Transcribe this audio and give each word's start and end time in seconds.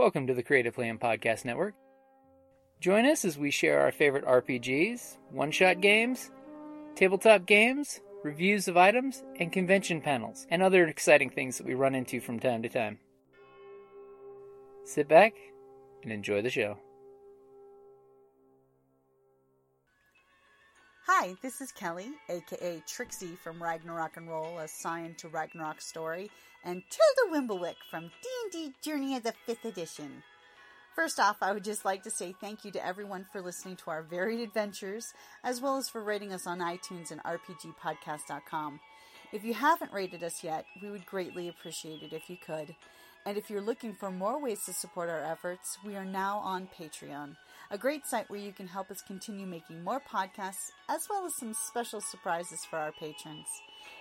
Welcome 0.00 0.28
to 0.28 0.34
the 0.34 0.42
Creative 0.42 0.74
Play 0.74 0.88
Podcast 0.92 1.44
Network. 1.44 1.74
Join 2.80 3.04
us 3.04 3.22
as 3.26 3.36
we 3.36 3.50
share 3.50 3.82
our 3.82 3.92
favorite 3.92 4.24
RPGs, 4.24 5.18
one 5.30 5.50
shot 5.50 5.82
games, 5.82 6.30
tabletop 6.94 7.44
games, 7.44 8.00
reviews 8.24 8.66
of 8.66 8.78
items, 8.78 9.22
and 9.38 9.52
convention 9.52 10.00
panels, 10.00 10.46
and 10.48 10.62
other 10.62 10.86
exciting 10.86 11.28
things 11.28 11.58
that 11.58 11.66
we 11.66 11.74
run 11.74 11.94
into 11.94 12.18
from 12.18 12.40
time 12.40 12.62
to 12.62 12.70
time. 12.70 12.98
Sit 14.84 15.06
back 15.06 15.34
and 16.02 16.10
enjoy 16.10 16.40
the 16.40 16.48
show. 16.48 16.78
Hi, 21.08 21.34
this 21.42 21.60
is 21.60 21.72
Kelly, 21.72 22.08
aka 22.30 22.82
Trixie 22.86 23.36
from 23.44 23.62
Ragnarok 23.62 24.16
and 24.16 24.30
Roll, 24.30 24.60
a 24.60 24.66
Scion 24.66 25.14
to 25.16 25.28
Ragnarok 25.28 25.82
story, 25.82 26.30
and 26.64 26.82
Tilda 26.90 27.34
Wimblewick 27.34 27.76
from 27.90 28.10
D&D 28.22 28.74
Journey 28.82 29.16
of 29.16 29.22
the 29.22 29.34
5th 29.48 29.64
Edition. 29.64 30.22
First 30.94 31.20
off, 31.20 31.36
I 31.40 31.52
would 31.52 31.64
just 31.64 31.84
like 31.84 32.02
to 32.02 32.10
say 32.10 32.34
thank 32.40 32.64
you 32.64 32.70
to 32.72 32.86
everyone 32.86 33.24
for 33.32 33.40
listening 33.40 33.76
to 33.76 33.90
our 33.90 34.02
varied 34.02 34.40
adventures, 34.40 35.14
as 35.44 35.60
well 35.60 35.76
as 35.76 35.88
for 35.88 36.02
rating 36.02 36.32
us 36.32 36.46
on 36.46 36.58
iTunes 36.58 37.10
and 37.10 37.22
RPGpodcast.com. 37.22 38.80
If 39.32 39.44
you 39.44 39.54
haven't 39.54 39.92
rated 39.92 40.24
us 40.24 40.42
yet, 40.42 40.64
we 40.82 40.90
would 40.90 41.06
greatly 41.06 41.48
appreciate 41.48 42.02
it 42.02 42.12
if 42.12 42.28
you 42.28 42.36
could. 42.44 42.74
And 43.24 43.38
if 43.38 43.48
you're 43.48 43.60
looking 43.60 43.94
for 43.94 44.10
more 44.10 44.42
ways 44.42 44.64
to 44.64 44.72
support 44.72 45.08
our 45.08 45.22
efforts, 45.22 45.78
we 45.84 45.94
are 45.94 46.04
now 46.04 46.38
on 46.38 46.68
Patreon, 46.76 47.36
a 47.70 47.78
great 47.78 48.06
site 48.06 48.28
where 48.28 48.40
you 48.40 48.52
can 48.52 48.66
help 48.66 48.90
us 48.90 49.02
continue 49.02 49.46
making 49.46 49.84
more 49.84 50.00
podcasts, 50.00 50.70
as 50.88 51.06
well 51.08 51.24
as 51.26 51.36
some 51.36 51.54
special 51.54 52.00
surprises 52.00 52.64
for 52.68 52.78
our 52.78 52.92
patrons. 52.92 53.46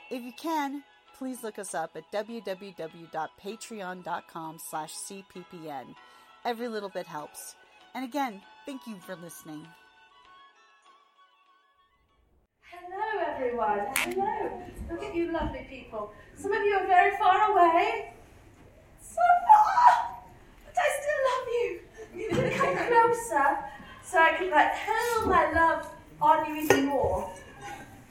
If 0.10 0.24
you 0.24 0.32
can, 0.34 0.84
please 1.20 1.44
look 1.44 1.60
us 1.60 1.76
up 1.76 1.96
at 1.98 2.10
www.patreon.com 2.14 4.58
slash 4.70 4.94
cppn. 4.94 5.94
Every 6.46 6.70
little 6.70 6.88
bit 6.88 7.06
helps. 7.06 7.58
And 7.94 8.06
again, 8.06 8.42
thank 8.66 8.88
you 8.88 8.96
for 9.06 9.18
listening. 9.18 9.68
Hello, 12.62 13.22
everyone. 13.28 13.82
Hello. 13.98 14.62
Look 14.90 15.04
at 15.04 15.14
you, 15.14 15.34
lovely 15.34 15.68
people. 15.70 16.14
Some 16.38 16.54
of 16.54 16.64
you 16.64 16.76
are 16.76 16.88
very 16.88 17.18
far 17.18 17.52
away. 17.52 18.14
So 19.02 19.20
far, 19.46 20.16
but 20.66 20.78
I 20.78 20.90
still 21.02 21.20
love 21.30 21.48
you. 21.52 21.82
You 22.16 22.30
can 22.30 22.50
come 22.58 22.78
closer 22.88 23.60
so 24.06 24.20
I 24.20 24.32
can 24.38 24.50
like 24.50 24.72
hurl 24.72 25.26
my 25.28 25.52
love 25.52 25.86
on 26.22 26.46
you 26.48 26.56
even 26.62 26.86
more. 26.86 27.30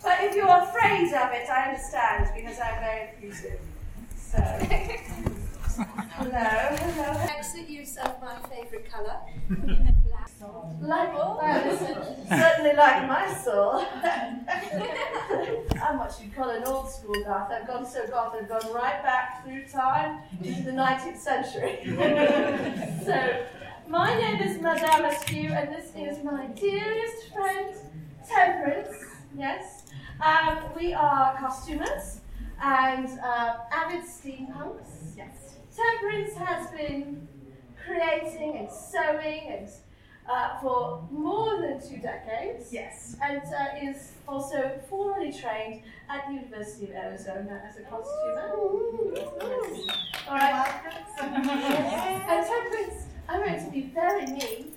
But 0.03 0.17
if 0.21 0.35
you're 0.35 0.47
afraid 0.47 1.13
of 1.13 1.33
it, 1.33 1.49
I 1.49 1.69
understand 1.69 2.31
because 2.35 2.59
I'm 2.59 2.81
very 2.81 3.09
effusive. 3.09 3.61
So, 4.17 4.39
hello, 5.79 6.77
hello. 6.77 7.27
Excellent 7.29 7.69
use 7.69 7.97
of 7.97 8.21
my 8.21 8.37
favourite 8.49 8.91
colour. 8.91 9.17
Black. 10.81 11.13
Like 11.15 11.67
is 11.67 11.81
certainly 12.29 12.75
like 12.77 13.09
my 13.09 13.35
soul. 13.43 13.85
I'm 15.83 15.99
what 15.99 16.17
you'd 16.23 16.35
call 16.35 16.51
an 16.51 16.63
old 16.65 16.91
school 16.91 17.25
goth. 17.25 17.51
I've 17.51 17.67
gone 17.67 17.85
so 17.85 18.07
goth 18.07 18.37
I've 18.41 18.49
gone 18.49 18.73
right 18.73 19.03
back 19.03 19.45
through 19.45 19.67
time 19.67 20.21
into 20.43 20.63
the 20.63 20.71
19th 20.71 21.19
century. 21.19 21.81
so, 23.05 23.47
my 23.89 24.15
name 24.17 24.43
is 24.43 24.61
Madame 24.61 25.07
Askew, 25.07 25.51
and 25.51 25.75
this 25.75 25.93
is 25.97 26.23
my 26.23 26.47
dearest 26.47 27.33
friend, 27.33 27.75
Temperance. 28.29 28.95
Yes. 29.37 29.85
Um, 30.21 30.59
we 30.77 30.93
are 30.93 31.37
costumers 31.39 32.21
and 32.63 33.09
uh, 33.21 33.57
avid 33.71 34.03
steampunks. 34.03 35.17
Yes. 35.17 35.55
Temperance 35.75 36.35
has 36.35 36.71
been 36.71 37.29
creating 37.85 38.57
and 38.59 38.69
sewing 38.71 39.49
and 39.49 39.69
uh, 40.29 40.59
for 40.61 41.07
more 41.11 41.61
than 41.61 41.81
two 41.81 41.99
decades. 41.99 42.73
Yes. 42.73 43.17
And 43.23 43.43
uh, 43.43 43.91
is 43.91 44.13
also 44.27 44.81
formally 44.91 45.33
trained 45.33 45.83
at 46.11 46.27
the 46.27 46.35
University 46.35 46.87
of 46.87 46.97
Arizona 46.97 47.63
as 47.69 47.79
a 47.79 47.83
costumer. 47.83 48.53
All 50.29 50.35
right. 50.35 50.81
and 51.21 52.47
Temperance, 52.47 53.05
I'm 53.29 53.41
going 53.41 53.65
to 53.65 53.71
be 53.71 53.83
very 53.95 54.27
mean. 54.27 54.73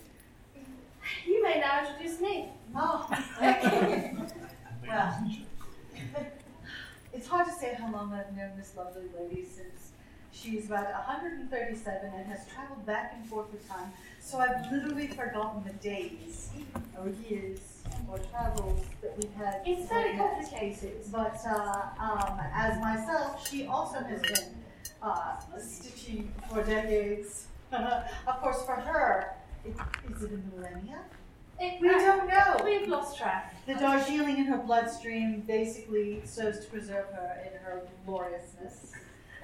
You 1.25 1.43
may 1.43 1.59
now 1.59 1.85
introduce 1.85 2.21
me. 2.21 2.49
Oh, 2.75 3.09
okay. 3.41 4.13
Well, 4.91 5.25
it's 7.13 7.27
hard 7.27 7.47
to 7.47 7.53
say 7.53 7.73
how 7.79 7.91
long 7.91 8.13
I've 8.13 8.35
known 8.35 8.51
this 8.57 8.73
lovely 8.75 9.07
lady 9.17 9.45
since 9.45 9.91
she's 10.31 10.67
about 10.67 10.85
137 10.85 12.13
and 12.13 12.25
has 12.27 12.47
traveled 12.47 12.85
back 12.85 13.13
and 13.15 13.27
forth 13.27 13.51
with 13.51 13.67
time. 13.67 13.91
So 14.19 14.39
I've 14.39 14.71
literally 14.71 15.07
forgotten 15.07 15.63
the 15.63 15.73
days 15.73 16.49
or 16.97 17.09
years 17.29 17.59
or 18.09 18.17
travels 18.17 18.81
that 19.01 19.17
we've 19.17 19.33
had. 19.33 19.61
It's 19.65 19.89
very 19.89 20.17
complicated. 20.17 21.01
But 21.11 21.37
uh, 21.45 21.81
um, 21.99 22.39
as 22.53 22.79
myself, 22.79 23.47
she 23.47 23.65
also 23.65 23.99
has 23.99 24.21
been 24.21 24.55
uh, 25.01 25.35
stitching 25.59 26.33
for 26.49 26.63
decades. 26.63 27.47
of 27.71 28.41
course, 28.41 28.63
for 28.65 28.75
her, 28.75 29.35
it, 29.65 29.75
is 30.13 30.23
it 30.23 30.31
a 30.31 30.55
millennia? 30.55 30.99
It, 31.61 31.79
We 31.79 31.89
don't 31.89 32.27
know. 32.27 32.57
We've 32.65 32.87
lost 32.87 33.19
track. 33.19 33.53
The 33.67 33.75
Darjeeling 33.75 34.39
in 34.39 34.45
her 34.45 34.57
bloodstream 34.57 35.41
basically 35.41 36.19
serves 36.25 36.61
to 36.61 36.71
preserve 36.71 37.05
her 37.13 37.37
in 37.45 37.59
her 37.59 37.83
gloriousness. 38.03 38.93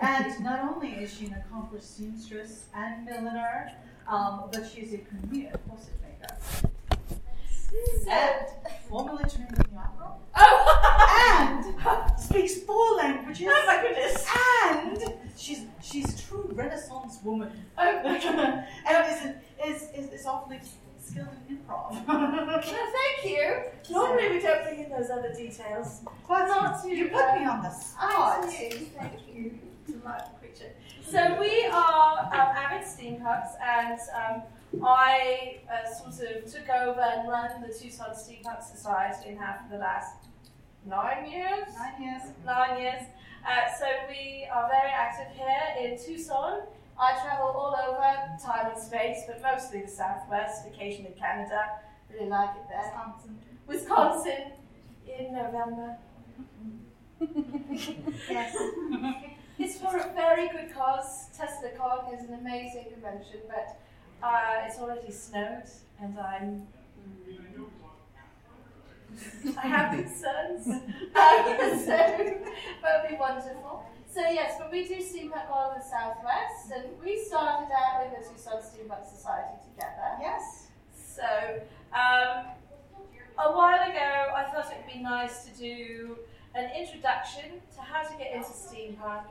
And 0.02 0.44
not 0.44 0.62
only 0.62 0.94
is 0.94 1.14
she 1.14 1.28
an 1.28 1.34
accomplished 1.34 1.96
seamstress 1.96 2.70
and 2.74 3.06
milliner, 3.06 3.72
um, 4.08 4.50
but 4.52 4.68
she's 4.68 4.96
a 4.96 4.98
premier 4.98 5.54
corset 5.70 5.94
maker. 6.02 6.36
And 8.10 8.48
formerly 8.90 9.24
trained 9.30 9.52
in 9.52 9.76
the 9.76 9.80
opera. 9.80 10.14
Oh! 10.38 10.74
And 11.30 12.20
speaks 12.20 12.62
four 12.62 12.96
languages. 12.96 13.48
Oh 13.48 13.64
my 13.68 13.82
goodness. 13.82 14.26
And 14.66 15.14
she's 15.38 15.66
she's 15.84 16.16
a 16.16 16.28
true 16.28 16.50
Renaissance 16.52 17.20
woman. 17.24 17.52
Oh, 17.78 17.84
and 18.88 19.06
is, 19.12 19.82
is, 19.84 19.90
is, 19.94 20.14
is 20.14 20.26
awfully 20.26 20.60
skilled 21.08 21.28
in 21.50 21.58
improv. 21.58 22.08
Well, 22.08 22.62
thank 22.64 23.26
you. 23.26 23.64
Normally 23.90 24.30
we 24.30 24.40
don't 24.42 24.64
bring 24.64 24.84
in 24.84 24.90
those 24.90 25.10
other 25.10 25.34
details. 25.34 26.02
But 26.28 26.48
Not 26.48 26.84
to, 26.84 26.90
you 26.90 27.08
put 27.10 27.24
uh, 27.24 27.36
me 27.40 27.46
on 27.46 27.62
the 27.62 27.70
I 27.70 27.72
spot. 27.72 28.42
do. 28.44 28.70
Thank 28.98 29.14
you 29.34 29.60
to 29.88 30.02
my 30.04 30.22
creature. 30.40 30.72
So 31.04 31.40
we 31.40 31.66
are 31.68 32.20
um, 32.20 32.32
avid 32.34 32.86
steampunks, 32.86 33.52
and 33.64 34.00
um, 34.22 34.84
I 34.86 35.60
uh, 35.72 35.90
sort 35.90 36.30
of 36.30 36.52
took 36.52 36.70
over 36.70 37.00
and 37.00 37.30
run 37.30 37.62
the 37.62 37.74
Tucson 37.74 38.10
Steampunk 38.10 38.62
Society 38.64 39.36
now 39.40 39.56
for 39.64 39.78
the 39.78 39.82
last 39.82 40.16
nine 40.86 41.32
years. 41.32 41.68
Nine 41.78 42.02
years. 42.02 42.22
Nine 42.46 42.82
years. 42.82 43.04
Uh, 43.48 43.72
so 43.80 43.86
we 44.10 44.46
are 44.54 44.68
very 44.68 44.92
active 44.92 45.34
here 45.38 45.92
in 45.92 45.98
Tucson. 45.98 46.64
I 47.00 47.14
travel 47.24 47.48
all 47.48 47.76
over 47.76 48.38
time 48.44 48.72
and 48.72 48.82
space, 48.82 49.24
but 49.28 49.42
mostly 49.42 49.82
the 49.82 49.88
Southwest, 49.88 50.66
occasionally 50.68 51.14
Canada. 51.20 51.80
Really 52.12 52.30
like 52.30 52.50
it 52.56 52.68
there. 52.70 52.92
Wisconsin. 52.96 53.38
Wisconsin 53.68 54.52
in 55.08 55.34
November. 55.34 55.98
Yes. 58.30 58.56
It's 59.60 59.80
for 59.80 59.98
a 59.98 60.14
very 60.14 60.50
good 60.50 60.72
cause. 60.72 61.30
Tesla 61.36 61.70
TeslaCon 61.70 62.14
is 62.14 62.30
an 62.30 62.36
amazing 62.36 62.86
convention, 62.94 63.40
but 63.48 63.80
uh, 64.22 64.66
it's 64.68 64.78
already 64.78 65.12
snowed, 65.12 65.64
and 66.00 66.20
I'm. 66.20 66.68
I 69.58 69.68
have 69.68 69.96
concerns. 69.98 70.66
so 70.66 70.72
that'll 72.84 73.10
be 73.10 73.16
wonderful. 73.20 73.84
So 74.18 74.24
yes, 74.24 74.56
but 74.58 74.72
we 74.72 74.84
do 74.84 74.96
steampunk 74.96 75.48
all 75.48 75.70
over 75.70 75.78
the 75.78 75.86
Southwest, 75.86 76.72
and 76.74 76.86
we 77.06 77.24
started 77.24 77.70
out 77.72 78.04
in 78.04 78.14
the 78.14 78.28
Tucson 78.28 78.58
Steampunk 78.64 79.06
Society 79.06 79.62
together. 79.70 80.18
Yes. 80.20 80.70
So, 80.96 81.22
um, 81.94 82.48
a 83.38 83.52
while 83.56 83.88
ago, 83.88 84.34
I 84.36 84.46
thought 84.52 84.72
it 84.72 84.78
would 84.84 84.92
be 84.92 85.04
nice 85.04 85.46
to 85.46 85.56
do 85.56 86.18
an 86.56 86.72
introduction 86.76 87.62
to 87.76 87.82
how 87.82 88.02
to 88.02 88.18
get 88.18 88.34
into 88.34 88.50
steampunk, 88.50 89.26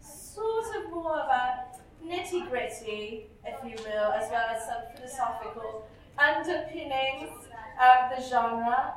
sort 0.00 0.74
of 0.74 0.90
more 0.90 1.20
of 1.20 1.28
a 1.28 2.04
nitty 2.04 2.50
gritty, 2.50 3.28
if 3.46 3.64
you 3.64 3.76
will, 3.84 4.10
as 4.10 4.28
well 4.28 4.46
as 4.50 4.64
some 4.66 4.82
philosophical 4.96 5.86
underpinnings 6.18 7.46
of 7.80 8.16
the 8.16 8.28
genre. 8.28 8.94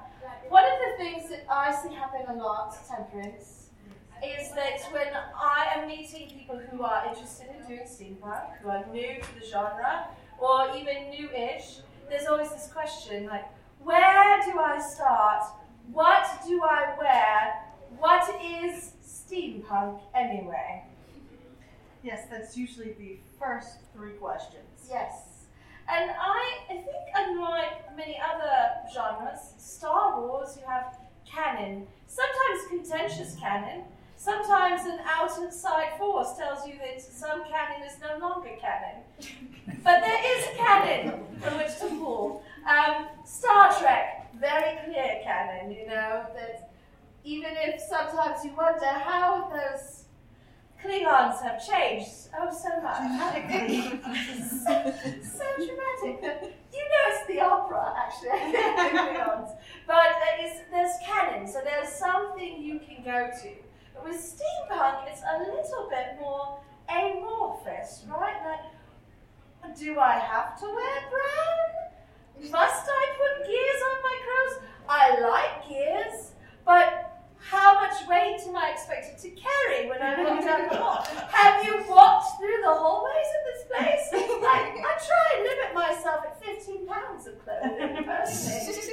One 0.49 0.63
of 0.63 0.79
the 0.79 1.03
things 1.03 1.29
that 1.29 1.45
I 1.47 1.71
see 1.71 1.93
happen 1.93 2.21
a 2.29 2.33
lot, 2.33 2.75
Temperance, 2.89 3.54
is 4.25 4.51
that 4.53 4.81
when 4.91 5.07
I 5.35 5.67
am 5.75 5.87
meeting 5.87 6.29
people 6.29 6.59
who 6.71 6.83
are 6.83 7.05
interested 7.07 7.47
in 7.49 7.67
doing 7.67 7.87
steampunk, 7.87 8.57
who 8.61 8.69
are 8.69 8.85
new 8.91 9.21
to 9.21 9.39
the 9.39 9.45
genre, 9.45 10.07
or 10.39 10.75
even 10.75 11.09
new-ish, 11.09 11.79
there's 12.09 12.27
always 12.27 12.51
this 12.51 12.69
question 12.71 13.25
like, 13.27 13.45
where 13.79 14.41
do 14.45 14.59
I 14.59 14.79
start? 14.79 15.43
What 15.91 16.27
do 16.47 16.61
I 16.63 16.95
wear? 16.97 17.61
What 17.97 18.29
is 18.43 18.93
steampunk 19.05 20.01
anyway? 20.13 20.83
Yes, 22.03 22.27
that's 22.29 22.57
usually 22.57 22.93
the 22.93 23.17
first 23.39 23.77
three 23.93 24.13
questions. 24.13 24.87
Yes. 24.89 25.45
And 25.87 26.11
I, 26.11 26.57
I 26.69 26.73
think, 26.73 26.87
unlike 27.15 27.95
many 27.95 28.19
other 28.19 28.71
genres, 28.93 29.53
Star 29.57 30.19
Wars, 30.19 30.57
you 30.59 30.63
have 30.67 30.97
canon. 31.25 31.87
Sometimes 32.07 32.67
contentious 32.69 33.35
canon. 33.39 33.83
Sometimes 34.17 34.85
an 34.85 34.99
outside 35.05 35.97
force 35.97 36.37
tells 36.37 36.67
you 36.67 36.77
that 36.79 37.01
some 37.01 37.43
canon 37.45 37.85
is 37.85 37.99
no 38.01 38.17
longer 38.17 38.51
canon. 38.59 39.03
but 39.83 39.99
there 40.01 40.37
is 40.37 40.47
a 40.47 40.57
canon 40.57 41.25
from 41.41 41.57
which 41.57 41.77
to 41.79 41.87
pull. 41.99 42.43
Um, 42.67 43.07
Star 43.25 43.71
Trek, 43.79 44.33
very 44.39 44.77
clear 44.85 45.19
canon, 45.23 45.71
you 45.71 45.87
know, 45.87 46.25
that 46.33 46.71
even 47.23 47.51
if 47.57 47.81
sometimes 47.81 48.43
you 48.43 48.55
wonder 48.55 48.85
how 48.85 49.49
those 49.49 50.05
Klingons 50.83 51.41
have 51.41 51.65
changed 51.65 52.29
oh 52.37 52.51
so 52.51 52.81
much. 52.81 52.97
Dramatically. 52.99 53.81
so, 54.49 54.93
so 55.23 55.45
dramatic. 55.57 56.53
You 56.71 56.81
know 56.81 57.03
it's 57.07 57.27
the 57.27 57.39
opera, 57.41 57.93
actually, 57.97 58.29
the 58.51 58.97
Klingons. 58.97 59.51
But 59.87 60.15
there 60.19 60.45
is, 60.45 60.61
there's 60.71 60.91
canon, 61.03 61.47
so 61.47 61.61
there's 61.63 61.89
something 61.89 62.61
you 62.61 62.79
can 62.79 63.03
go 63.03 63.29
to. 63.41 63.64
With 64.03 64.17
steampunk, 64.17 65.07
it's 65.07 65.21
a 65.21 65.39
little 65.39 65.89
bit 65.89 66.17
more 66.19 66.59
amorphous, 66.89 68.05
right? 68.07 68.37
Like, 68.45 69.75
do 69.77 69.99
I 69.99 70.13
have 70.19 70.59
to 70.59 70.65
wear 70.65 71.01
brown? 71.09 72.51
Must 72.51 72.87
I 72.87 73.05
put 73.17 73.47
gears 73.47 73.81
on 73.89 73.97
my 74.03 74.17
clothes? 74.25 74.63
I 74.87 75.19
like 75.19 75.69
gears, 75.69 76.31
but 76.65 77.11
how 77.39 77.73
much 77.75 78.07
weight 78.07 78.41
am 78.47 78.55
I 78.55 78.71
expected 78.71 79.17
to 79.19 79.29
carry 79.31 79.89
when 79.89 80.01
I 80.01 80.23
walk 80.23 80.43
down 80.43 80.67
the 80.69 80.77
hall? 80.77 81.05
Have 81.29 81.63
you 81.63 81.83
walked 81.89 82.39
through 82.39 82.61
the 82.63 82.73
hallways 82.73 83.27
of 83.37 83.43
this 83.45 83.63
place? 83.69 84.09
I, 84.43 84.73
I 84.77 84.97
try 84.97 85.27
and 85.35 85.43
limit 85.43 85.73
myself 85.73 86.25
at 86.25 86.43
15 86.43 86.87
pounds 86.87 87.27
of 87.27 87.43
clothing. 87.43 88.05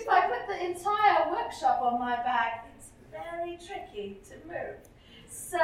If 0.03 0.09
I 0.09 0.21
put 0.27 0.49
the 0.49 0.67
entire 0.67 1.31
workshop 1.31 1.81
on 1.83 1.99
my 2.01 2.17
back, 2.17 2.69
it's 2.77 2.91
very 3.11 3.57
tricky 3.57 4.21
to 4.29 4.35
move. 4.47 4.77
So 5.33 5.59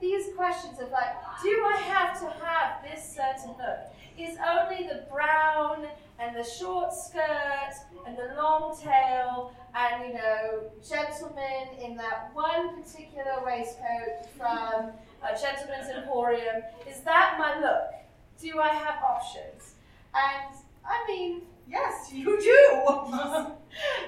these 0.00 0.24
questions 0.36 0.80
of 0.80 0.90
like, 0.90 1.14
do 1.42 1.64
I 1.66 1.76
have 1.78 2.18
to 2.20 2.26
have 2.44 2.82
this 2.82 3.14
certain 3.14 3.54
look? 3.58 3.92
Is 4.18 4.38
only 4.48 4.88
the 4.88 5.04
brown 5.12 5.86
and 6.18 6.34
the 6.34 6.42
short 6.42 6.94
skirt 6.94 7.74
and 8.06 8.16
the 8.16 8.34
long 8.40 8.74
tail 8.82 9.52
and 9.74 10.08
you 10.08 10.14
know 10.14 10.70
gentlemen 10.88 11.68
in 11.82 11.96
that 11.96 12.30
one 12.32 12.82
particular 12.82 13.44
waistcoat 13.44 14.26
from 14.36 14.92
a 15.22 15.38
Gentleman's 15.38 15.90
Emporium. 15.90 16.62
Is 16.88 17.00
that 17.02 17.36
my 17.38 17.60
look? 17.60 17.92
Do 18.40 18.58
I 18.58 18.68
have 18.68 19.02
options? 19.02 19.74
And 20.14 20.56
I 20.84 21.04
mean, 21.06 21.42
Yes, 21.68 22.12
you 22.12 22.24
do. 22.24 22.32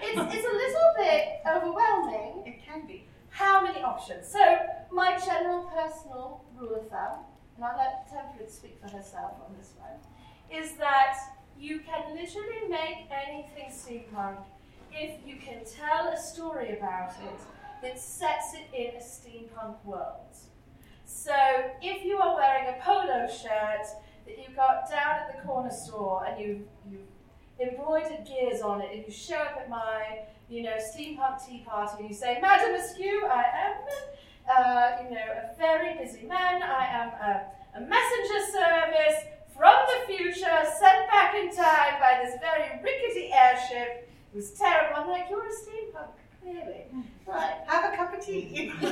it's, 0.00 0.34
it's 0.34 0.46
a 0.46 0.56
little 0.56 0.92
bit 0.96 1.24
overwhelming. 1.44 2.44
it 2.46 2.64
can 2.64 2.86
be. 2.86 3.04
How 3.30 3.62
many 3.62 3.82
options? 3.82 4.26
So, 4.26 4.58
my 4.90 5.19
general 5.19 5.64
personal 5.64 6.44
rule 6.56 6.75
of 6.76 6.88
thumb, 6.88 7.25
and 7.56 7.64
I'll 7.64 7.76
let 7.76 8.08
Temperance 8.10 8.54
speak 8.54 8.78
for 8.80 8.88
herself 8.88 9.32
on 9.46 9.54
this 9.56 9.72
one, 9.78 9.98
is 10.50 10.72
that 10.75 11.16
you 11.58 11.80
can 11.80 12.14
literally 12.14 12.69
make 12.69 13.08
anything 13.10 13.70
steampunk 13.70 14.38
if 14.92 15.26
you 15.26 15.36
can 15.36 15.64
tell 15.64 16.08
a 16.08 16.16
story 16.16 16.76
about 16.76 17.10
it 17.22 17.40
that 17.82 17.98
sets 17.98 18.54
it 18.54 18.75
in 18.75 18.96
a 18.96 19.02
steampunk 19.02 19.76
world. 19.84 20.36
So, 21.04 21.34
if 21.82 22.04
you 22.04 22.19
are 22.19 22.34
wearing 22.34 22.75
a 22.75 22.82
polo 22.82 23.26
shirt 23.28 23.86
that 24.26 24.38
you 24.38 24.54
got 24.54 24.90
down 24.90 25.20
at 25.20 25.36
the 25.36 25.46
corner 25.46 25.70
store 25.70 26.26
and 26.26 26.40
you 26.40 26.69
you 26.90 26.98
embroidered 27.60 28.26
gears 28.26 28.60
on 28.60 28.80
it, 28.80 28.90
and 28.92 29.04
you 29.04 29.12
show 29.12 29.36
up 29.36 29.58
at 29.58 29.69
my 29.69 30.20
you 30.48 30.62
know 30.62 30.76
steampunk 30.76 31.46
tea 31.46 31.64
party 31.66 31.96
and 32.00 32.08
you 32.10 32.14
say, 32.14 32.38
Madam 32.40 32.74
Askew, 32.74 33.26
I 33.26 33.44
am 33.66 33.74
uh, 34.48 35.02
you 35.02 35.14
know 35.14 35.20
a 35.20 35.56
very 35.58 35.96
busy 35.98 36.26
man. 36.26 36.62
I 36.62 36.86
am 36.86 37.08
a, 37.08 37.78
a 37.78 37.80
messenger 37.80 38.40
service 38.52 39.24
from 39.56 39.74
the 39.88 40.14
future, 40.14 40.58
sent 40.78 41.08
back 41.10 41.34
in 41.34 41.54
time 41.54 41.98
by 42.00 42.20
this 42.22 42.38
very 42.40 42.80
rickety 42.82 43.30
airship. 43.32 44.08
It 44.32 44.36
was 44.36 44.52
terrible. 44.52 45.02
I'm 45.02 45.08
like, 45.08 45.26
you're 45.28 45.42
a 45.42 45.48
steampunk, 45.48 46.12
clearly. 46.40 46.84
Right. 47.26 47.56
Have 47.66 47.92
a 47.92 47.96
cup 47.96 48.14
of 48.14 48.24
tea. 48.24 48.72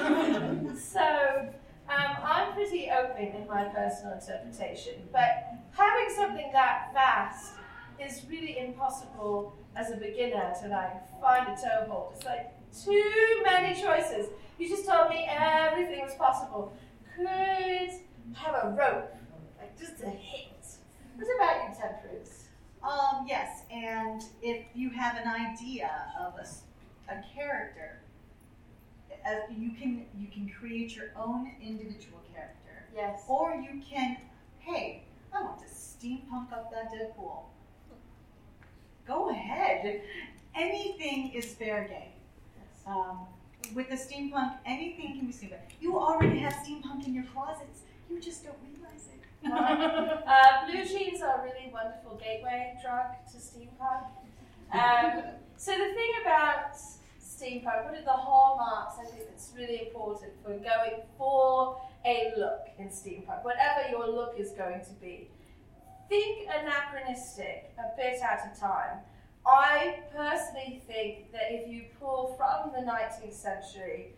So 0.76 1.48
um, 1.88 2.16
I'm 2.22 2.52
pretty 2.52 2.90
open 2.90 3.26
in 3.26 3.46
my 3.46 3.64
personal 3.64 4.14
interpretation, 4.14 4.94
but 5.12 5.54
having 5.76 6.14
something 6.14 6.50
that 6.52 6.90
vast 6.92 7.52
is 8.00 8.22
really 8.28 8.58
impossible 8.58 9.54
as 9.74 9.90
a 9.90 9.96
beginner 9.96 10.52
to 10.62 10.68
like 10.68 11.20
find 11.20 11.48
a 11.48 11.56
toe 11.60 11.86
hold. 11.88 12.12
It's 12.16 12.24
like 12.24 12.52
too 12.84 13.42
many 13.44 13.80
choices. 13.80 14.28
You 14.58 14.68
just 14.68 14.86
told 14.88 15.10
me 15.10 15.26
everything 15.28 16.00
was 16.02 16.14
possible. 16.14 16.72
Could 17.16 17.26
have 18.34 18.54
a 18.64 18.74
rope, 18.78 19.14
like 19.58 19.78
just 19.78 20.02
a 20.02 20.10
hit. 20.10 20.52
What 21.16 21.26
about 21.36 21.68
you, 21.68 21.74
Temperance? 21.80 22.44
Um, 22.82 23.26
yes, 23.28 23.62
and 23.70 24.22
if 24.42 24.64
you 24.74 24.90
have 24.90 25.16
an 25.16 25.26
idea 25.28 25.90
of 26.20 26.34
a 27.08 27.22
character, 27.34 28.00
uh, 29.26 29.30
you 29.50 29.70
can 29.70 30.06
you 30.16 30.28
can 30.28 30.48
create 30.48 30.94
your 30.94 31.06
own 31.16 31.50
individual 31.60 32.20
character, 32.32 32.84
Yes. 32.94 33.22
or 33.28 33.54
you 33.56 33.80
can, 33.88 34.18
hey, 34.58 35.02
I 35.34 35.42
want 35.42 35.58
to 35.60 35.64
steampunk 35.66 36.52
up 36.52 36.70
that 36.70 36.92
Deadpool. 36.92 37.44
Go 39.06 39.30
ahead. 39.30 40.02
Anything 40.54 41.32
is 41.32 41.46
fair 41.46 41.84
game. 41.84 42.12
Um, 42.86 43.20
with 43.74 43.88
the 43.88 43.96
steampunk, 43.96 44.54
anything 44.64 45.18
can 45.18 45.26
be 45.26 45.32
steampunk. 45.32 45.58
You 45.80 45.98
already 45.98 46.38
have 46.40 46.54
steampunk 46.54 47.06
in 47.06 47.14
your 47.14 47.24
closets. 47.24 47.80
You 48.10 48.20
just 48.20 48.44
don't 48.44 48.56
realize 48.62 49.08
it. 49.12 49.20
uh, 50.26 50.66
blue 50.66 50.84
jeans 50.84 51.20
are 51.22 51.40
a 51.40 51.42
really 51.42 51.70
wonderful 51.72 52.20
gateway 52.22 52.74
drug 52.82 53.06
to 53.30 53.36
steampunk. 53.38 54.06
Um, 54.72 55.22
so 55.56 55.72
the 55.72 55.94
thing 55.94 56.12
about 56.22 56.72
steampunk, 57.20 57.84
one 57.84 57.94
of 57.94 58.04
the 58.04 58.10
hallmarks 58.10 58.94
I 59.00 59.04
think 59.04 59.28
that's 59.28 59.52
really 59.56 59.88
important 59.88 60.32
for 60.42 60.50
going 60.50 61.02
for 61.18 61.80
a 62.04 62.32
look 62.36 62.68
in 62.78 62.88
steampunk, 62.88 63.44
whatever 63.44 63.88
your 63.90 64.08
look 64.08 64.34
is 64.38 64.50
going 64.52 64.80
to 64.80 64.92
be, 65.00 65.28
think 66.08 66.48
anachronistic, 66.48 67.74
a 67.78 67.96
bit 67.96 68.20
out 68.22 68.50
of 68.50 68.58
time. 68.58 68.98
I 69.46 70.00
personally 70.14 70.82
think 70.86 71.32
that 71.32 71.50
if 71.50 71.68
you 71.68 71.84
pull 72.00 72.34
from 72.36 72.72
the 72.72 72.90
19th 72.90 73.32
century, 73.32 74.14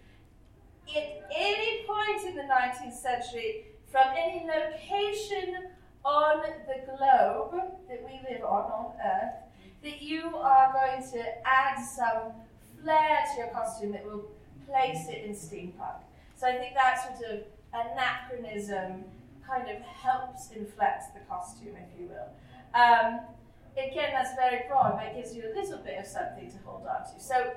at 0.96 1.28
any 1.34 1.84
point 1.86 2.26
in 2.26 2.34
the 2.34 2.42
19th 2.42 2.94
century, 2.94 3.66
from 3.90 4.06
any 4.16 4.46
location 4.46 5.68
on 6.04 6.42
the 6.66 6.84
globe 6.86 7.60
that 7.88 8.02
we 8.04 8.20
live 8.30 8.42
on, 8.42 8.64
on 8.70 8.92
Earth, 9.04 9.34
that 9.82 10.02
you 10.02 10.36
are 10.36 10.72
going 10.72 11.02
to 11.12 11.24
add 11.46 11.78
some 11.84 12.32
flair 12.82 13.18
to 13.34 13.40
your 13.40 13.48
costume 13.48 13.92
that 13.92 14.04
will 14.04 14.30
place 14.66 15.08
it 15.08 15.24
in 15.24 15.32
steampunk. 15.32 16.00
So 16.36 16.46
I 16.46 16.56
think 16.56 16.74
that 16.74 17.18
sort 17.18 17.32
of 17.32 17.44
anachronism 17.72 19.04
kind 19.48 19.68
of 19.70 19.82
helps 19.82 20.50
inflect 20.50 21.14
the 21.14 21.20
costume, 21.28 21.74
if 21.76 21.98
you 21.98 22.08
will. 22.08 22.28
Um, 22.74 23.20
again, 23.72 24.10
that's 24.12 24.34
very 24.36 24.62
broad, 24.68 24.96
but 24.96 25.06
it 25.06 25.16
gives 25.16 25.34
you 25.34 25.44
a 25.50 25.52
little 25.58 25.78
bit 25.78 25.98
of 25.98 26.06
something 26.06 26.50
to 26.50 26.58
hold 26.64 26.86
on 26.86 27.02
to. 27.04 27.20
So 27.20 27.52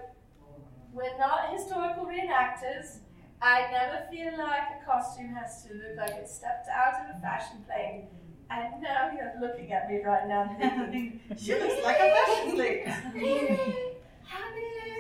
we're 0.94 1.18
not 1.18 1.52
historical 1.52 2.06
reenactors. 2.06 3.00
I 3.42 3.68
never 3.72 4.06
feel 4.12 4.38
like 4.38 4.70
a 4.82 4.86
costume 4.86 5.34
has 5.34 5.64
to 5.66 5.74
look 5.74 5.98
like 5.98 6.12
it 6.12 6.30
stepped 6.30 6.68
out 6.70 6.94
of 7.02 7.18
a 7.18 7.20
fashion 7.22 7.64
plate. 7.66 8.08
I 8.50 8.70
know 8.82 9.12
you're 9.16 9.34
looking 9.40 9.72
at 9.72 9.90
me 9.90 10.02
right 10.04 10.28
now 10.28 10.56
thinking, 10.60 11.20
she 11.38 11.54
looks 11.54 11.84
like 11.84 11.98
a 12.00 12.12
fashion 12.12 12.52
plate. 12.56 12.88
How 12.88 14.46
layers 14.52 14.91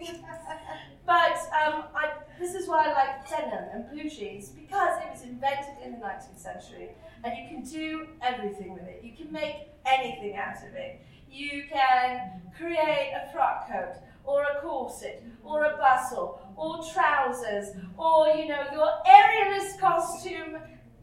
but 1.06 1.36
um, 1.52 1.84
I, 1.94 2.12
this 2.38 2.54
is 2.54 2.68
why 2.68 2.88
I 2.88 2.92
like 2.92 3.28
denim 3.28 3.64
and 3.72 3.90
blue 3.90 4.08
jeans 4.08 4.48
because 4.50 4.98
it 5.02 5.10
was 5.10 5.22
invented 5.22 5.74
in 5.84 5.92
the 5.92 5.98
19th 5.98 6.38
century 6.38 6.90
and 7.22 7.32
you 7.36 7.48
can 7.48 7.64
do 7.64 8.08
everything 8.22 8.74
with 8.74 8.82
it. 8.82 9.00
You 9.02 9.12
can 9.16 9.32
make 9.32 9.68
anything 9.86 10.36
out 10.36 10.56
of 10.56 10.74
it. 10.74 11.00
You 11.30 11.64
can 11.72 12.42
create 12.56 13.12
a 13.14 13.32
frock 13.32 13.68
coat 13.68 13.96
or 14.24 14.42
a 14.42 14.60
corset 14.60 15.22
or 15.42 15.64
a 15.64 15.76
bustle 15.76 16.40
or 16.56 16.82
trousers 16.92 17.70
or 17.96 18.28
you 18.28 18.48
know 18.48 18.62
your 18.72 18.88
aerialist 19.06 19.78
costume. 19.78 20.56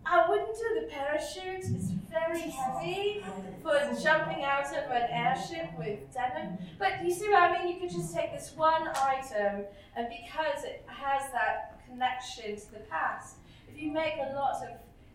I 0.05 0.27
wouldn't 0.27 0.55
do 0.55 0.81
the 0.81 0.87
parachute. 0.87 1.65
It's 1.75 1.91
very 2.09 2.49
heavy 2.49 3.23
for 3.61 3.79
jumping 4.01 4.43
out 4.43 4.67
of 4.67 4.91
an 4.91 5.07
airship 5.09 5.69
with 5.77 5.99
denim. 6.13 6.57
But 6.79 7.03
you 7.03 7.11
see 7.11 7.29
what 7.29 7.43
I 7.43 7.63
mean? 7.63 7.75
You 7.75 7.79
could 7.79 7.91
just 7.91 8.13
take 8.13 8.33
this 8.33 8.53
one 8.55 8.87
item, 8.95 9.65
and 9.95 10.07
because 10.09 10.63
it 10.63 10.83
has 10.87 11.31
that 11.31 11.79
connection 11.87 12.55
to 12.55 12.71
the 12.73 12.79
past, 12.89 13.37
if 13.67 13.81
you 13.81 13.91
make 13.91 14.15
a 14.15 14.33
lot 14.33 14.63
of 14.63 14.69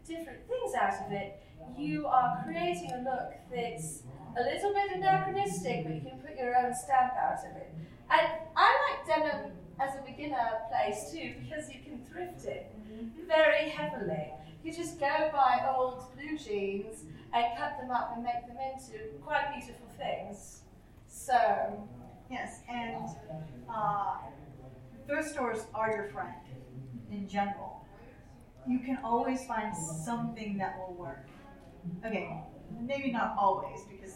different 0.07 0.47
things 0.47 0.75
out 0.75 1.07
of 1.07 1.13
it, 1.13 1.43
you 1.77 2.07
are 2.07 2.43
creating 2.45 2.93
a 2.93 2.99
look 2.99 3.33
that's 3.53 4.03
a 4.39 4.43
little 4.43 4.73
bit 4.73 4.93
anachronistic, 4.95 5.85
but 5.85 5.95
you 5.95 6.01
can 6.01 6.19
put 6.21 6.39
your 6.39 6.57
own 6.57 6.75
stamp 6.75 7.13
out 7.15 7.39
of 7.39 7.57
it. 7.57 7.73
And 8.11 8.29
I 8.57 8.79
like 8.89 9.07
denim 9.07 9.53
as 9.81 9.95
a 9.97 10.03
beginner 10.11 10.61
place 10.71 11.11
too 11.13 11.35
because 11.43 11.69
you 11.69 11.81
can 11.85 12.05
thrift 12.11 12.45
it 12.45 12.73
mm-hmm. 12.89 13.27
very 13.27 13.69
heavily. 13.69 14.33
You 14.67 14.73
just 14.75 14.99
go 14.99 15.31
buy 15.33 15.73
old 15.73 16.03
blue 16.17 16.37
jeans 16.37 17.05
and 17.33 17.45
cut 17.57 17.79
them 17.81 17.93
up 17.93 18.15
and 18.17 18.25
make 18.25 18.49
them 18.49 18.57
into 18.75 18.99
quite 19.25 19.55
beautiful 19.55 19.87
things. 19.97 20.63
So, 21.07 21.89
Yes, 22.29 22.63
and 22.69 23.07
uh, 23.73 24.17
thrift 25.07 25.29
stores 25.29 25.61
are 25.73 25.89
your 25.93 26.09
friend 26.09 26.35
in 27.13 27.29
general. 27.29 27.87
You 28.67 28.81
can 28.81 28.99
always 29.05 29.47
find 29.47 29.73
something 29.77 30.59
that 30.59 30.77
will 30.77 30.95
work. 30.95 31.29
Okay, 32.05 32.37
maybe 32.81 33.13
not 33.13 33.37
always 33.39 33.83
because 33.89 34.15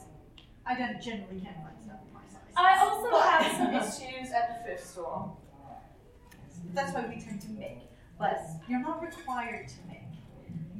I 0.67 0.75
don't 0.77 1.01
generally 1.01 1.39
can't 1.41 1.55
find 1.59 1.77
stuff 1.81 2.01
in 2.05 2.13
my 2.13 2.27
size. 2.27 2.53
I 2.57 2.85
also 2.85 3.11
But- 3.13 3.23
have 3.45 3.57
some 3.57 3.73
issues 4.03 4.33
at 4.33 4.59
the 4.59 4.65
thrift 4.65 4.85
store. 4.85 5.33
That's 6.75 6.93
why 6.93 7.07
we 7.07 7.21
tend 7.21 7.41
to 7.43 7.51
make. 7.51 7.83
But 8.19 8.41
you're 8.69 8.81
not 8.81 9.01
required 9.01 9.69
to 9.69 9.75
make. 9.87 10.00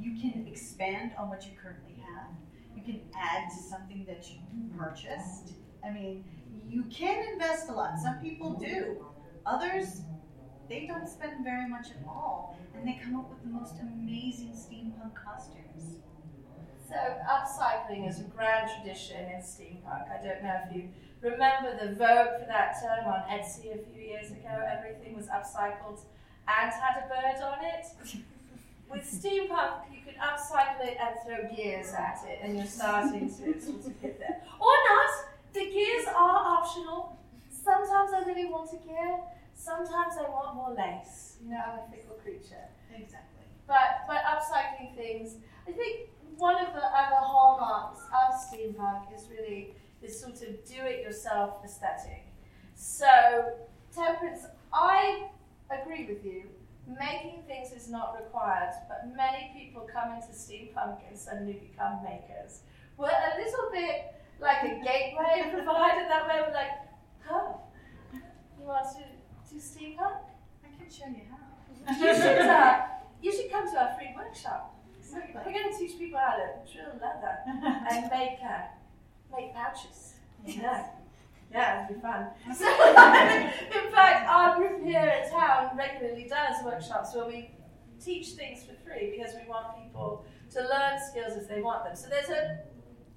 You 0.01 0.19
can 0.19 0.47
expand 0.47 1.11
on 1.17 1.29
what 1.29 1.45
you 1.45 1.51
currently 1.61 1.95
have. 2.03 2.27
You 2.75 2.81
can 2.81 3.01
add 3.15 3.49
to 3.51 3.63
something 3.63 4.03
that 4.07 4.27
you 4.29 4.39
purchased. 4.75 5.53
I 5.85 5.91
mean, 5.91 6.23
you 6.67 6.83
can 6.85 7.23
invest 7.33 7.69
a 7.69 7.73
lot. 7.73 7.99
Some 7.99 8.15
people 8.19 8.53
do. 8.53 9.05
Others, 9.45 10.01
they 10.67 10.87
don't 10.87 11.07
spend 11.07 11.43
very 11.43 11.69
much 11.69 11.87
at 11.91 12.03
all. 12.07 12.57
And 12.75 12.87
they 12.87 12.99
come 13.03 13.15
up 13.15 13.29
with 13.29 13.43
the 13.43 13.49
most 13.49 13.75
amazing 13.81 14.53
steampunk 14.53 15.13
costumes. 15.13 15.99
So, 16.87 16.95
upcycling 17.29 18.09
is 18.09 18.19
a 18.19 18.23
grand 18.23 18.69
tradition 18.75 19.25
in 19.25 19.41
steampunk. 19.41 20.09
I 20.09 20.23
don't 20.23 20.43
know 20.43 20.59
if 20.65 20.75
you 20.75 20.89
remember 21.21 21.77
the 21.79 21.93
vogue 21.93 22.39
for 22.39 22.45
that 22.47 22.75
term 22.81 23.05
on 23.05 23.21
Etsy 23.29 23.73
a 23.73 23.93
few 23.93 24.01
years 24.01 24.31
ago. 24.31 24.49
Everything 24.49 25.15
was 25.15 25.27
upcycled 25.27 25.99
and 26.47 26.71
had 26.73 27.03
a 27.03 27.07
bird 27.07 27.43
on 27.43 27.63
it. 27.63 27.85
With 28.91 29.03
steampunk, 29.03 29.87
you 29.93 30.01
can 30.05 30.15
upcycle 30.19 30.85
it 30.85 30.97
and 30.99 31.15
throw 31.25 31.55
gears 31.55 31.93
at 31.93 32.19
it, 32.27 32.39
and 32.43 32.57
you're 32.57 32.65
starting 32.65 33.29
to 33.29 33.61
sort 33.61 33.85
of 33.85 34.01
get 34.01 34.19
there. 34.19 34.41
Or 34.59 34.75
not! 34.89 35.09
The 35.53 35.65
gears 35.71 36.07
are 36.07 36.57
optional. 36.57 37.17
Sometimes 37.49 38.11
I 38.13 38.23
really 38.25 38.45
want 38.45 38.69
a 38.73 38.85
gear, 38.85 39.19
sometimes 39.55 40.15
I 40.19 40.29
want 40.29 40.55
more 40.55 40.73
lace. 40.75 41.37
You 41.43 41.51
know, 41.51 41.61
I'm 41.65 41.79
a 41.79 41.91
fickle 41.91 42.15
creature. 42.15 42.67
Exactly. 42.93 43.45
But 43.67 44.03
but 44.07 44.23
upcycling 44.23 44.95
things, 44.95 45.35
I 45.67 45.71
think 45.71 46.09
one 46.37 46.55
of 46.55 46.73
the 46.73 46.83
other 46.83 47.21
hallmarks 47.21 48.01
of 48.11 48.33
steampunk 48.33 49.15
is 49.15 49.27
really 49.29 49.75
this 50.01 50.19
sort 50.19 50.41
of 50.41 50.65
do-it-yourself 50.65 51.63
aesthetic. 51.63 52.25
So 52.75 53.07
temperance, 53.95 54.45
I 54.73 55.27
agree 55.69 56.05
with 56.07 56.25
you. 56.25 56.45
Making 56.99 57.43
things 57.47 57.71
is 57.71 57.89
not 57.89 58.15
required, 58.19 58.73
but 58.89 59.15
many 59.15 59.51
people 59.55 59.87
come 59.91 60.11
into 60.13 60.33
steampunk 60.33 60.99
and 61.07 61.17
suddenly 61.17 61.53
become 61.53 62.03
makers. 62.03 62.61
We're 62.97 63.07
a 63.07 63.37
little 63.37 63.71
bit 63.71 64.13
like 64.39 64.63
a 64.63 64.83
gateway 64.83 65.51
provider 65.51 66.07
that 66.09 66.27
way. 66.27 66.41
We're 66.45 66.53
like, 66.53 66.71
oh, 67.29 67.61
you 68.13 68.65
want 68.65 68.85
to 68.97 69.53
do 69.53 69.59
steampunk? 69.59 70.21
I 70.63 70.77
can 70.77 70.89
show 70.89 71.07
you 71.07 71.23
how. 71.29 71.95
You 71.99 72.15
should, 72.15 72.41
uh, 72.41 72.81
you 73.21 73.31
should 73.31 73.51
come 73.51 73.71
to 73.71 73.77
our 73.81 73.95
free 73.97 74.13
workshop. 74.15 74.75
We're 75.13 75.51
going 75.51 75.71
to 75.71 75.77
teach 75.77 75.97
people 75.97 76.19
how 76.19 76.35
to 76.35 76.71
drill 76.71 76.93
leather 77.01 77.37
and 77.91 78.09
make 78.09 78.39
uh, 78.43 78.67
make 79.35 79.53
pouches. 79.53 80.13
Yeah, 80.45 80.87
yeah, 81.51 81.85
it'd 81.85 81.97
be 81.97 82.01
fun. 82.01 82.27
So, 82.55 82.67
in 82.67 83.91
fact, 83.91 84.27
our 84.29 84.57
group 84.57 84.83
here 84.83 84.99
at 84.99 85.31
town 85.31 85.77
regularly 85.77 86.27
does 86.29 86.63
workshops 86.63 87.13
where 87.15 87.25
we 87.25 87.51
teach 88.03 88.29
things 88.29 88.63
for 88.63 88.73
free 88.83 89.15
because 89.15 89.35
we 89.35 89.47
want 89.47 89.67
people 89.83 90.25
to 90.51 90.61
learn 90.61 90.99
skills 91.09 91.37
if 91.37 91.47
they 91.47 91.61
want 91.61 91.83
them. 91.83 91.95
So 91.95 92.07
there's 92.09 92.29
a 92.29 92.59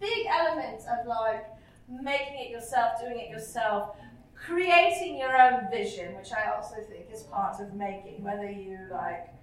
big 0.00 0.26
element 0.26 0.82
of 0.82 1.06
like 1.06 1.46
making 1.88 2.38
it 2.38 2.50
yourself, 2.50 3.00
doing 3.00 3.18
it 3.18 3.30
yourself, 3.30 3.96
creating 4.34 5.18
your 5.18 5.40
own 5.40 5.70
vision, 5.70 6.14
which 6.16 6.32
I 6.32 6.52
also 6.54 6.76
think 6.88 7.06
is 7.12 7.22
part 7.24 7.60
of 7.60 7.74
making, 7.74 8.22
whether 8.22 8.50
you 8.50 8.78
like 8.90 9.33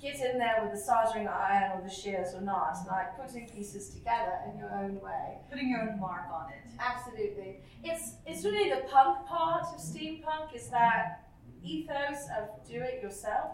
get 0.00 0.16
in 0.20 0.38
there 0.38 0.60
with 0.62 0.72
the 0.72 0.78
soldering 0.78 1.28
iron 1.28 1.72
or 1.78 1.82
the 1.82 1.92
shears 1.92 2.34
or 2.34 2.40
not, 2.40 2.76
like 2.88 3.18
putting 3.18 3.48
pieces 3.48 3.90
together 3.90 4.38
in 4.50 4.58
your 4.58 4.70
own 4.72 5.00
way. 5.00 5.38
Putting 5.50 5.70
your 5.70 5.82
own 5.82 6.00
mark 6.00 6.26
on 6.32 6.50
it. 6.50 6.72
Absolutely. 6.78 7.58
It's 7.84 8.14
it's 8.26 8.44
really 8.44 8.70
the 8.70 8.82
punk 8.88 9.26
part 9.26 9.64
of 9.74 9.80
steampunk 9.80 10.54
is 10.54 10.68
that 10.68 11.28
ethos 11.62 12.26
of 12.38 12.66
do 12.66 12.80
it 12.80 13.02
yourself 13.02 13.52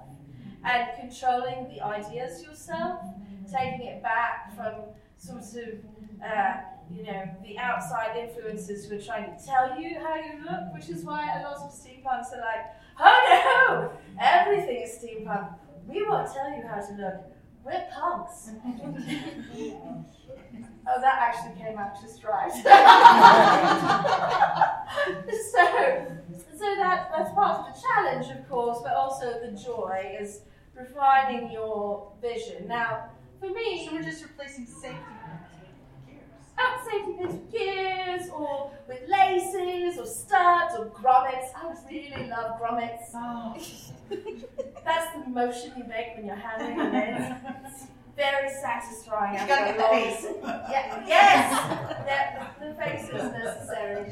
and 0.65 0.89
controlling 0.99 1.69
the 1.69 1.81
ideas 1.83 2.43
yourself, 2.43 3.01
taking 3.53 3.87
it 3.87 4.03
back 4.03 4.55
from 4.55 4.75
sort 5.17 5.41
of 5.41 5.75
uh, 6.25 6.55
you 6.91 7.03
know 7.03 7.29
the 7.43 7.59
outside 7.59 8.17
influences 8.17 8.87
who 8.87 8.97
are 8.97 9.01
trying 9.01 9.37
to 9.37 9.45
tell 9.45 9.81
you 9.81 9.99
how 9.99 10.15
you 10.15 10.45
look, 10.45 10.75
which 10.75 10.89
is 10.89 11.05
why 11.05 11.41
a 11.41 11.43
lot 11.43 11.57
of 11.57 11.73
steampunks 11.73 12.33
are 12.33 12.41
like, 12.41 12.67
oh 13.01 13.19
no, 13.29 13.93
everything 14.21 14.83
is 14.83 14.91
steampunk. 14.91 15.55
We 15.89 16.05
won't 16.07 16.33
tell 16.33 16.51
you 16.51 16.63
how 16.67 16.81
to 16.81 16.93
look. 16.95 17.25
We're 17.65 17.85
punks. 17.93 18.51
Oh, 20.89 21.01
that 21.01 21.19
actually 21.19 21.61
came 21.61 21.77
out 21.79 22.01
just 22.01 22.23
right. 22.23 22.53
so, 22.53 22.63
so 26.57 26.65
that, 26.77 27.11
that's 27.11 27.33
part 27.35 27.59
of 27.59 27.67
the 27.67 27.81
challenge, 27.81 28.27
of 28.31 28.49
course, 28.49 28.79
but 28.85 28.93
also 28.95 29.41
the 29.41 29.51
joy 29.61 30.17
is 30.21 30.43
refining 30.77 31.51
your 31.51 32.13
vision. 32.23 32.69
Now, 32.69 33.11
for 33.41 33.49
me, 33.51 33.85
So 33.85 33.95
we're 33.97 34.03
just 34.03 34.23
replacing 34.23 34.67
safety 34.67 35.16
pins 36.57 36.79
with 36.79 36.81
gears. 36.81 36.81
out 36.81 36.85
safety 36.85 37.13
pins 37.19 37.33
with 37.33 37.53
gears 37.53 38.31
or 38.31 38.71
with 38.89 39.01
laces 39.09 39.99
or 39.99 40.07
studs 40.07 40.75
or 40.79 40.87
grommets. 40.87 41.49
I 41.55 41.75
really 41.91 42.29
love 42.29 42.61
grommets. 42.61 43.11
Oh. 43.15 43.57
That's 44.85 45.13
the 45.17 45.29
motion 45.31 45.73
you 45.77 45.85
make 45.85 46.17
when 46.17 46.27
you're 46.27 46.37
hammering 46.37 46.77
them 46.77 46.95
in. 46.95 47.37
It's 47.67 47.87
very 48.17 48.49
satisfying. 48.63 49.35
You 49.35 49.41
after 49.41 49.55
gotta 49.55 49.73
get 49.73 49.79
the 49.79 49.97
face. 49.97 50.27
Yeah, 50.71 51.05
yes! 51.07 52.59
the, 52.61 52.67
the 52.67 52.75
face 52.75 53.05
is 53.05 53.13
necessary. 53.33 54.05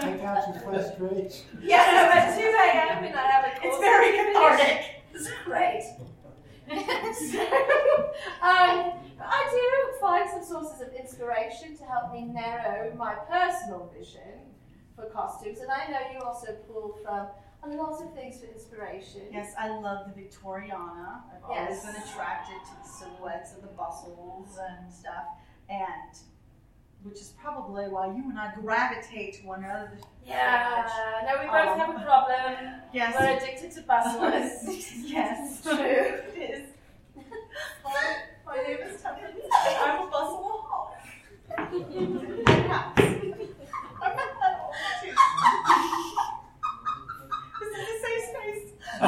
Take 0.00 0.22
out 0.24 0.48
your 0.48 0.62
frustrations. 0.62 1.44
yeah, 1.62 1.84
no, 1.92 2.10
at 2.18 2.36
2 2.36 2.42
a.m. 2.42 3.04
and 3.04 3.14
I 3.14 3.22
have 3.22 3.44
a. 3.44 3.66
It's 3.66 3.78
very 3.78 4.16
to 4.16 4.32
cathartic. 4.32 4.84
It's 5.12 5.28
great. 5.44 5.84
So, 6.70 7.40
um, 8.42 8.92
I 9.20 9.48
do 9.50 10.00
find 10.00 10.28
some 10.30 10.44
sources 10.44 10.80
of 10.80 10.94
inspiration 10.94 11.76
to 11.76 11.84
help 11.84 12.12
me 12.12 12.24
narrow 12.24 12.94
my 12.96 13.14
personal 13.28 13.92
vision 13.96 14.54
for 14.94 15.06
costumes, 15.06 15.58
and 15.60 15.70
I 15.70 15.90
know 15.90 15.98
you 16.12 16.20
also 16.24 16.52
pull 16.68 16.98
from 17.02 17.26
a 17.62 17.74
lot 17.74 18.00
of 18.00 18.14
things 18.14 18.40
for 18.40 18.46
inspiration. 18.46 19.22
Yes, 19.32 19.52
I 19.58 19.68
love 19.68 20.06
the 20.06 20.20
Victoriana. 20.20 21.22
I've 21.34 21.44
always 21.44 21.80
been 21.80 21.96
attracted 21.96 22.56
to 22.64 22.82
the 22.82 22.88
silhouettes 22.88 23.54
of 23.54 23.62
the 23.62 23.68
bustles 23.68 24.58
and 24.58 24.92
stuff, 24.92 25.26
and 25.68 26.16
which 27.02 27.20
is 27.20 27.32
probably 27.40 27.84
why 27.88 28.06
you 28.08 28.24
and 28.28 28.38
I 28.38 28.52
gravitate 28.60 29.40
to 29.40 29.46
one 29.46 29.64
another. 29.64 29.92
Yeah, 30.26 30.86
no, 31.24 31.40
we 31.40 31.46
both 31.46 31.68
Um, 31.68 31.78
have 31.78 31.96
a 31.96 32.00
problem. 32.04 32.74
Yes. 32.92 33.14
We're 33.18 33.36
addicted 33.36 33.72
to 33.72 33.82
bustles. 33.82 34.92
yes. 35.04 35.62
True. 35.64 35.74
It 35.76 36.36
is. 36.36 36.68
Hi, 37.84 38.16
my 38.46 38.56
name 38.62 38.78
is 38.86 39.00
Tuppence, 39.02 39.40
I'm 39.82 40.06
a 40.06 40.10
bustle 40.10 40.56
Perhaps. 41.48 43.02
I'm 44.02 44.16
not 44.16 44.32
that 44.40 44.54
old, 44.62 44.74
too. 45.02 45.12
This 47.60 47.70
is 47.70 47.74
a 47.80 47.96
safe 48.00 48.24
space. 48.30 48.66
the 49.00 49.06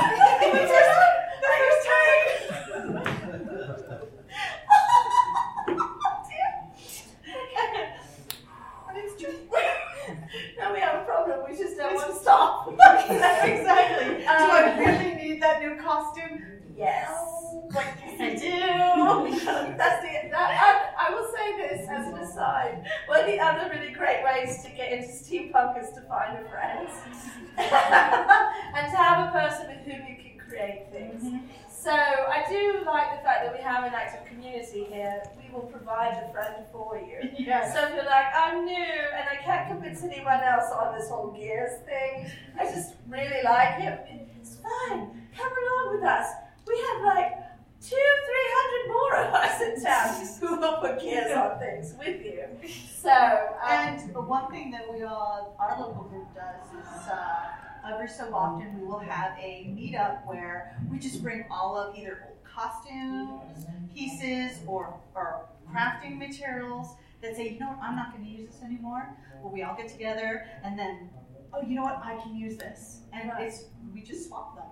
first, 0.50 0.90
time. 0.90 1.14
the 1.40 1.48
first 1.48 1.82
time. 1.88 2.22
Dear. 6.28 6.50
And 8.88 8.96
it's 8.98 9.14
true. 9.22 9.38
Now 10.62 10.72
we 10.72 10.80
have 10.80 11.02
a 11.02 11.04
problem. 11.04 11.40
We 11.50 11.56
just 11.56 11.76
don't 11.76 11.94
want 11.94 12.12
to 12.14 12.18
stop. 12.18 12.68
exactly. 12.72 14.18
Do 14.18 14.26
I 14.28 14.72
Um, 14.72 14.78
really 14.78 15.14
need 15.14 15.42
that 15.42 15.60
new 15.60 15.76
costume? 15.82 16.42
Yes. 16.76 17.10
But 17.72 17.84
I 18.20 18.34
do. 18.34 18.50
That's 19.76 20.02
the. 20.02 20.28
That, 20.30 20.48
I, 20.98 21.08
I 21.08 21.14
will 21.14 21.28
say 21.34 21.56
this 21.58 21.88
as 21.88 22.06
an 22.06 22.14
aside. 22.14 22.84
One 23.06 23.20
of 23.20 23.26
the 23.26 23.38
other 23.40 23.70
really 23.74 23.92
great 23.92 24.22
ways 24.24 24.62
to 24.64 24.70
get 24.70 24.92
into 24.92 25.08
steampunk 25.08 25.82
is 25.82 25.90
to 25.94 26.00
find 26.02 26.38
a 26.38 26.48
friend 26.48 26.88
and 27.58 28.90
to 28.90 28.96
have 28.96 29.28
a 29.28 29.32
person 29.32 29.66
with 29.68 29.78
whom 29.84 30.06
you 30.08 30.16
can 30.16 30.38
create 30.48 30.86
things. 30.92 31.24
So 31.82 31.90
I 31.90 32.44
do 32.48 32.84
like 32.86 33.10
the 33.18 33.24
fact 33.24 33.42
that 33.42 33.52
we 33.52 33.60
have 33.60 33.82
an 33.82 33.92
active 33.92 34.24
community 34.28 34.84
here. 34.84 35.20
We 35.36 35.52
will 35.52 35.66
provide 35.66 36.14
a 36.22 36.30
friend 36.32 36.64
for 36.70 36.96
you. 36.96 37.28
Yes. 37.38 37.74
So 37.74 37.88
if 37.88 37.94
you're 37.96 38.04
like, 38.04 38.26
I'm 38.36 38.64
new 38.64 38.76
and 39.18 39.26
I 39.28 39.42
can't 39.42 39.66
convince 39.66 40.04
anyone 40.04 40.40
else 40.42 40.70
on 40.70 40.96
this 40.96 41.08
whole 41.08 41.32
gears 41.32 41.80
thing, 41.82 42.30
I 42.56 42.66
just 42.66 42.94
really 43.08 43.42
like 43.42 43.80
it. 43.80 43.98
It's 44.40 44.58
fine. 44.62 45.10
Come 45.36 45.52
along 45.62 45.96
with 45.96 46.04
us. 46.04 46.28
We 46.68 46.78
have 46.78 47.02
like 47.02 47.32
two, 47.80 48.08
three 48.28 48.48
hundred 48.58 48.92
more 48.94 49.16
of 49.16 49.34
us 49.34 49.60
in 49.60 49.82
town 49.82 50.26
who 50.38 50.60
will 50.60 50.76
put 50.76 51.00
gears 51.00 51.36
on 51.36 51.58
things 51.58 51.94
with 51.98 52.24
you. 52.24 52.44
So, 53.02 53.10
um, 53.10 53.98
And 53.98 54.14
one 54.14 54.48
thing 54.52 54.70
that 54.70 54.86
we 54.92 55.02
all, 55.02 55.56
our 55.58 55.80
local 55.80 56.04
group 56.04 56.32
does 56.36 56.70
is 56.70 57.08
uh, 57.08 57.48
every 57.90 58.08
so 58.08 58.32
often 58.34 58.78
we 58.80 58.86
will 58.86 58.98
have 58.98 59.36
a 59.38 59.66
meetup 59.76 60.26
where 60.26 60.76
we 60.90 60.98
just 60.98 61.22
bring 61.22 61.44
all 61.50 61.76
of 61.76 61.96
either 61.96 62.24
old 62.28 62.38
costumes, 62.44 63.66
pieces, 63.94 64.58
or, 64.66 64.98
or 65.14 65.46
crafting 65.72 66.18
materials 66.18 66.94
that 67.22 67.36
say, 67.36 67.48
you 67.50 67.58
know 67.58 67.68
what, 67.68 67.78
I'm 67.82 67.96
not 67.96 68.12
going 68.12 68.24
to 68.24 68.30
use 68.30 68.50
this 68.50 68.62
anymore. 68.62 69.16
Well, 69.42 69.52
we 69.52 69.62
all 69.62 69.76
get 69.76 69.88
together 69.88 70.46
and 70.64 70.78
then, 70.78 71.10
oh, 71.52 71.62
you 71.62 71.74
know 71.74 71.82
what, 71.82 72.00
I 72.04 72.16
can 72.22 72.36
use 72.36 72.56
this. 72.56 73.00
And 73.12 73.30
Right. 73.30 73.44
it's 73.48 73.64
we 73.94 74.02
just 74.02 74.28
swap 74.28 74.56
them. 74.56 74.66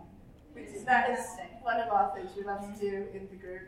which 0.52 0.68
is, 0.74 0.84
that 0.84 1.10
is 1.10 1.24
one 1.62 1.80
of 1.80 1.88
our 1.90 2.12
things 2.14 2.30
we 2.36 2.42
love 2.42 2.60
to 2.60 2.80
do 2.80 3.06
in 3.14 3.28
the 3.30 3.36
group. 3.36 3.62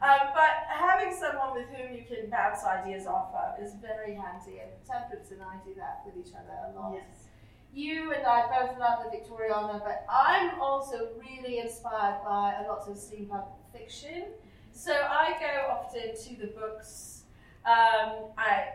Um, 0.00 0.30
but 0.32 0.50
having 0.68 1.12
someone 1.12 1.54
with 1.54 1.66
whom 1.70 1.92
you 1.96 2.04
can 2.06 2.30
bounce 2.30 2.62
ideas 2.64 3.06
off 3.08 3.34
of 3.34 3.60
is 3.62 3.74
very 3.82 4.14
handy, 4.14 4.60
and 4.62 4.70
Temperance 4.86 5.32
and 5.32 5.42
I 5.42 5.56
do 5.66 5.74
that 5.74 6.02
with 6.06 6.14
each 6.24 6.32
other 6.34 6.54
a 6.70 6.78
lot. 6.78 6.92
Yes. 6.94 7.26
You 7.72 8.12
and 8.12 8.26
I 8.26 8.46
both 8.48 8.78
love 8.78 9.00
the 9.04 9.16
Victoriana, 9.16 9.80
but 9.84 10.04
I'm 10.10 10.58
also 10.60 11.10
really 11.18 11.58
inspired 11.58 12.20
by 12.24 12.54
a 12.60 12.68
lot 12.68 12.88
of 12.88 12.96
steampunk 12.96 13.46
fiction. 13.72 14.24
So 14.72 14.92
I 14.92 15.36
go 15.38 15.72
often 15.72 16.14
to 16.14 16.40
the 16.40 16.48
books, 16.48 17.24
um, 17.64 18.30
I, 18.36 18.68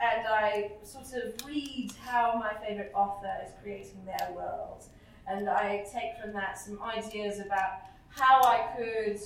and 0.00 0.26
I 0.26 0.72
sort 0.82 1.06
of 1.14 1.46
read 1.46 1.92
how 2.04 2.34
my 2.38 2.52
favourite 2.66 2.92
author 2.94 3.32
is 3.44 3.52
creating 3.62 4.04
their 4.04 4.32
world. 4.34 4.84
And 5.26 5.48
I 5.48 5.84
take 5.92 6.20
from 6.22 6.32
that 6.34 6.58
some 6.58 6.80
ideas 6.82 7.40
about 7.40 7.80
how 8.10 8.42
I 8.42 8.68
could 8.76 9.20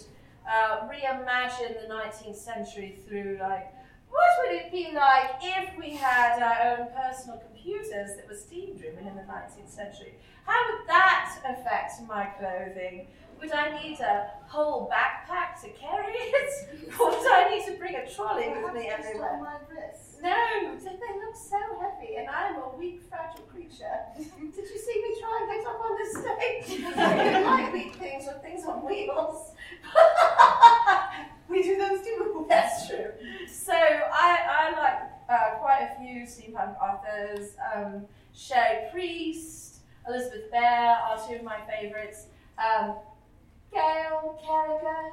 uh, 0.49 0.89
reimagine 0.89 1.81
the 1.81 1.89
19th 1.93 2.37
century 2.37 2.99
through 3.07 3.39
like 3.41 3.73
what 4.11 4.29
would 4.41 4.57
it 4.57 4.73
be 4.73 4.93
like 4.95 5.33
if 5.43 5.79
we 5.79 5.91
had 5.91 6.43
our 6.43 6.79
own 6.79 6.88
personal 6.95 7.38
computers 7.38 8.17
that 8.17 8.27
were 8.29 8.35
steam 8.35 8.77
driven 8.77 9.07
in 9.07 9.15
the 9.17 9.23
19th 9.23 9.69
century? 9.71 10.15
How 10.45 10.59
would 10.71 10.88
that 10.88 11.38
affect 11.45 11.93
my 12.07 12.25
clothing? 12.38 13.09
Would 13.41 13.53
I 13.53 13.83
need 13.83 14.00
a 14.00 14.31
whole 14.49 14.91
backpack 14.91 15.61
to 15.62 15.69
carry 15.71 16.12
it? 16.15 16.91
or 17.00 17.11
would 17.11 17.33
I 17.33 17.50
need 17.50 17.67
to 17.67 17.79
bring 17.79 17.95
a 17.95 18.11
trolley 18.11 18.49
with 18.49 18.75
me 18.75 18.88
everywhere? 18.88 19.38
On 20.23 20.31
my 20.31 20.71
wrist. 20.71 20.85
No, 20.85 20.91
did 20.91 21.01
they 21.01 21.15
look 21.25 21.35
so 21.37 21.59
heavy? 21.81 22.17
And 22.17 22.29
I'm 22.29 22.57
a 22.57 22.77
weak, 22.77 23.03
fragile 23.09 23.45
creature. 23.45 23.99
Did 24.17 24.71
you 24.71 24.79
see 24.79 25.03
me 25.03 25.17
trying 25.21 25.49
things 25.49 25.67
up 25.67 25.81
on 25.81 25.97
this 25.97 26.13
stage? 26.13 26.85
I 26.97 27.31
don't 27.33 27.45
like 27.45 27.73
weak 27.73 27.95
things 27.97 28.27
or 28.27 28.39
things 28.41 28.65
on 28.65 28.85
wheels. 28.85 29.53
We 31.49 31.63
do 31.63 31.77
those 31.79 32.03
too. 32.05 32.47
That's 32.49 32.87
true. 32.89 33.11
So 33.51 33.73
I, 33.73 34.39
I 34.49 34.71
like 34.79 35.01
uh, 35.29 35.59
quite 35.59 35.81
a 35.81 35.99
few 36.01 36.23
steampunk 36.23 36.77
authors. 36.81 37.57
Um, 37.75 38.07
Cherie 38.35 38.89
Priest, 38.93 39.79
Elizabeth 40.07 40.51
Bear 40.51 40.97
are 40.97 41.19
two 41.27 41.37
of 41.37 41.43
my 41.43 41.59
favourites. 41.67 42.27
Um, 42.59 42.97
Gail 43.73 44.39
Carriger. 44.45 45.13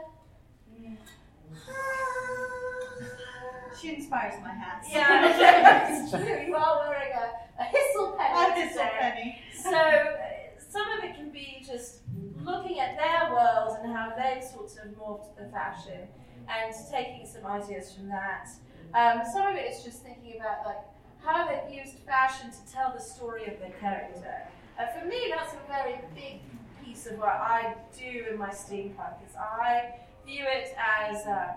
She 3.80 3.96
inspires 3.96 4.36
my 4.42 4.54
hats. 4.54 4.88
Yeah, 4.92 5.22
that's 5.38 6.12
true. 6.12 6.44
You 6.48 6.56
are 6.56 6.88
wearing 6.88 7.12
a, 7.14 7.62
a 7.62 7.66
Hissel 7.66 8.18
penny 8.18 8.64
miss 8.64 8.74
today. 8.74 8.92
Penny. 9.00 9.42
So 9.54 9.72
uh, 9.76 10.62
some 10.70 10.88
of 10.98 11.04
it 11.04 11.16
can 11.16 11.30
be 11.32 11.64
just 11.66 12.02
looking 12.44 12.80
at 12.80 12.98
their 12.98 13.32
world 13.32 13.78
and 13.82 13.92
how 13.94 14.14
they've 14.16 14.44
sort 14.44 14.72
of 14.84 14.92
morphed 14.98 15.36
the 15.38 15.46
fashion 15.52 16.08
and 16.48 16.74
taking 16.92 17.26
some 17.26 17.46
ideas 17.46 17.94
from 17.94 18.08
that. 18.10 18.50
Um, 18.94 19.24
some 19.34 19.48
of 19.48 19.56
it 19.56 19.72
is 19.72 19.84
just 19.84 20.04
thinking 20.04 20.40
about 20.40 20.66
like 20.66 20.78
how 21.24 21.48
they've 21.48 21.76
used 21.76 21.98
fashion 22.06 22.52
to 22.52 22.74
tell 22.74 22.94
the 22.94 23.02
story 23.02 23.46
of 23.46 23.60
their 23.60 23.74
character. 23.80 24.44
Uh, 24.80 24.88
for 24.88 25.06
me, 25.08 25.34
that's 25.36 25.54
a 25.54 25.68
very 25.68 26.00
big 26.14 26.42
piece 26.84 27.08
of 27.08 27.18
what 27.18 27.30
I 27.30 27.76
do 27.98 28.26
in 28.32 28.38
my 28.38 28.50
steampunk. 28.50 29.26
Is 29.28 29.36
I 29.36 29.96
view 30.26 30.44
it 30.48 30.76
as 30.78 31.26
uh, 31.26 31.54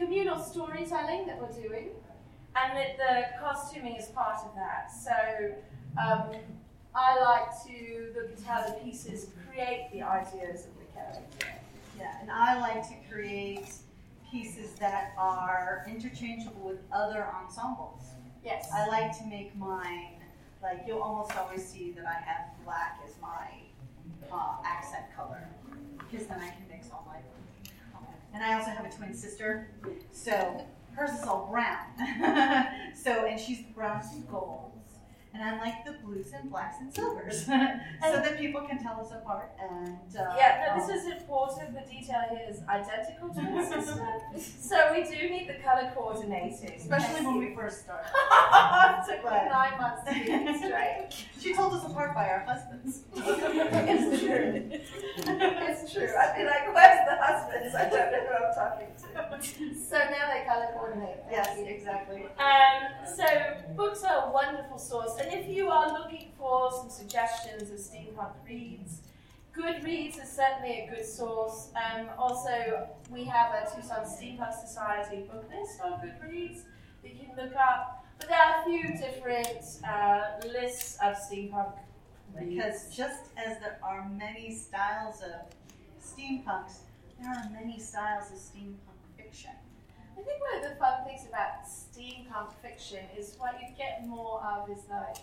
communal 0.00 0.38
storytelling 0.38 1.26
that 1.26 1.38
we're 1.40 1.52
doing, 1.52 1.90
and 2.56 2.76
that 2.78 2.96
the 2.96 3.12
costuming 3.40 3.96
is 3.96 4.06
part 4.06 4.38
of 4.44 4.54
that. 4.54 4.90
So. 4.90 5.54
Um, 6.00 6.36
I 6.94 7.20
like 7.20 7.48
to 7.66 8.12
look 8.16 8.32
at 8.32 8.42
how 8.44 8.66
the 8.66 8.72
pieces 8.84 9.28
create 9.46 9.90
the 9.92 10.02
ideas 10.02 10.66
of 10.66 10.72
the 10.78 10.86
character. 10.92 11.46
Yeah, 11.96 12.20
and 12.20 12.30
I 12.30 12.60
like 12.60 12.82
to 12.88 12.94
create 13.12 13.68
pieces 14.30 14.72
that 14.80 15.12
are 15.16 15.86
interchangeable 15.88 16.68
with 16.68 16.78
other 16.92 17.26
ensembles. 17.34 18.02
Yes. 18.44 18.68
I 18.74 18.88
like 18.88 19.16
to 19.18 19.24
make 19.26 19.54
mine, 19.56 20.14
like, 20.62 20.82
you'll 20.84 21.02
almost 21.02 21.36
always 21.36 21.64
see 21.64 21.92
that 21.92 22.06
I 22.06 22.20
have 22.28 22.46
black 22.64 23.00
as 23.06 23.14
my 23.20 23.48
uh, 24.32 24.56
accent 24.64 25.04
color, 25.16 25.48
because 25.98 26.26
then 26.26 26.38
I 26.38 26.48
can 26.50 26.66
mix 26.68 26.90
all 26.92 27.04
my. 27.06 27.18
And 28.32 28.42
I 28.42 28.54
also 28.54 28.70
have 28.70 28.84
a 28.84 28.90
twin 28.90 29.14
sister, 29.14 29.70
so 30.12 30.64
hers 30.92 31.10
is 31.10 31.24
all 31.24 31.48
brown. 31.50 31.86
so, 32.94 33.26
and 33.26 33.40
she's 33.40 33.58
the 33.58 33.72
browns 33.74 34.06
and 35.32 35.42
I'm 35.42 35.58
like 35.60 35.84
the 35.84 35.92
blues 35.92 36.32
and 36.34 36.50
blacks 36.50 36.76
and 36.80 36.92
silvers, 36.92 37.44
so 37.46 37.56
that 38.00 38.38
people 38.38 38.62
can 38.62 38.82
tell 38.82 39.00
us 39.00 39.12
apart. 39.12 39.52
And 39.60 39.96
uh, 40.16 40.34
yeah, 40.36 40.66
no, 40.66 40.72
um, 40.74 40.88
this 40.88 40.96
is 40.96 41.06
important. 41.06 41.74
The 41.74 41.88
detail 41.90 42.22
here 42.30 42.46
is 42.48 42.60
identical 42.68 43.28
to 43.34 43.42
my 43.50 43.64
sister. 43.64 44.06
so 44.60 44.92
we 44.92 45.04
do 45.04 45.30
need 45.30 45.48
the 45.48 45.62
colour 45.62 45.90
coordinating. 45.94 46.72
especially 46.76 47.24
when 47.24 47.38
we 47.38 47.54
first 47.54 47.82
start. 47.84 48.04
it 48.06 49.06
took 49.06 49.24
me 49.24 49.38
nine 49.48 49.78
months 49.80 50.02
to 50.08 50.14
get 50.14 50.48
it 50.48 50.56
straight. 50.56 51.08
She 51.40 51.54
told 51.54 51.74
us 51.74 51.84
apart 51.84 52.14
by 52.14 52.28
our 52.28 52.40
husbands. 52.40 53.02
it's 53.14 54.22
true. 54.22 54.80
It's 55.16 55.92
true. 55.92 56.08
I'd 56.18 56.36
be 56.36 56.44
like, 56.44 56.74
where's 56.74 57.06
the 57.08 57.16
husbands? 57.20 57.74
I 57.74 57.88
don't 57.88 58.12
know 58.12 58.26
who 58.26 58.44
I'm 58.44 58.54
talking 58.54 58.88
to. 58.98 59.10
So 59.90 59.98
now 59.98 60.28
they 60.32 60.44
colour 60.46 60.68
coordinate. 60.74 61.18
Yes, 61.30 61.58
exactly. 61.58 62.24
Um, 62.38 63.06
so 63.16 63.24
books 63.76 64.02
are 64.04 64.28
a 64.28 64.32
wonderful 64.32 64.78
source, 64.78 65.12
and 65.20 65.32
if 65.32 65.48
you 65.48 65.68
are 65.68 65.92
looking 65.92 66.32
for 66.38 66.70
some 66.72 66.88
suggestions 66.88 67.70
of 67.70 67.78
steampunk 67.78 68.32
reads, 68.46 69.02
Goodreads 69.54 70.22
is 70.22 70.30
certainly 70.30 70.82
a 70.82 70.94
good 70.94 71.04
source. 71.04 71.70
Um, 71.74 72.06
also, 72.16 72.88
we 73.10 73.24
have 73.24 73.52
a 73.52 73.68
Tucson 73.68 74.04
Steampunk 74.04 74.54
Society 74.54 75.28
book 75.30 75.44
list 75.50 75.80
on 75.82 75.92
Goodreads 76.00 76.62
that 77.02 77.14
you 77.14 77.26
can 77.26 77.36
look 77.36 77.54
up. 77.56 78.04
But 78.18 78.28
there 78.28 78.38
are 78.38 78.62
a 78.62 78.64
few 78.64 78.96
different 78.96 79.64
uh, 79.86 80.46
lists 80.46 80.98
of 81.02 81.16
steampunk 81.16 81.74
reads. 82.34 82.54
Because 82.54 82.96
just 82.96 83.24
as 83.36 83.58
there 83.58 83.78
are 83.82 84.08
many 84.08 84.54
styles 84.54 85.20
of 85.22 85.50
steampunks, 86.00 86.78
there 87.20 87.28
are 87.28 87.50
many 87.50 87.78
styles 87.78 88.30
of 88.30 88.38
steampunk 88.38 89.00
fiction. 89.16 89.50
I 90.20 90.22
think 90.22 90.40
one 90.42 90.62
of 90.62 90.70
the 90.70 90.76
fun 90.76 91.04
things 91.06 91.26
about 91.26 91.64
steampunk 91.64 92.52
fiction 92.60 92.98
is 93.16 93.36
what 93.38 93.54
you 93.58 93.68
get 93.74 94.06
more 94.06 94.42
of 94.44 94.68
is 94.68 94.84
like, 94.90 95.16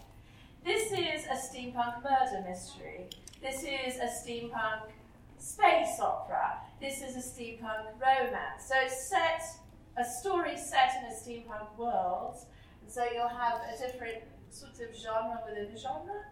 this 0.66 0.92
is 0.92 1.26
a 1.28 1.36
steampunk 1.36 2.02
murder 2.04 2.44
mystery. 2.50 3.10
This 3.40 3.62
is 3.62 4.00
a 4.00 4.08
steampunk 4.08 4.90
space 5.38 6.00
opera. 6.00 6.58
This 6.82 7.04
is 7.04 7.16
a 7.16 7.20
steampunk 7.20 7.94
romance. 8.02 8.66
So 8.68 8.74
it's 8.82 9.08
set, 9.08 9.44
a 9.98 10.04
story 10.04 10.58
set 10.58 10.96
in 10.98 11.12
a 11.12 11.16
steampunk 11.16 11.78
world. 11.78 12.38
And 12.82 12.92
so 12.92 13.06
you'll 13.14 13.28
have 13.28 13.62
a 13.72 13.78
different 13.78 14.24
sort 14.50 14.80
of 14.80 14.98
genre 14.98 15.42
within 15.48 15.76
a 15.76 15.78
genre. 15.78 16.24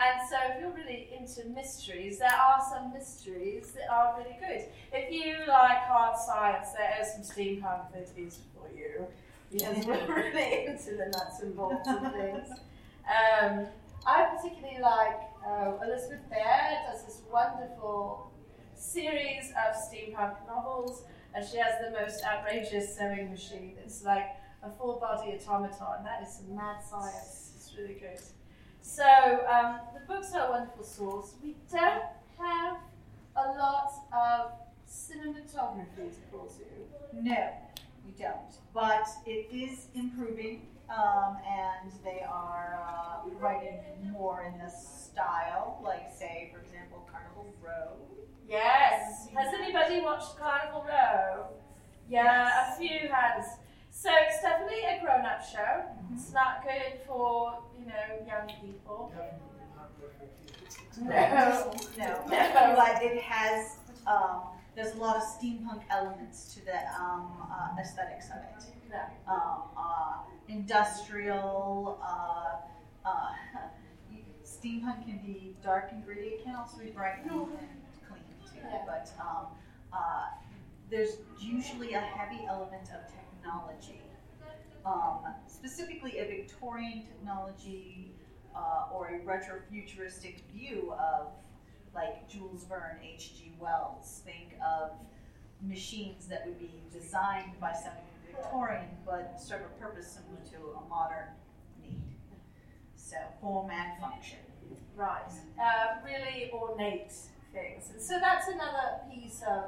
And 0.00 0.18
so 0.30 0.36
if 0.48 0.60
you're 0.60 0.70
really 0.70 1.10
into 1.16 1.46
mysteries, 1.50 2.18
there 2.20 2.32
are 2.32 2.58
some 2.72 2.90
mysteries 2.90 3.72
that 3.72 3.92
are 3.92 4.16
really 4.16 4.38
good. 4.40 4.64
If 4.92 5.12
you 5.12 5.34
like 5.46 5.84
hard 5.84 6.16
science, 6.16 6.68
there 6.72 6.96
is 7.02 7.12
some 7.12 7.22
steampunk 7.22 7.92
that 7.92 8.08
is 8.16 8.38
for 8.54 8.66
you. 8.74 9.06
Because 9.52 9.84
we're 9.84 10.06
really 10.32 10.66
into 10.66 10.92
the 10.92 11.12
nuts 11.12 11.40
and 11.42 11.54
bolts 11.56 11.88
of 11.88 12.12
things. 12.12 12.48
Um, 13.10 13.66
I 14.06 14.36
particularly 14.36 14.80
like 14.80 15.18
uh, 15.44 15.72
Elizabeth 15.84 16.20
Bear 16.30 16.78
does 16.86 17.04
this 17.04 17.22
wonderful 17.32 18.30
series 18.76 19.50
of 19.50 19.74
steampunk 19.74 20.36
novels, 20.46 21.02
and 21.34 21.44
she 21.44 21.56
has 21.56 21.74
the 21.82 21.90
most 21.90 22.22
outrageous 22.24 22.96
sewing 22.96 23.30
machine. 23.30 23.74
It's 23.84 24.04
like 24.04 24.28
a 24.62 24.70
full 24.70 25.00
body 25.00 25.32
automaton. 25.32 26.04
That 26.04 26.22
is 26.22 26.34
some 26.34 26.54
mad 26.54 26.84
science. 26.88 27.52
It's 27.56 27.74
really 27.76 27.94
good. 27.94 28.20
So 28.82 29.04
um, 29.50 29.80
the 29.94 30.00
books 30.06 30.32
are 30.34 30.48
a 30.48 30.50
wonderful 30.50 30.84
source. 30.84 31.34
We 31.42 31.56
don't 31.70 32.02
have 32.38 32.76
a 33.36 33.48
lot 33.58 33.92
of 34.12 34.52
cinematography 34.88 36.10
to 36.14 36.20
pull 36.32 36.46
to? 36.46 37.16
No, 37.22 37.48
we 38.04 38.12
don't. 38.18 38.52
But 38.74 39.06
it 39.26 39.48
is 39.52 39.86
improving, 39.94 40.66
um, 40.88 41.36
and 41.46 41.92
they 42.04 42.22
are 42.28 42.80
uh, 42.88 43.28
writing 43.38 43.78
more 44.12 44.42
in 44.52 44.58
this 44.58 45.08
style, 45.12 45.80
like, 45.84 46.10
say, 46.16 46.50
for 46.52 46.60
example, 46.60 47.08
Carnival 47.10 47.46
Row. 47.64 47.92
Yes. 48.48 49.28
Has 49.36 49.54
anybody 49.54 50.00
watched 50.00 50.36
Carnival 50.38 50.84
Row? 50.88 51.46
Yeah, 52.08 52.24
Yes. 52.48 52.74
a 52.76 52.78
few 52.80 53.08
hands. 53.08 53.46
So 53.90 54.08
it's 54.26 54.40
definitely 54.40 54.84
a 54.84 55.00
grown-up 55.04 55.42
show. 55.44 55.82
It's 56.14 56.32
not 56.32 56.62
good 56.64 57.00
for 57.06 57.58
you 57.78 57.86
know 57.86 58.26
young 58.26 58.48
people. 58.60 59.12
No. 61.02 61.72
No, 61.98 62.24
No. 62.28 62.74
but 62.76 63.02
it 63.02 63.22
has. 63.22 63.76
Um, 64.06 64.42
there's 64.74 64.94
a 64.94 64.98
lot 64.98 65.16
of 65.16 65.22
steampunk 65.22 65.82
elements 65.90 66.54
to 66.54 66.64
the 66.64 66.76
um, 66.98 67.48
uh, 67.50 67.80
aesthetics 67.80 68.26
of 68.30 68.36
it. 68.36 68.64
No. 68.90 69.32
Um, 69.32 69.62
uh, 69.76 70.12
industrial. 70.48 71.98
Uh, 72.02 73.08
uh, 73.08 73.32
steampunk 74.44 75.04
can 75.04 75.20
be 75.24 75.56
dark 75.62 75.88
and 75.92 76.04
gritty. 76.04 76.28
It 76.28 76.44
can 76.44 76.54
also 76.54 76.78
be 76.78 76.90
bright 76.90 77.18
and 77.22 77.30
clean 77.30 77.48
too. 78.52 78.60
Yeah. 78.62 78.82
But 78.86 79.10
um, 79.20 79.46
uh, 79.92 80.26
there's 80.90 81.16
usually 81.38 81.94
a 81.94 82.00
heavy 82.00 82.44
element 82.48 82.88
of 82.94 83.10
technology, 83.40 84.00
um, 84.84 85.20
specifically 85.46 86.18
a 86.18 86.26
Victorian 86.26 87.02
technology 87.02 88.12
uh, 88.54 88.92
or 88.92 89.08
a 89.08 89.20
retrofuturistic 89.20 90.40
view 90.52 90.92
of 90.98 91.28
like 91.94 92.28
Jules 92.28 92.64
Verne, 92.68 92.98
H.G. 93.02 93.52
Wells. 93.58 94.22
Think 94.24 94.54
of 94.64 94.92
machines 95.62 96.26
that 96.28 96.46
would 96.46 96.58
be 96.58 96.82
designed 96.92 97.58
by 97.60 97.72
somebody 97.72 98.06
Victorian 98.26 98.86
but 99.04 99.40
serve 99.40 99.62
a 99.62 99.80
purpose 99.80 100.18
similar 100.18 100.40
to 100.52 100.78
a 100.78 100.88
modern 100.88 101.26
need. 101.82 102.00
So 102.96 103.16
form 103.40 103.70
and 103.70 104.00
function. 104.00 104.38
Right. 104.96 105.32
Uh, 105.60 106.00
really 106.04 106.50
ornate 106.52 107.12
things. 107.52 107.90
And 107.92 108.00
so 108.00 108.18
that's 108.20 108.48
another 108.48 109.00
piece 109.12 109.42
of 109.48 109.64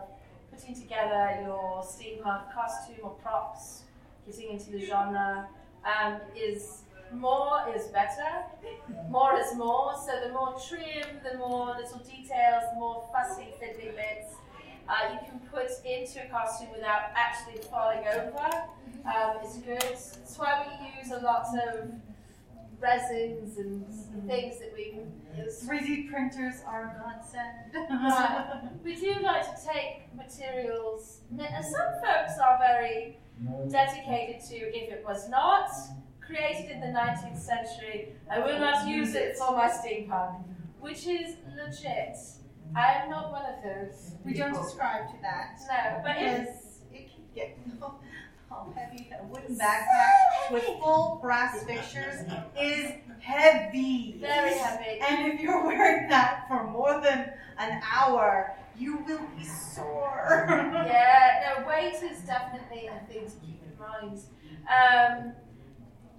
putting 0.52 0.74
together 0.74 1.40
your 1.42 1.82
steampunk 1.82 2.52
costume 2.52 2.96
or 3.02 3.10
props, 3.22 3.82
getting 4.26 4.50
into 4.52 4.70
the 4.70 4.84
genre, 4.84 5.48
um, 5.84 6.20
is 6.36 6.82
more 7.12 7.60
is 7.74 7.88
better. 7.88 8.44
More 9.10 9.38
is 9.38 9.54
more. 9.56 9.94
So 9.96 10.12
the 10.26 10.32
more 10.32 10.56
trim, 10.68 11.18
the 11.28 11.36
more 11.38 11.76
little 11.76 11.98
details, 11.98 12.64
the 12.72 12.78
more 12.78 13.08
fussy 13.12 13.48
fiddly 13.60 13.94
bits 13.96 14.34
uh, 14.88 15.12
you 15.12 15.18
can 15.26 15.38
put 15.50 15.70
into 15.84 16.24
a 16.24 16.28
costume 16.28 16.68
without 16.72 17.10
actually 17.14 17.60
falling 17.70 18.04
over. 18.08 18.46
Um, 19.04 19.36
it's 19.42 19.58
good. 19.58 19.80
That's 19.80 20.36
why 20.36 20.66
we 20.66 21.00
use 21.00 21.12
a 21.12 21.24
lot 21.24 21.46
of 21.68 21.90
resins 22.82 23.58
and 23.58 23.84
mm-hmm. 23.84 24.26
things 24.26 24.58
that 24.58 24.72
we 24.76 24.90
can 24.90 25.12
use 25.38 25.62
3D 25.62 26.10
printers 26.10 26.62
are 26.66 26.82
a 26.82 27.02
godsend. 27.02 27.90
Right. 27.90 28.60
We 28.84 28.96
do 28.96 29.14
like 29.22 29.44
to 29.44 29.64
take 29.64 30.14
materials, 30.14 31.20
and 31.30 31.64
some 31.64 31.92
folks 32.04 32.38
are 32.42 32.58
very 32.58 33.18
dedicated 33.70 34.42
to 34.48 34.56
if 34.56 34.92
it 34.92 35.04
was 35.06 35.28
not 35.28 35.70
created 36.20 36.70
in 36.70 36.80
the 36.80 36.86
19th 36.86 37.38
century, 37.38 38.12
I 38.30 38.40
will 38.40 38.58
not 38.58 38.88
use 38.88 39.14
it 39.14 39.36
for 39.36 39.52
my 39.52 39.68
steampunk, 39.68 40.44
which 40.80 41.06
is 41.06 41.36
legit. 41.56 42.16
I 42.74 43.02
am 43.02 43.10
not 43.10 43.30
one 43.30 43.44
of 43.44 43.62
those. 43.62 44.14
we 44.24 44.34
don't 44.34 44.54
subscribe 44.54 45.08
to 45.08 45.16
that. 45.22 45.58
No, 45.68 46.00
but 46.02 46.18
Because 46.18 46.80
it 46.92 47.10
can 47.12 47.24
get 47.34 47.58
how 48.52 48.72
heavy 48.76 49.08
a 49.18 49.24
wooden 49.24 49.56
backpack 49.56 50.52
with 50.52 50.64
full 50.64 51.18
brass 51.22 51.62
fixtures 51.64 52.20
is 52.60 52.92
heavy. 53.20 54.16
very 54.20 54.54
heavy. 54.58 55.00
And 55.00 55.32
if 55.32 55.40
you're 55.40 55.66
wearing 55.66 56.08
that 56.10 56.44
for 56.48 56.64
more 56.64 57.00
than 57.00 57.32
an 57.58 57.80
hour, 57.90 58.54
you 58.78 58.98
will 59.06 59.26
be 59.36 59.44
sore. 59.44 60.46
Yeah, 60.86 61.54
no, 61.58 61.66
weight 61.66 61.94
is 61.94 62.20
definitely 62.20 62.88
a 62.88 63.12
thing 63.12 63.24
to 63.26 63.36
keep 63.46 63.62
in 63.62 63.78
mind. 63.78 64.20
Um, 64.68 65.32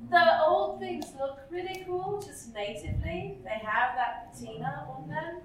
the 0.09 0.41
old 0.43 0.79
things 0.79 1.05
look 1.19 1.39
really 1.49 1.83
cool 1.85 2.21
just 2.25 2.53
natively. 2.53 3.37
They 3.43 3.61
have 3.63 3.95
that 3.95 4.33
patina 4.33 4.87
on 4.89 5.07
them, 5.07 5.41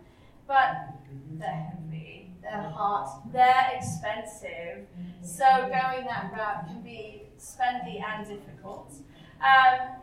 but 0.46 0.94
they're 1.32 1.72
heavy, 1.74 2.27
they're 2.50 2.70
hot, 2.70 3.32
they're 3.32 3.70
expensive. 3.76 4.86
So 5.22 5.44
going 5.44 6.04
that 6.06 6.32
route 6.36 6.66
can 6.66 6.82
be 6.82 7.22
spendy 7.38 8.02
and 8.02 8.26
difficult. 8.26 8.94
Um, 9.40 9.96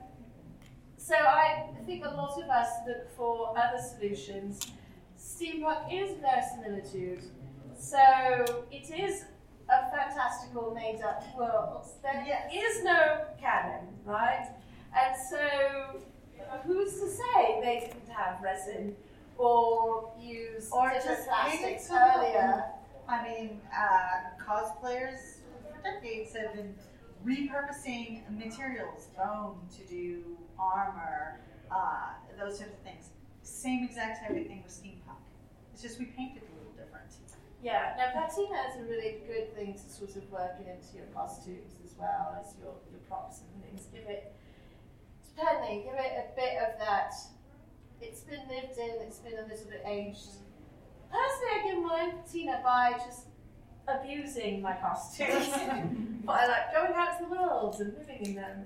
so 0.98 1.16
I 1.16 1.68
think 1.86 2.06
a 2.06 2.10
lot 2.10 2.42
of 2.42 2.50
us 2.50 2.70
look 2.88 3.16
for 3.16 3.58
other 3.58 3.82
solutions. 3.82 4.60
Steampunk 5.20 5.92
is 5.92 6.18
verisimilitude. 6.22 7.24
So 7.78 7.98
it 8.72 8.90
is 8.90 9.26
a 9.70 9.90
fantastical 9.96 10.74
made 10.74 11.02
up 11.02 11.24
world. 11.38 11.86
There 12.02 12.24
Yes. 12.26 12.52
is 12.54 12.84
no 12.84 13.26
canon, 13.40 13.88
right? 14.06 14.48
And 14.96 15.16
so 15.30 16.00
who's 16.64 16.94
to 17.02 17.10
say 17.10 17.60
they 17.62 17.80
didn't 17.88 18.10
have 18.16 18.42
resin 18.42 18.96
or 19.38 20.14
use 20.20 20.70
Or 20.72 20.90
different 20.90 21.18
just 21.18 21.28
plastics 21.28 21.90
earlier? 21.92 22.66
I 23.08 23.24
mean, 23.24 23.62
uh, 23.74 24.42
cosplayers 24.44 25.40
for 25.72 25.82
decades 25.84 26.36
have 26.36 26.56
been 26.56 26.74
repurposing 27.26 28.22
materials, 28.32 29.08
bone 29.18 29.60
to 29.78 29.84
do 29.86 30.38
armor, 30.58 31.40
uh, 31.72 32.14
those 32.40 32.58
sorts 32.58 32.74
of 32.74 32.80
things. 32.80 33.10
Same 33.42 33.84
exact 33.84 34.22
type 34.22 34.32
of 34.32 34.48
thing 34.48 34.64
with 34.64 34.72
steampunk. 34.72 35.22
It's 35.74 35.82
just 35.82 36.00
we 36.00 36.06
painted 36.06 36.44
a 36.44 36.52
little 36.58 36.74
different. 36.78 37.12
Yeah, 37.62 37.94
now 37.98 38.12
patina 38.14 38.58
is 38.70 38.82
a 38.82 38.90
really 38.90 39.18
good 39.28 39.56
thing 39.56 39.74
to 39.74 39.90
sort 39.90 40.16
of 40.16 40.30
work 40.32 40.58
into 40.60 40.98
your 40.98 41.08
costumes 41.14 41.74
as 41.84 41.96
well 41.98 42.38
as 42.40 42.54
your, 42.60 42.74
your 42.92 43.02
props 43.08 43.42
and 43.42 43.64
things. 43.64 43.88
Give 43.94 44.08
it, 44.10 44.34
depending, 45.36 45.84
give 45.84 45.94
it 45.94 46.14
a 46.14 46.36
bit 46.36 46.58
of 46.62 46.80
that. 46.80 47.14
It's 48.02 48.22
been 48.22 48.42
lived 48.50 48.78
in, 48.78 49.02
it's 49.02 49.20
been 49.20 49.34
a 49.34 49.48
little 49.48 49.70
bit 49.70 49.84
aged. 49.86 50.28
Personally, 51.12 51.52
I 51.54 51.72
give 51.72 51.84
mine 51.84 52.12
patina 52.24 52.62
by 52.64 52.94
just 53.06 53.28
abusing 53.88 54.62
my 54.62 54.74
costumes. 54.74 55.48
by 56.26 56.46
like 56.48 56.74
going 56.74 56.94
out 56.96 57.18
to 57.20 57.26
the 57.26 57.30
world 57.30 57.76
and 57.80 57.94
living 57.98 58.26
in 58.26 58.36
them, 58.36 58.66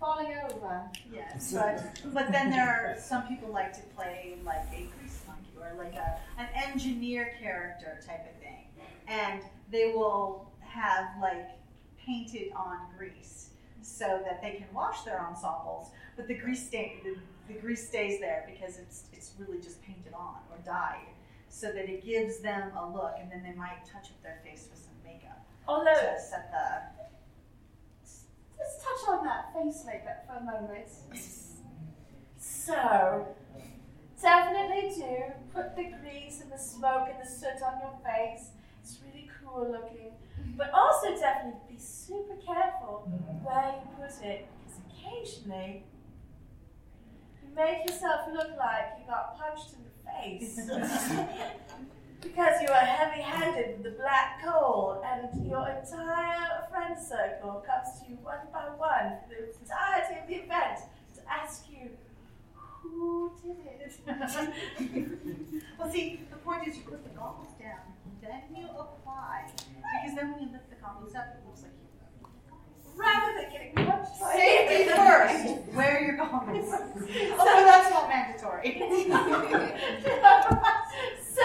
falling 0.00 0.32
over. 0.50 0.82
Yes, 1.12 1.52
but 1.52 1.82
but 2.12 2.32
then 2.32 2.50
there 2.50 2.66
are 2.66 2.96
some 3.00 3.26
people 3.28 3.52
like 3.52 3.72
to 3.74 3.82
play 3.94 4.38
like 4.44 4.66
a 4.72 4.88
grease 4.98 5.22
monkey 5.26 5.50
or 5.60 5.76
like 5.76 5.94
a 5.94 6.18
an 6.38 6.48
engineer 6.54 7.34
character 7.40 8.00
type 8.06 8.26
of 8.26 8.40
thing, 8.40 8.66
and 9.06 9.42
they 9.70 9.92
will 9.94 10.50
have 10.60 11.06
like 11.20 11.50
painted 11.98 12.52
on 12.54 12.78
grease 12.96 13.50
so 13.82 14.20
that 14.24 14.42
they 14.42 14.52
can 14.52 14.66
wash 14.74 15.02
their 15.02 15.20
ensembles, 15.20 15.90
but 16.16 16.26
the 16.26 16.34
grease 16.34 16.66
stain 16.66 16.98
the, 17.04 17.16
the 17.48 17.54
grease 17.54 17.86
stays 17.86 18.20
there 18.20 18.48
because 18.52 18.78
it's 18.78 19.04
it's 19.12 19.32
really 19.38 19.60
just 19.60 19.82
painted 19.82 20.12
on 20.14 20.36
or 20.50 20.58
dyed, 20.64 21.08
so 21.48 21.68
that 21.72 21.88
it 21.88 22.04
gives 22.04 22.38
them 22.38 22.70
a 22.76 22.90
look, 22.90 23.14
and 23.20 23.30
then 23.30 23.42
they 23.42 23.54
might 23.54 23.84
touch 23.84 24.10
up 24.10 24.22
their 24.22 24.40
face 24.44 24.68
with 24.70 24.80
some 24.80 24.94
makeup 25.04 25.46
Although, 25.68 25.94
to 25.94 26.20
set 26.20 26.50
the 26.52 27.04
let's 28.58 28.76
touch 28.82 29.08
on 29.08 29.24
that 29.24 29.52
face 29.52 29.84
makeup 29.84 30.26
for 30.26 30.36
a 30.38 30.44
moment. 30.44 30.88
So, 32.38 33.26
definitely 34.20 34.92
do 34.94 35.32
put 35.52 35.76
the 35.76 35.92
grease 36.00 36.40
and 36.40 36.50
the 36.50 36.58
smoke 36.58 37.08
and 37.10 37.20
the 37.20 37.28
soot 37.28 37.62
on 37.64 37.80
your 37.80 37.98
face. 38.04 38.50
It's 38.82 38.98
really 39.04 39.28
cool 39.42 39.70
looking. 39.70 40.12
But 40.56 40.70
also, 40.72 41.16
definitely 41.16 41.60
be 41.74 41.78
super 41.78 42.36
careful 42.36 43.08
mm-hmm. 43.08 43.44
where 43.44 43.74
you 43.74 43.88
put 43.96 44.24
it 44.24 44.46
because 44.64 44.78
occasionally 44.88 45.82
you 45.92 45.95
make 47.56 47.88
yourself 47.88 48.28
look 48.32 48.50
like 48.58 48.98
you 49.00 49.06
got 49.08 49.38
punched 49.38 49.74
in 49.74 49.82
the 49.82 49.94
face. 50.12 50.60
Because 52.22 52.60
you 52.60 52.68
are 52.68 52.84
heavy 52.84 53.22
handed 53.22 53.76
with 53.76 53.84
the 53.84 53.98
black 54.02 54.42
coal, 54.44 55.02
and 55.06 55.46
your 55.46 55.68
entire 55.68 56.66
friend 56.70 56.96
circle 56.98 57.64
comes 57.66 58.00
to 58.00 58.10
you 58.10 58.18
one 58.22 58.38
by 58.52 58.66
one 58.76 59.18
for 59.22 59.28
the 59.30 59.54
entirety 59.60 60.20
of 60.20 60.26
the 60.26 60.34
event 60.34 60.80
to 61.14 61.20
ask 61.30 61.66
you, 61.70 61.90
who 62.54 63.32
did 63.42 63.56
it? 63.80 63.92
Well, 65.78 65.90
see, 65.92 66.20
the 66.30 66.36
point 66.36 66.66
is 66.66 66.76
you 66.76 66.82
put 66.82 67.04
the 67.04 67.10
goggles 67.10 67.52
down, 67.60 67.94
then 68.20 68.42
you 68.56 68.66
apply. 68.66 69.52
Because 69.56 70.16
then 70.16 70.32
when 70.32 70.42
you 70.42 70.52
lift 70.52 70.70
the 70.70 70.76
goggles 70.76 71.14
up, 71.14 71.36
it 71.36 71.46
looks 71.46 71.62
like. 71.62 71.75
Rather 72.96 73.34
than 73.40 73.50
getting 73.52 73.74
punched 73.74 74.20
by 74.20 74.32
Safety 74.32 74.90
first! 74.90 75.74
Wear 75.74 76.02
your 76.02 76.16
goggles. 76.16 76.72
Although 76.72 76.88
oh, 77.38 77.64
that's 77.64 77.90
not 77.90 78.08
mandatory. 78.08 78.78
so, 81.34 81.44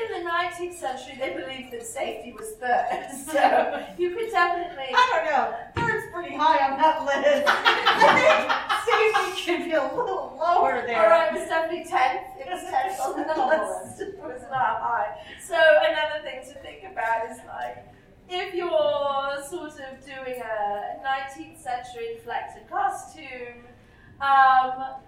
in 0.00 0.06
the 0.12 0.30
19th 0.30 0.74
century, 0.74 1.16
they 1.18 1.34
believed 1.34 1.72
that 1.72 1.84
safety 1.84 2.32
was 2.32 2.52
third. 2.52 3.04
So 3.28 3.84
you 3.98 4.16
could 4.16 4.30
definitely. 4.30 4.86
I 4.94 5.04
don't 5.12 5.24
know. 5.26 5.54
Third's 5.76 6.06
pretty 6.14 6.34
high 6.34 6.70
on 6.70 6.78
that 6.78 7.04
list. 7.04 7.44
I 7.46 8.80
think 8.88 9.36
safety 9.36 9.52
could 9.52 9.64
be 9.66 9.72
a 9.72 9.82
little 9.82 10.34
lower 10.40 10.82
there. 10.86 11.04
All 11.04 11.10
right, 11.10 11.28
it 11.34 11.38
was 11.38 11.48
definitely 11.48 11.84
tenth. 11.84 12.22
It 12.40 12.46
was 12.48 12.62
tenth 12.64 12.98
on 13.00 13.16
the 13.20 13.36
list. 13.46 14.00
It 14.00 14.18
was 14.18 14.40
not 14.50 14.80
high. 14.80 15.18
So 15.44 15.56
another 15.56 16.24
thing 16.24 16.40
to 16.48 16.58
think 16.60 16.84
about 16.90 17.30
is 17.30 17.38
like 17.46 17.84
if 18.28 18.54
you're 18.54 19.42
sort 19.48 19.72
of 19.72 20.04
doing 20.04 20.40
a 20.40 20.96
19th 21.04 21.58
century 21.62 22.16
inflected 22.16 22.68
costume, 22.68 23.64
um, 24.20 25.00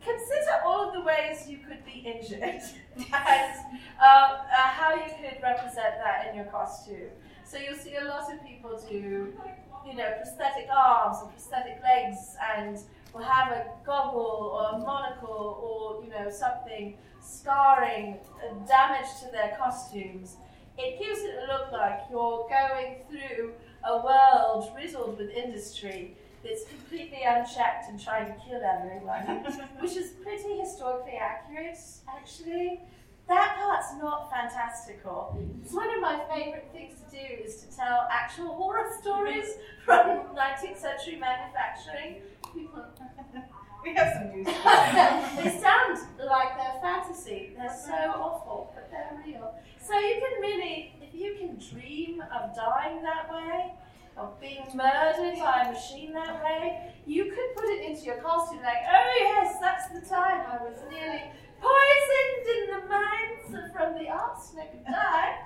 consider 0.00 0.62
all 0.64 0.88
of 0.88 0.94
the 0.94 1.00
ways 1.02 1.48
you 1.48 1.58
could 1.58 1.84
be 1.84 2.00
injured 2.06 2.42
and 2.96 3.54
um, 3.98 4.38
uh, 4.40 4.68
how 4.68 4.94
you 4.94 5.10
could 5.20 5.42
represent 5.42 5.94
that 6.02 6.28
in 6.28 6.36
your 6.36 6.46
costume. 6.46 7.10
So 7.44 7.58
you'll 7.58 7.78
see 7.78 7.96
a 7.96 8.04
lot 8.04 8.32
of 8.32 8.44
people 8.46 8.80
do, 8.88 9.34
you 9.86 9.94
know, 9.94 10.12
prosthetic 10.16 10.68
arms 10.70 11.18
and 11.22 11.30
prosthetic 11.30 11.80
legs, 11.82 12.36
and 12.56 12.78
will 13.14 13.22
have 13.22 13.52
a 13.52 13.66
goggle 13.86 14.52
or 14.54 14.76
a 14.76 14.78
monocle 14.78 15.58
or 15.62 16.04
you 16.04 16.10
know 16.10 16.30
something 16.30 16.96
scarring, 17.20 18.18
damage 18.66 19.08
to 19.20 19.30
their 19.32 19.56
costumes. 19.58 20.36
It 20.78 20.98
gives 20.98 21.20
it 21.20 21.34
a 21.42 21.52
look 21.52 21.72
like 21.72 22.02
you're 22.10 22.48
going 22.48 23.02
through 23.10 23.52
a 23.84 23.96
world 23.96 24.70
riddled 24.76 25.18
with 25.18 25.30
industry 25.30 26.16
that's 26.44 26.64
completely 26.68 27.22
unchecked 27.26 27.90
and 27.90 28.00
trying 28.00 28.26
to 28.26 28.34
kill 28.46 28.60
everyone, 28.62 29.44
which 29.80 29.96
is 29.96 30.10
pretty 30.22 30.56
historically 30.58 31.18
accurate, 31.20 31.78
actually. 32.08 32.80
That 33.26 33.56
part's 33.58 33.88
not 34.00 34.30
fantastical. 34.30 35.36
It's 35.62 35.74
one 35.74 35.90
of 35.94 36.00
my 36.00 36.20
favourite 36.32 36.70
things 36.72 36.94
to 37.00 37.10
do 37.10 37.42
is 37.44 37.56
to 37.56 37.76
tell 37.76 38.08
actual 38.10 38.54
horror 38.54 38.88
stories 39.00 39.56
from 39.84 40.28
19th 40.34 40.78
century 40.78 41.16
manufacturing. 41.16 42.22
People, 42.54 42.84
We 43.84 43.94
have 43.94 44.12
some 44.12 44.30
news. 44.30 44.46
they 45.36 45.60
sound 45.60 45.98
like 46.18 46.56
they're 46.56 46.80
fantasy. 46.82 47.52
They're 47.56 47.76
so 47.84 47.92
awful, 47.92 48.72
but 48.74 48.90
they're 48.90 49.22
real. 49.24 49.54
So 49.80 49.98
you 49.98 50.14
can 50.20 50.40
really, 50.40 50.94
if 51.00 51.14
you 51.14 51.36
can 51.38 51.58
dream 51.58 52.20
of 52.20 52.54
dying 52.56 53.02
that 53.02 53.32
way, 53.32 53.74
of 54.16 54.27
being 54.40 54.64
murdered 54.74 55.38
by 55.38 55.66
a 55.66 55.72
machine 55.72 56.12
that 56.12 56.42
way, 56.42 56.92
you 57.06 57.24
could 57.24 57.56
put 57.56 57.64
it 57.64 57.90
into 57.90 58.02
your 58.02 58.16
costume 58.16 58.60
like, 58.62 58.84
oh 58.90 59.16
yes, 59.20 59.56
that's 59.60 59.88
the 59.88 60.00
time 60.00 60.44
I 60.46 60.62
was 60.62 60.78
nearly 60.90 61.22
poisoned 61.60 62.46
in 62.54 62.80
the 62.80 62.88
mines 62.88 63.72
from 63.72 63.94
the 63.94 64.08
arsenic 64.08 64.70
and 64.74 64.86
died. 64.86 65.38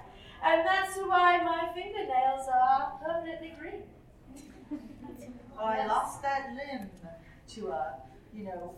And 0.44 0.66
that's 0.66 0.96
why 0.96 1.40
my 1.44 1.72
fingernails 1.72 2.48
are 2.52 2.98
permanently 3.04 3.54
green. 3.58 3.82
Oh, 5.58 5.64
I 5.64 5.86
lost 5.86 6.20
that 6.22 6.50
limb 6.50 6.90
to 7.54 7.68
a, 7.68 7.94
you 8.34 8.44
know, 8.44 8.74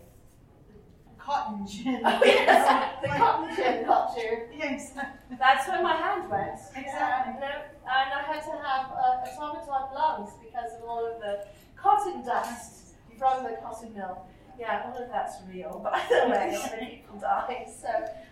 cotton 1.25 1.67
gin. 1.67 2.01
Oh 2.05 2.21
yes, 2.25 2.95
the 3.03 3.09
cotton 3.09 3.55
gin 3.57 3.85
got 3.87 4.17
you. 4.17 4.31
Yeah, 4.59 4.73
exactly. 4.75 5.37
That's 5.39 5.69
where 5.69 5.83
my 5.83 5.95
hand 5.97 6.31
went. 6.31 6.61
Exactly. 6.77 7.35
Yeah, 7.41 7.41
no, 7.41 7.51
and 7.91 8.09
I 8.13 8.23
had 8.23 8.43
to 8.45 8.53
have 8.53 8.87
uh, 8.93 9.43
automaton 9.43 9.95
lungs 9.95 10.31
because 10.43 10.73
of 10.81 10.89
all 10.89 11.05
of 11.05 11.21
the 11.21 11.47
cotton 11.77 12.25
dust 12.25 12.95
from 13.19 13.45
the 13.45 13.57
cotton 13.63 13.95
mill. 13.95 14.27
Yeah, 14.59 14.85
all 14.87 15.03
of 15.03 15.09
that's 15.11 15.37
real, 15.53 15.81
by 15.83 16.01
the 16.09 16.31
way, 16.31 16.57
all 16.57 16.69
the 16.79 16.87
people 16.87 17.19
dying. 17.19 17.67
So, 17.67 17.89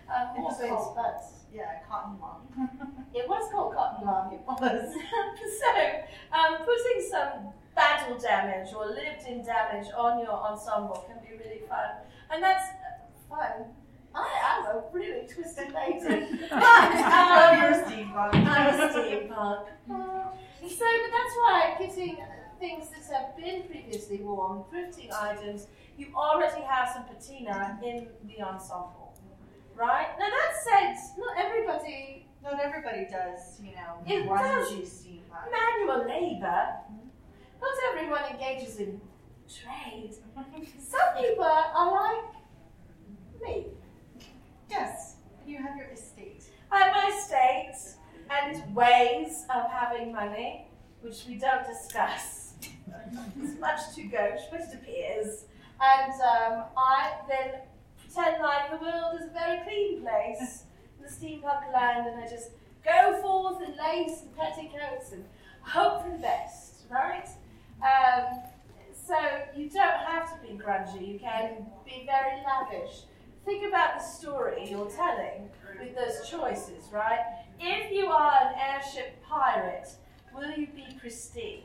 um, 0.07 0.37
It 0.37 0.41
was 0.41 0.57
called- 0.61 0.95
but 0.95 1.21
Yeah, 1.53 1.79
cotton 1.89 2.17
lung. 2.21 2.47
it 3.13 3.27
was 3.27 3.51
called 3.51 3.75
cotton 3.75 4.07
lung. 4.07 4.31
It 4.33 4.41
was. 4.47 4.93
so, 5.59 5.73
um, 6.31 6.57
putting 6.63 7.01
some 7.11 7.51
battle 7.75 8.17
damage 8.17 8.73
or 8.73 8.85
lived-in 8.87 9.43
damage 9.43 9.87
on 9.97 10.19
your 10.19 10.31
ensemble 10.31 11.03
can 11.07 11.19
be 11.27 11.35
really 11.35 11.61
fun, 11.67 11.89
and 12.31 12.41
that's 12.41 12.69
fun. 13.33 13.65
I 14.15 14.29
am 14.51 14.65
a 14.75 14.83
really 14.91 15.27
twisted 15.27 15.73
lady, 15.73 15.99
but 16.49 16.61
um, 16.61 17.57
you're 17.57 17.71
a 17.71 17.83
steampunk. 17.83 18.33
I'm 18.35 18.79
a 18.79 18.93
steampunk. 18.93 19.65
So, 20.69 20.85
but 20.85 21.11
that's 21.17 21.35
why 21.41 21.75
getting 21.79 22.17
things 22.59 22.85
that 22.91 23.03
have 23.15 23.35
been 23.35 23.63
previously 23.63 24.19
worn, 24.21 24.63
thrifting 24.71 25.11
items, 25.11 25.67
you 25.97 26.07
already 26.15 26.61
have 26.61 26.89
some 26.93 27.03
patina 27.05 27.79
in 27.83 28.07
the 28.27 28.41
ensemble, 28.43 29.13
right? 29.75 30.07
Now 30.19 30.27
that 30.29 30.53
said, 30.63 30.95
not 31.17 31.35
everybody 31.37 32.27
Not 32.43 32.59
everybody 32.59 33.07
does, 33.09 33.59
you 33.63 33.71
know, 33.71 34.03
It 34.05 34.27
grungy 34.27 34.83
steampunk. 34.83 35.47
manual 35.51 36.05
labour. 36.07 36.75
Not 37.61 37.75
everyone 37.89 38.23
engages 38.31 38.77
in 38.79 38.99
trade. 39.47 40.13
Some 40.79 41.09
people 41.19 41.45
are 41.45 41.91
like 41.91 42.32
me. 43.43 43.67
Yes, 44.69 45.15
you 45.45 45.57
have 45.57 45.75
your 45.77 45.87
estate. 45.87 46.45
I 46.71 46.79
have 46.79 46.93
my 46.93 47.17
estate 47.17 47.95
and 48.29 48.75
ways 48.75 49.45
of 49.53 49.69
having 49.69 50.11
money, 50.11 50.67
which 51.01 51.25
we 51.27 51.35
don't 51.35 51.65
discuss. 51.65 52.53
it's 53.41 53.59
much 53.59 53.95
too 53.95 54.09
gauche, 54.09 54.41
but 54.51 54.61
it 54.61 54.73
appears. 54.73 55.45
And 55.81 56.13
um, 56.13 56.63
I 56.77 57.13
then 57.27 57.61
pretend 57.99 58.41
like 58.41 58.71
the 58.71 58.77
world 58.77 59.19
is 59.19 59.27
a 59.27 59.33
very 59.33 59.63
clean 59.63 60.01
place 60.01 60.63
the 61.03 61.09
steampunk 61.09 61.71
land, 61.73 62.07
and 62.07 62.23
I 62.23 62.27
just 62.27 62.51
go 62.83 63.19
forth 63.21 63.61
in 63.61 63.75
lace 63.77 64.21
and 64.21 64.35
petticoats 64.35 65.11
and 65.11 65.25
hope 65.61 66.03
for 66.03 66.11
the 66.11 66.17
best, 66.17 66.83
right? 66.89 67.27
Um, 67.81 68.43
so 68.93 69.15
you 69.55 69.69
don't 69.69 69.99
have 70.07 70.31
to 70.31 70.47
be 70.47 70.57
grungy, 70.57 71.13
you 71.13 71.19
can 71.19 71.65
be 71.85 72.05
very 72.05 72.41
lavish. 72.45 73.03
Think 73.45 73.67
about 73.67 73.99
the 73.99 74.03
story 74.03 74.69
you're 74.69 74.89
telling 74.89 75.49
with 75.79 75.95
those 75.95 76.29
choices, 76.29 76.85
right? 76.93 77.19
If 77.59 77.91
you 77.91 78.07
are 78.07 78.39
an 78.41 78.53
airship 78.57 79.21
pirate, 79.23 79.89
will 80.33 80.49
you 80.51 80.67
be 80.67 80.85
pristine? 80.99 81.63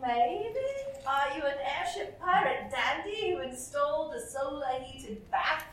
Maybe. 0.00 0.54
Are 1.06 1.36
you 1.36 1.42
an 1.42 1.56
airship 1.78 2.20
pirate 2.20 2.70
dandy 2.70 3.30
who 3.32 3.40
installed 3.40 4.14
a 4.14 4.20
solar 4.24 4.80
heated 4.80 5.28
bath 5.30 5.64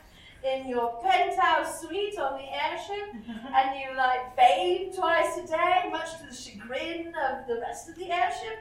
in 0.44 0.68
your 0.68 1.00
penthouse 1.02 1.80
suite 1.80 2.18
on 2.18 2.38
the 2.38 2.52
airship 2.52 3.14
and 3.54 3.78
you 3.78 3.96
like 3.96 4.36
bathe 4.36 4.94
twice 4.96 5.38
a 5.38 5.46
day, 5.46 5.88
much 5.90 6.18
to 6.18 6.26
the 6.26 6.34
chagrin 6.34 7.08
of 7.08 7.46
the 7.46 7.60
rest 7.60 7.88
of 7.88 7.94
the 7.96 8.10
airship? 8.10 8.58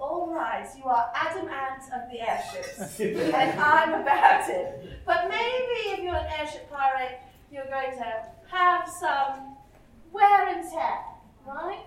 All 0.00 0.32
right, 0.32 0.66
you 0.76 0.84
are 0.84 1.10
Adam 1.14 1.48
Ant 1.48 1.82
of 1.92 2.10
the 2.10 2.20
airships, 2.20 3.00
and 3.00 3.60
I'm 3.60 3.94
about 4.00 4.48
it. 4.48 5.00
But 5.04 5.28
maybe 5.28 5.90
if 5.92 5.98
you're 6.00 6.14
an 6.14 6.26
airship 6.38 6.70
pirate, 6.70 7.18
you're 7.50 7.66
going 7.66 7.96
to 7.98 8.22
have 8.48 8.88
some 9.00 9.56
wear 10.12 10.48
and 10.48 10.62
tear, 10.70 10.98
right? 11.46 11.84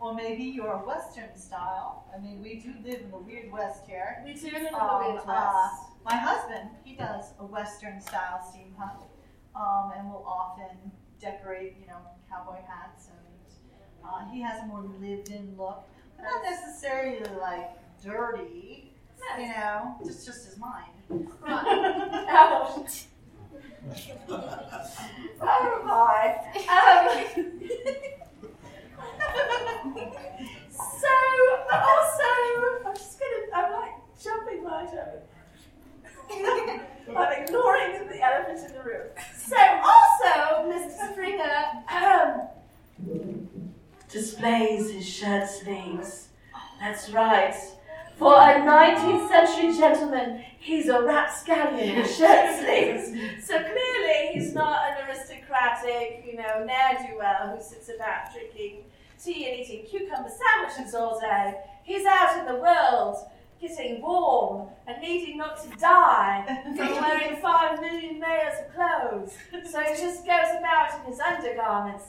Or 0.00 0.14
maybe 0.14 0.44
you're 0.44 0.72
a 0.72 0.78
Western 0.78 1.36
style. 1.36 2.06
I 2.16 2.20
mean, 2.20 2.40
we 2.42 2.56
do 2.58 2.72
live 2.88 3.02
in 3.02 3.10
the 3.10 3.18
weird 3.18 3.52
West 3.52 3.86
here. 3.86 4.22
We 4.24 4.32
do 4.34 4.46
live 4.46 4.54
in 4.56 4.72
the 4.72 4.82
Um, 4.82 4.88
Wild 4.88 5.18
uh, 5.18 5.22
West. 5.26 5.92
My 6.04 6.16
husband, 6.16 6.70
he 6.84 6.96
does 6.96 7.32
a 7.38 7.44
Western 7.44 8.00
style 8.00 8.40
steampunk, 8.48 9.02
um, 9.54 9.92
and 9.96 10.08
will 10.08 10.24
often 10.26 10.90
decorate, 11.20 11.76
you 11.78 11.86
know, 11.86 11.98
cowboy 12.30 12.58
hats, 12.66 13.08
and 13.08 13.18
uh, 14.04 14.28
he 14.32 14.40
has 14.40 14.62
a 14.62 14.66
more 14.66 14.82
lived-in 14.82 15.54
look, 15.56 15.84
but 15.86 16.01
not 16.22 16.42
necessarily 16.44 17.20
like 17.40 17.70
dirty. 18.02 18.88
You 19.38 19.46
know, 19.48 19.96
just 20.04 20.26
just 20.26 20.46
his 20.46 20.58
mind. 20.58 20.90
Right. 21.08 22.26
Ouch. 22.28 23.04
oh 25.40 25.82
my. 25.84 26.36
Um, 26.68 27.08
so, 30.70 31.14
but 31.70 31.80
also, 31.80 32.28
I'm 32.86 32.94
just 32.96 33.18
gonna, 33.20 33.42
I'm 33.54 33.72
like 33.72 33.92
jumping 34.22 34.64
right 34.64 34.88
over. 34.92 35.22
I'm 37.16 37.42
ignoring 37.42 38.08
the 38.08 38.20
elephant 38.22 38.60
in 38.66 38.72
the 38.76 38.82
room. 38.82 39.08
So, 39.36 39.56
also, 39.56 40.32
Mr. 40.68 41.12
Springer 41.12 41.64
um, 41.90 42.48
displays 44.12 44.90
his 44.90 45.08
shirt 45.08 45.48
sleeves. 45.48 46.28
That's 46.78 47.10
right. 47.10 47.54
For 48.16 48.34
a 48.34 48.60
19th 48.60 49.28
century 49.28 49.76
gentleman, 49.76 50.44
he's 50.60 50.88
a 50.88 51.02
rapscallion 51.02 51.96
in 51.96 52.04
shirt 52.04 52.60
sleeves. 52.60 53.46
So 53.46 53.58
clearly, 53.58 54.32
he's 54.34 54.48
mm-hmm. 54.48 54.58
not 54.58 54.90
an 54.90 55.08
aristocratic, 55.08 56.24
you 56.26 56.36
know, 56.36 56.64
ne'er 56.64 56.98
do 56.98 57.18
well 57.18 57.56
who 57.56 57.62
sits 57.62 57.88
about 57.88 58.32
drinking 58.32 58.84
tea 59.22 59.48
and 59.48 59.60
eating 59.60 59.86
cucumber 59.86 60.30
sandwiches 60.30 60.94
all 60.94 61.18
day. 61.18 61.54
He's 61.84 62.04
out 62.04 62.38
in 62.38 62.46
the 62.46 62.60
world, 62.60 63.16
getting 63.60 64.02
warm 64.02 64.68
and 64.86 65.00
needing 65.00 65.38
not 65.38 65.62
to 65.62 65.70
die 65.78 66.62
from 66.76 66.76
wearing 67.02 67.40
five 67.40 67.80
million 67.80 68.20
layers 68.20 68.54
of 68.60 68.74
clothes. 68.74 69.32
So 69.70 69.80
he 69.80 69.94
just 69.94 70.26
goes 70.26 70.58
about 70.58 71.00
in 71.00 71.10
his 71.10 71.20
undergarments. 71.20 72.04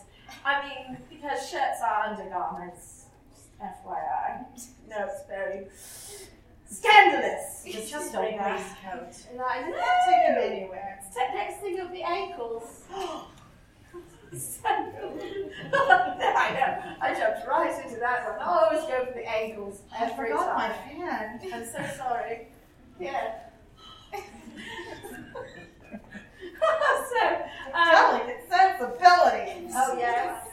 I 0.45 0.67
mean, 0.67 0.97
because 1.09 1.49
shirts 1.49 1.81
are 1.83 2.03
undergarments. 2.09 3.05
FYI. 3.61 4.45
No, 4.89 5.05
it's 5.05 5.25
very 5.27 5.67
scandalous. 6.69 7.63
It's 7.65 7.89
just 7.89 8.13
a 8.13 8.19
waistcoat. 8.19 9.15
And 9.31 9.41
I 9.41 9.61
can't 9.61 9.75
take 10.05 10.23
them 10.27 10.51
anywhere. 10.51 10.99
Next 11.33 11.61
thing 11.61 11.75
will 11.77 11.89
be 11.89 12.03
ankles. 12.03 12.83
I 14.65 14.77
know. 16.53 16.95
I 16.99 17.13
jumped 17.17 17.47
right 17.47 17.85
into 17.85 17.99
that 17.99 18.25
one. 18.25 18.39
Oh, 18.39 18.43
I 18.43 18.65
always 18.65 18.87
go 18.89 19.05
for 19.05 19.13
the 19.13 19.29
ankles 19.29 19.81
I 19.97 20.05
every 20.05 20.29
forgot 20.29 20.55
my 20.55 20.67
time. 20.67 21.39
fan. 21.39 21.53
I'm 21.53 21.65
so 21.65 21.97
sorry. 21.97 22.47
Yeah. 22.99 23.35
so, 27.11 27.43
um, 27.73 28.21
sensibility. 28.49 29.67
oh 29.73 29.95
yes. 29.97 30.45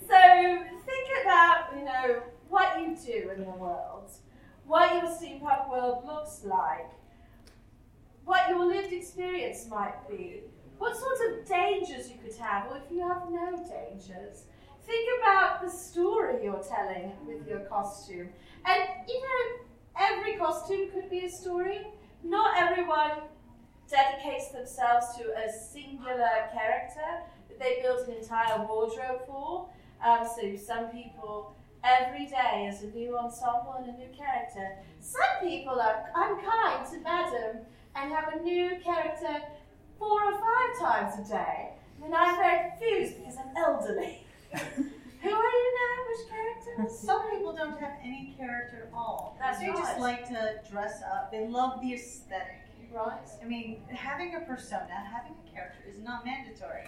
So 0.00 0.64
think 0.86 1.08
about 1.22 1.68
you 1.76 1.84
know 1.84 2.22
what 2.48 2.80
you 2.80 2.96
do 2.96 3.30
in 3.30 3.44
the 3.44 3.50
world, 3.50 4.10
what 4.66 4.92
your 4.92 5.10
steampunk 5.10 5.70
world 5.70 6.04
looks 6.04 6.42
like, 6.44 6.90
what 8.24 8.48
your 8.48 8.66
lived 8.66 8.92
experience 8.92 9.66
might 9.68 10.08
be, 10.08 10.40
what 10.78 10.96
sorts 10.96 11.20
of 11.28 11.48
dangers 11.48 12.10
you 12.10 12.16
could 12.22 12.36
have, 12.36 12.70
or 12.70 12.78
if 12.78 12.90
you 12.90 13.06
have 13.06 13.22
no 13.30 13.56
dangers. 13.68 14.44
Think 14.86 15.08
about 15.22 15.62
the 15.62 15.70
story 15.70 16.42
you're 16.42 16.64
telling 16.68 17.12
with 17.26 17.46
your 17.46 17.60
costume. 17.60 18.30
And 18.66 18.82
you 19.06 19.20
know, 19.20 19.64
every 20.00 20.34
costume 20.34 20.90
could 20.90 21.08
be 21.08 21.26
a 21.26 21.30
story. 21.30 21.86
Not 22.24 22.60
everyone 22.60 23.12
dedicates 23.90 24.48
themselves 24.48 25.06
to 25.18 25.24
a 25.36 25.50
singular 25.52 26.48
character 26.52 27.24
that 27.48 27.58
they 27.58 27.80
build 27.82 28.06
an 28.08 28.14
entire 28.14 28.64
wardrobe 28.66 29.22
for. 29.26 29.68
Um, 30.04 30.26
so 30.26 30.56
some 30.56 30.86
people 30.86 31.56
every 31.82 32.26
day 32.26 32.70
is 32.72 32.82
a 32.82 32.86
new 32.96 33.16
ensemble 33.16 33.74
and 33.78 33.88
a 33.88 33.98
new 33.98 34.08
character. 34.16 34.76
Some 35.00 35.48
people 35.48 35.80
are 35.80 36.10
unkind 36.14 36.90
to 36.92 37.00
Madam 37.00 37.62
and 37.96 38.12
have 38.12 38.32
a 38.34 38.42
new 38.42 38.78
character 38.82 39.42
four 39.98 40.24
or 40.24 40.32
five 40.32 40.78
times 40.80 41.26
a 41.28 41.32
day. 41.32 41.70
And 42.02 42.14
I'm 42.14 42.36
very 42.36 42.70
confused 42.70 43.18
because 43.18 43.36
I'm 43.36 43.54
elderly. 43.56 44.24
Who 44.52 45.28
are 45.28 45.52
you 45.52 45.74
now? 45.76 45.96
Which 46.08 46.28
character? 46.30 46.94
Some 46.94 47.30
people 47.30 47.52
don't 47.52 47.78
have 47.78 47.92
any 48.02 48.34
character 48.38 48.88
at 48.88 48.94
all. 48.94 49.36
That's 49.38 49.58
they 49.58 49.68
right. 49.68 49.76
just 49.76 49.98
like 49.98 50.26
to 50.28 50.60
dress 50.70 51.02
up. 51.02 51.30
They 51.30 51.46
love 51.46 51.82
the 51.82 51.92
aesthetic. 51.94 52.69
Right. 52.92 53.28
I 53.42 53.44
mean, 53.46 53.82
having 53.88 54.34
a 54.34 54.40
persona, 54.40 54.88
having 55.12 55.32
a 55.46 55.50
character 55.50 55.80
is 55.88 55.98
not 55.98 56.24
mandatory. 56.24 56.86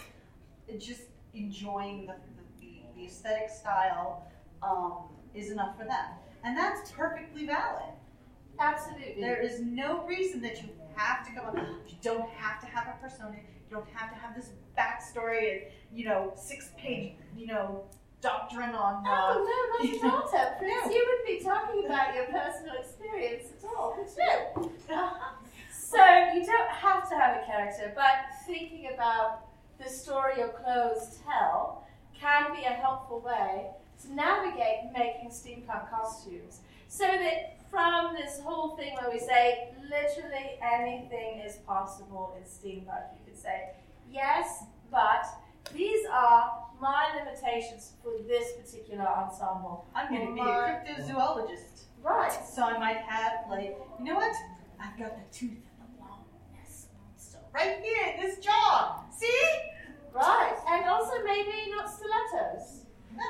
It's 0.68 0.84
just 0.84 1.02
enjoying 1.34 2.06
the, 2.06 2.14
the, 2.36 2.66
the, 2.66 2.72
the 2.96 3.04
aesthetic 3.06 3.48
style 3.50 4.26
um, 4.62 5.04
is 5.34 5.50
enough 5.50 5.76
for 5.78 5.84
them. 5.84 6.06
And 6.44 6.56
that's 6.56 6.90
perfectly 6.90 7.46
valid. 7.46 7.94
Absolutely. 8.58 9.20
There 9.20 9.40
is 9.40 9.60
no 9.60 10.04
reason 10.04 10.42
that 10.42 10.62
you 10.62 10.68
have 10.96 11.26
to 11.26 11.32
come 11.32 11.46
up. 11.46 11.56
You 11.56 11.96
don't 12.02 12.28
have 12.30 12.60
to 12.60 12.66
have 12.66 12.86
a 12.88 13.00
persona. 13.00 13.36
You 13.36 13.76
don't 13.76 13.88
have 13.94 14.10
to 14.10 14.16
have 14.16 14.34
this 14.34 14.50
backstory 14.76 15.52
and, 15.52 15.62
you 15.92 16.04
know, 16.04 16.32
six 16.36 16.70
page, 16.76 17.14
you 17.36 17.46
know, 17.46 17.84
doctrine 18.20 18.70
on. 18.74 19.06
Uh, 19.06 19.34
Oh, 19.34 19.78
no, 19.82 19.88
you 19.88 20.02
not 20.02 20.34
at 20.34 20.52
all, 20.52 20.58
Prince. 20.58 20.94
You 20.94 21.06
wouldn't 21.08 21.26
be 21.38 21.44
talking 21.44 21.86
about 21.86 22.14
your 22.14 22.26
personal 22.26 22.74
experience 22.80 23.48
at 23.58 23.68
all, 23.68 23.96
would 23.96 24.08
you? 24.64 24.72
so 25.92 26.32
you 26.34 26.44
don't 26.44 26.70
have 26.70 27.08
to 27.10 27.16
have 27.16 27.42
a 27.42 27.46
character, 27.46 27.92
but 27.94 28.12
thinking 28.46 28.90
about 28.94 29.42
the 29.82 29.88
story 29.88 30.38
your 30.38 30.48
clothes 30.48 31.18
tell 31.26 31.84
can 32.18 32.54
be 32.54 32.62
a 32.64 32.70
helpful 32.70 33.20
way 33.20 33.66
to 34.02 34.14
navigate 34.14 34.92
making 34.96 35.30
steampunk 35.30 35.90
costumes. 35.90 36.60
So 36.88 37.04
that 37.04 37.58
from 37.70 38.14
this 38.14 38.40
whole 38.40 38.76
thing 38.76 38.94
where 39.00 39.10
we 39.10 39.18
say 39.18 39.74
literally 39.88 40.58
anything 40.62 41.40
is 41.40 41.56
possible 41.66 42.36
in 42.36 42.44
steampunk, 42.44 43.04
you 43.14 43.24
could 43.26 43.38
say, 43.38 43.70
yes, 44.10 44.64
but 44.90 45.26
these 45.74 46.06
are 46.10 46.66
my 46.80 47.08
limitations 47.18 47.92
for 48.02 48.12
this 48.26 48.52
particular 48.52 49.06
ensemble. 49.06 49.86
I'm 49.94 50.12
going 50.12 50.26
to 50.26 50.34
be 50.34 50.40
a 50.40 50.44
cryptozoologist. 50.44 51.84
Right. 52.02 52.32
So 52.46 52.62
I 52.62 52.78
might 52.78 52.98
have, 52.98 53.48
like, 53.48 53.78
you 53.98 54.04
know 54.04 54.16
what? 54.16 54.34
I've 54.80 54.98
got 54.98 55.16
the 55.16 55.36
tooth 55.38 55.50
and 55.80 55.88
the 55.96 56.02
Loch 56.02 56.26
Ness 56.52 56.88
monster 56.98 57.38
right 57.54 57.78
here 57.82 58.14
in 58.14 58.20
this 58.20 58.38
jar. 58.38 59.04
See? 59.16 59.44
Right. 60.14 60.56
And 60.68 60.84
also 60.88 61.12
maybe 61.24 61.70
not 61.70 61.90
stilettos. 61.90 62.86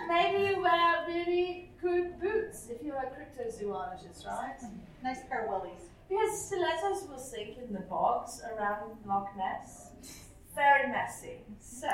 Maybe 0.09 0.55
you 0.55 0.63
wear 0.63 1.05
really 1.07 1.71
good 1.81 2.21
boots 2.21 2.69
if 2.71 2.83
you're 2.83 2.97
a 2.97 3.11
cryptozoologist, 3.11 4.27
right? 4.27 4.61
Nice 5.03 5.19
pair 5.29 5.47
of 5.47 5.51
wellies. 5.51 5.89
Because 6.09 6.47
stilettos 6.47 7.09
will 7.09 7.19
sink 7.19 7.59
in 7.59 7.73
the 7.73 7.81
bogs 7.81 8.43
around 8.55 8.97
Loch 9.07 9.29
Ness. 9.37 9.91
Very 10.55 10.89
messy. 10.91 11.39
So, 11.61 11.89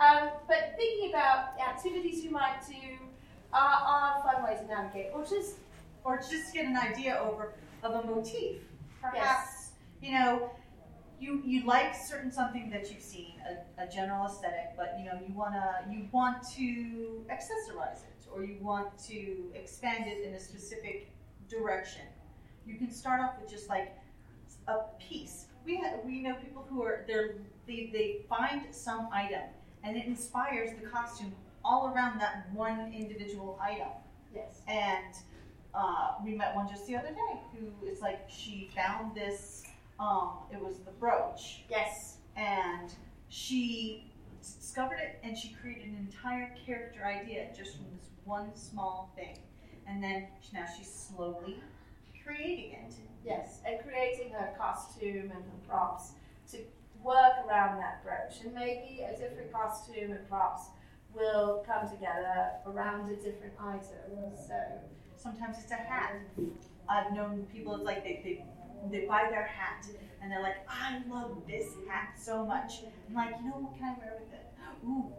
um, 0.00 0.30
but 0.48 0.74
thinking 0.76 1.10
about 1.10 1.58
activities 1.60 2.24
you 2.24 2.30
might 2.30 2.60
do 2.66 2.98
are, 3.52 3.60
are 3.60 4.22
fun 4.22 4.42
ways 4.44 4.60
to 4.60 4.66
navigate, 4.66 5.10
or 5.14 5.22
just 5.22 5.56
Or 6.04 6.18
just 6.18 6.54
get 6.54 6.66
an 6.66 6.76
idea 6.76 7.18
over 7.18 7.54
of 7.82 7.92
a 7.92 8.06
motif. 8.06 8.62
Perhaps, 9.02 9.72
you 10.00 10.12
know, 10.12 10.50
you 11.20 11.42
you 11.44 11.64
like 11.64 11.94
certain 11.94 12.30
something 12.30 12.70
that 12.70 12.90
you've 12.90 13.02
seen, 13.02 13.34
a, 13.48 13.84
a 13.84 13.86
general 13.88 14.26
aesthetic, 14.26 14.76
but 14.76 14.94
you 14.98 15.04
know, 15.06 15.18
you 15.26 15.32
wanna 15.34 15.84
you 15.90 16.08
want 16.12 16.42
to 16.56 17.24
accessorize 17.30 18.02
it 18.04 18.26
or 18.32 18.44
you 18.44 18.56
want 18.60 18.88
to 19.06 19.44
expand 19.54 20.04
it 20.06 20.26
in 20.26 20.34
a 20.34 20.40
specific 20.40 21.10
direction. 21.48 22.02
You 22.66 22.74
can 22.76 22.90
start 22.90 23.20
off 23.20 23.34
with 23.40 23.50
just 23.50 23.68
like 23.68 23.94
a 24.68 24.78
piece. 24.98 25.46
We 25.64 25.76
ha- 25.76 25.98
we 26.04 26.20
know 26.20 26.34
people 26.34 26.66
who 26.68 26.82
are 26.82 27.04
they're 27.06 27.36
they, 27.66 27.90
they 27.92 28.24
find 28.28 28.62
some 28.70 29.08
item 29.12 29.42
and 29.84 29.96
it 29.96 30.06
inspires 30.06 30.70
the 30.80 30.86
costume 30.88 31.32
all 31.64 31.92
around 31.92 32.20
that 32.20 32.46
one 32.52 32.92
individual 32.92 33.58
item. 33.60 33.88
yes. 34.34 34.60
And 34.68 35.14
uh, 35.74 36.14
we 36.24 36.34
met 36.34 36.54
one 36.54 36.68
just 36.68 36.86
the 36.86 36.96
other 36.96 37.08
day 37.10 37.40
who 37.52 37.86
is 37.86 38.00
like 38.00 38.20
she 38.28 38.70
found 38.74 39.14
this. 39.14 39.64
Um, 39.98 40.30
it 40.52 40.60
was 40.60 40.78
the 40.80 40.90
brooch, 40.92 41.64
Yes. 41.70 42.18
and 42.36 42.92
she 43.28 44.12
discovered 44.42 44.98
it, 44.98 45.18
and 45.22 45.36
she 45.36 45.54
created 45.54 45.88
an 45.88 45.96
entire 45.96 46.54
character 46.66 47.04
idea 47.04 47.48
just 47.56 47.76
from 47.76 47.86
this 47.96 48.10
one 48.24 48.54
small 48.54 49.10
thing. 49.16 49.38
And 49.88 50.02
then 50.02 50.28
now 50.52 50.66
she's 50.76 50.92
slowly 50.92 51.60
creating 52.24 52.72
it. 52.72 52.94
Yes, 53.24 53.60
and 53.66 53.80
creating 53.80 54.30
her 54.32 54.52
costume 54.58 55.30
and 55.30 55.32
her 55.32 55.60
props 55.68 56.12
to 56.52 56.58
work 57.02 57.32
around 57.48 57.78
that 57.78 58.02
brooch. 58.04 58.44
And 58.44 58.54
maybe 58.54 59.02
a 59.02 59.16
different 59.16 59.52
costume 59.52 60.12
and 60.12 60.28
props 60.28 60.66
will 61.14 61.64
come 61.66 61.88
together 61.88 62.50
around 62.66 63.10
a 63.10 63.16
different 63.16 63.54
item. 63.60 64.36
So, 64.46 64.54
Sometimes 65.16 65.56
it's 65.58 65.72
a 65.72 65.76
hat. 65.76 66.12
I've 66.88 67.12
known 67.12 67.46
people. 67.52 67.74
It's 67.74 67.84
like 67.84 68.04
they 68.04 68.20
they, 68.22 68.44
they 68.90 69.06
buy 69.06 69.26
their 69.30 69.44
hat, 69.44 69.86
and 70.22 70.30
they're 70.30 70.42
like, 70.42 70.56
I 70.68 71.02
love 71.08 71.36
this 71.46 71.66
hat 71.88 72.14
so 72.20 72.44
much. 72.44 72.82
I'm 73.08 73.14
like, 73.14 73.34
you 73.42 73.48
know 73.48 73.56
what 73.56 73.76
can 73.76 73.84
I 73.84 73.98
wear 73.98 74.18
with 74.20 74.32
it? 74.32 74.42
Ooh, 74.84 75.12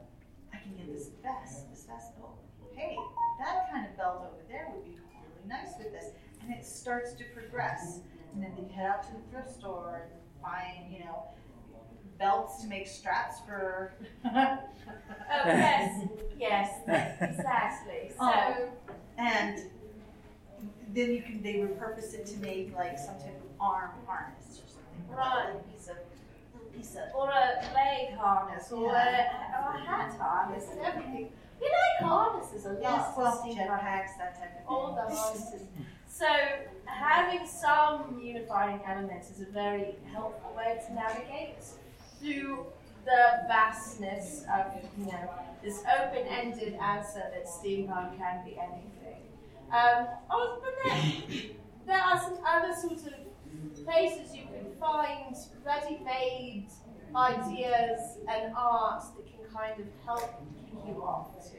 I 0.54 0.58
can 0.58 0.76
get 0.78 0.94
this 0.94 1.10
vest. 1.24 1.70
This 1.70 1.86
vest. 1.86 2.12
Oh, 2.24 2.30
hey, 2.76 2.96
that 3.40 3.70
kind 3.72 3.86
of 3.88 3.98
belt 3.98 4.22
over 4.28 4.44
there 4.48 4.70
would 4.74 4.84
be 4.86 4.92
really 4.92 5.48
nice 5.48 5.74
with 5.78 5.92
this. 5.92 6.12
And 6.42 6.54
it 6.54 6.66
starts 6.66 7.14
to 7.14 7.24
progress. 7.34 8.00
And 8.34 8.42
then 8.44 8.54
they 8.56 8.72
head 8.74 8.86
out 8.86 9.04
to 9.04 9.10
the 9.14 9.20
thrift 9.32 9.52
store 9.52 10.10
and 10.12 10.42
find, 10.42 10.92
you 10.94 11.00
know, 11.00 11.24
belts 12.20 12.62
to 12.62 12.68
make 12.68 12.88
straps 12.88 13.38
for. 13.46 13.94
oh 14.26 14.58
yes, 15.46 16.08
yes, 16.38 16.72
exactly. 17.22 18.10
So, 18.12 18.16
Oh. 18.22 18.70
and 19.18 19.60
then 20.98 21.14
you 21.14 21.22
can 21.22 21.42
they 21.44 21.54
repurpose 21.56 22.14
it 22.16 22.26
to 22.26 22.38
make 22.40 22.76
like 22.76 22.98
some 22.98 23.18
type 23.20 23.40
of 23.46 23.50
arm 23.62 23.92
harness 24.08 24.62
or 24.62 24.68
something. 24.76 25.16
Right. 25.16 25.54
Like 25.54 25.64
a 25.64 25.72
piece 25.72 25.88
of 25.90 25.98
piece 26.76 26.96
of 26.96 27.14
or 27.16 27.30
a 27.30 27.46
leg 27.74 28.16
harness, 28.18 28.72
or, 28.72 28.92
Yeah. 28.92 29.62
a, 29.62 29.66
or 29.66 29.76
a 29.76 29.80
hat 29.80 30.14
harness, 30.20 30.66
and 30.72 30.82
everything. 30.82 31.32
We 31.62 31.68
like 31.68 32.10
harnesses 32.12 32.66
a 32.66 32.70
lot. 32.74 32.82
yes, 32.82 33.14
well, 33.18 33.44
jetpacks, 33.48 34.18
that 34.20 34.36
type 34.40 34.52
of 34.52 34.58
thing. 34.58 34.68
all 34.68 34.96
the 34.96 35.02
harnesses. 35.16 35.64
So 36.08 36.28
having 36.86 37.48
some 37.48 38.20
unifying 38.24 38.80
element 38.88 39.24
is 39.34 39.42
a 39.42 39.46
very 39.52 39.96
helpful 40.12 40.54
way 40.56 40.80
to 40.88 40.94
navigate 40.94 41.58
through 42.20 42.66
the 43.06 43.22
vastness 43.48 44.44
of 44.54 44.66
you 44.98 45.06
know 45.06 45.30
this 45.64 45.82
open-ended 46.00 46.74
answer 46.76 47.24
that 47.34 47.46
steampunk 47.48 48.18
can 48.18 48.44
be 48.46 48.58
anything. 48.60 48.92
Um, 49.72 50.08
oh, 50.32 50.62
but 50.64 50.74
then 50.86 51.24
there 51.86 52.00
are 52.02 52.20
some 52.20 52.38
other 52.46 52.74
sorts 52.74 53.06
of 53.08 53.14
places 53.84 54.36
you 54.36 54.44
can 54.44 54.72
find 54.80 55.36
ready-made 55.66 56.68
ideas 57.16 58.18
and 58.30 58.54
art 58.56 59.04
that 59.16 59.26
can 59.26 59.54
kind 59.54 59.80
of 59.80 59.88
help 60.06 60.40
kick 60.66 60.80
you 60.88 61.02
off 61.04 61.50
to. 61.52 61.58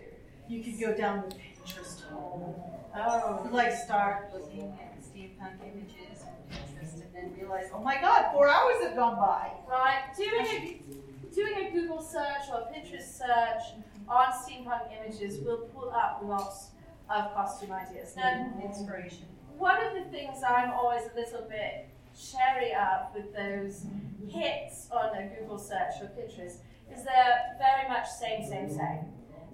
You 0.48 0.62
could 0.62 0.80
go 0.80 0.94
down 0.96 1.24
the 1.28 1.34
Pinterest 1.34 2.02
hole. 2.10 2.88
Oh, 2.96 3.48
Like 3.52 3.72
start 3.72 4.30
looking 4.32 4.78
at 4.80 4.98
steampunk 5.02 5.60
images 5.62 6.22
on 6.22 6.32
Pinterest 6.50 6.94
and 6.94 7.14
then 7.14 7.34
realize, 7.38 7.66
oh 7.74 7.82
my 7.82 8.00
god, 8.00 8.32
four 8.32 8.48
hours 8.48 8.76
have 8.82 8.96
gone 8.96 9.16
by. 9.16 9.50
right. 9.68 10.04
Doing 10.16 10.46
a 10.46 11.34
doing 11.34 11.66
a 11.66 11.70
Google 11.70 12.02
search 12.02 12.48
or 12.50 12.60
a 12.62 12.72
Pinterest 12.72 13.02
search 13.18 13.62
on 14.08 14.32
steampunk 14.32 14.88
images 14.98 15.38
will 15.40 15.68
pull 15.74 15.90
up 15.90 16.20
lots 16.24 16.68
of 17.10 17.34
costume 17.34 17.72
ideas. 17.72 18.14
Now, 18.16 18.52
Inspiration. 18.64 19.24
one 19.56 19.84
of 19.84 19.94
the 19.94 20.10
things 20.10 20.38
I'm 20.46 20.70
always 20.70 21.02
a 21.12 21.18
little 21.18 21.46
bit 21.48 21.88
cherry 22.18 22.74
up 22.74 23.14
with 23.14 23.34
those 23.34 23.86
hits 24.28 24.88
on 24.90 25.16
a 25.16 25.28
Google 25.28 25.58
search 25.58 25.94
or 26.02 26.06
Pinterest 26.18 26.56
is 26.92 27.04
they're 27.04 27.56
very 27.58 27.88
much 27.88 28.08
same, 28.08 28.44
same, 28.46 28.68
same. 28.68 29.04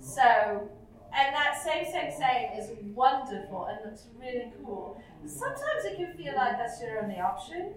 So, 0.01 0.69
and 1.17 1.35
that 1.35 1.61
same, 1.63 1.85
same, 1.85 2.11
same 2.11 2.59
is 2.59 2.71
wonderful 2.95 3.67
and 3.67 3.79
looks 3.85 4.07
really 4.19 4.53
cool. 4.65 5.01
Sometimes 5.27 5.85
it 5.85 5.97
can 5.97 6.13
feel 6.17 6.35
like 6.37 6.59
that's 6.59 6.81
your 6.81 7.03
only 7.03 7.21
option 7.21 7.75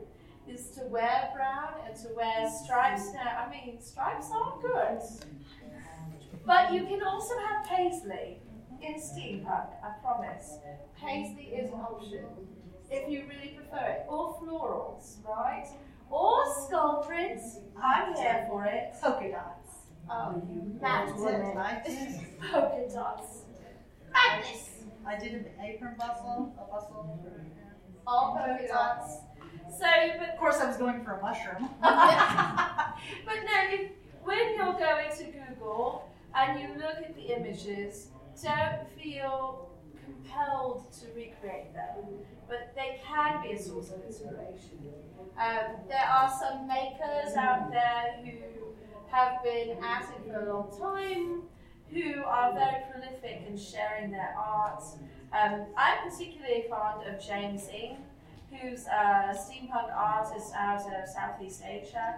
is 0.48 0.68
to 0.70 0.82
wear 0.86 1.30
brown 1.36 1.74
and 1.86 1.96
to 1.98 2.08
wear 2.16 2.50
stripes. 2.64 3.12
Now, 3.14 3.46
I 3.46 3.50
mean, 3.52 3.82
stripes 3.82 4.30
are 4.34 4.54
good, 4.62 5.02
but 6.46 6.74
you 6.74 6.86
can 6.86 7.04
also 7.04 7.34
have 7.50 7.66
paisley 7.66 8.40
in 8.82 8.96
steampunk. 8.96 9.70
I 9.84 9.92
promise. 10.02 10.58
Paisley 11.00 11.46
is 11.46 11.70
an 11.72 11.80
option 11.80 12.26
if 12.90 13.10
you 13.10 13.26
really 13.28 13.50
prefer 13.50 13.86
it, 13.86 14.06
or 14.08 14.40
florals, 14.40 15.18
right? 15.28 15.68
Or 16.10 16.44
skull 16.66 17.04
prints. 17.06 17.58
I'm 17.82 18.16
here 18.16 18.46
for 18.50 18.66
it. 18.66 18.94
Polka 19.02 19.30
dots. 19.30 19.72
Oh, 20.10 20.42
you 20.50 20.80
mad 20.82 21.16
woman. 21.18 21.58
I 21.58 21.82
did. 21.86 22.40
Polka 22.40 22.94
dots. 22.94 23.42
Madness. 24.12 24.70
I 25.06 25.18
did 25.18 25.34
an 25.34 25.46
apron 25.62 25.96
bustle, 25.98 26.54
a 26.58 26.74
bustle. 26.74 27.20
All 28.06 28.38
polka 28.38 28.68
dots. 28.68 29.18
So, 29.78 29.86
but 30.18 30.30
Of 30.30 30.40
course, 30.40 30.58
I 30.58 30.68
was 30.68 30.78
going 30.78 31.04
for 31.04 31.18
a 31.18 31.22
mushroom. 31.22 31.70
but 31.82 33.36
no, 33.36 33.58
if, 33.70 33.92
when 34.24 34.56
you're 34.56 34.74
going 34.74 35.10
to 35.18 35.24
Google 35.26 36.10
and 36.34 36.60
you 36.60 36.70
look 36.78 36.98
at 37.04 37.16
the 37.16 37.36
images, 37.36 38.08
don't 38.44 38.88
feel 39.00 39.70
compelled 40.04 40.92
to 40.94 41.08
recreate 41.16 41.74
them, 41.74 42.06
but 42.48 42.74
they 42.76 43.00
can 43.06 43.42
be 43.42 43.52
a 43.54 43.62
source 43.62 43.92
of 43.92 44.04
inspiration. 44.06 44.80
Um, 45.38 45.76
there 45.88 46.06
are 46.06 46.32
some 46.40 46.68
makers 46.68 47.36
out 47.36 47.72
there 47.72 48.18
who 48.24 48.74
have 49.10 49.44
been 49.44 49.78
at 49.84 50.04
it 50.04 50.32
for 50.32 50.42
a 50.42 50.54
long 50.54 50.70
time, 50.78 51.44
who 51.92 52.24
are 52.24 52.54
very 52.54 52.84
prolific 52.92 53.44
in 53.48 53.58
sharing 53.58 54.12
their 54.12 54.36
art. 54.38 54.84
Um, 55.32 55.66
I'm 55.78 56.10
particularly 56.10 56.66
fond 56.70 57.08
of 57.08 57.24
James 57.26 57.68
Ng, 57.70 57.98
who's 58.52 58.86
a 58.88 59.36
steampunk 59.36 59.94
artist 59.96 60.54
out 60.56 60.82
of 60.82 61.08
Southeast 61.08 61.62
Asia. 61.66 62.16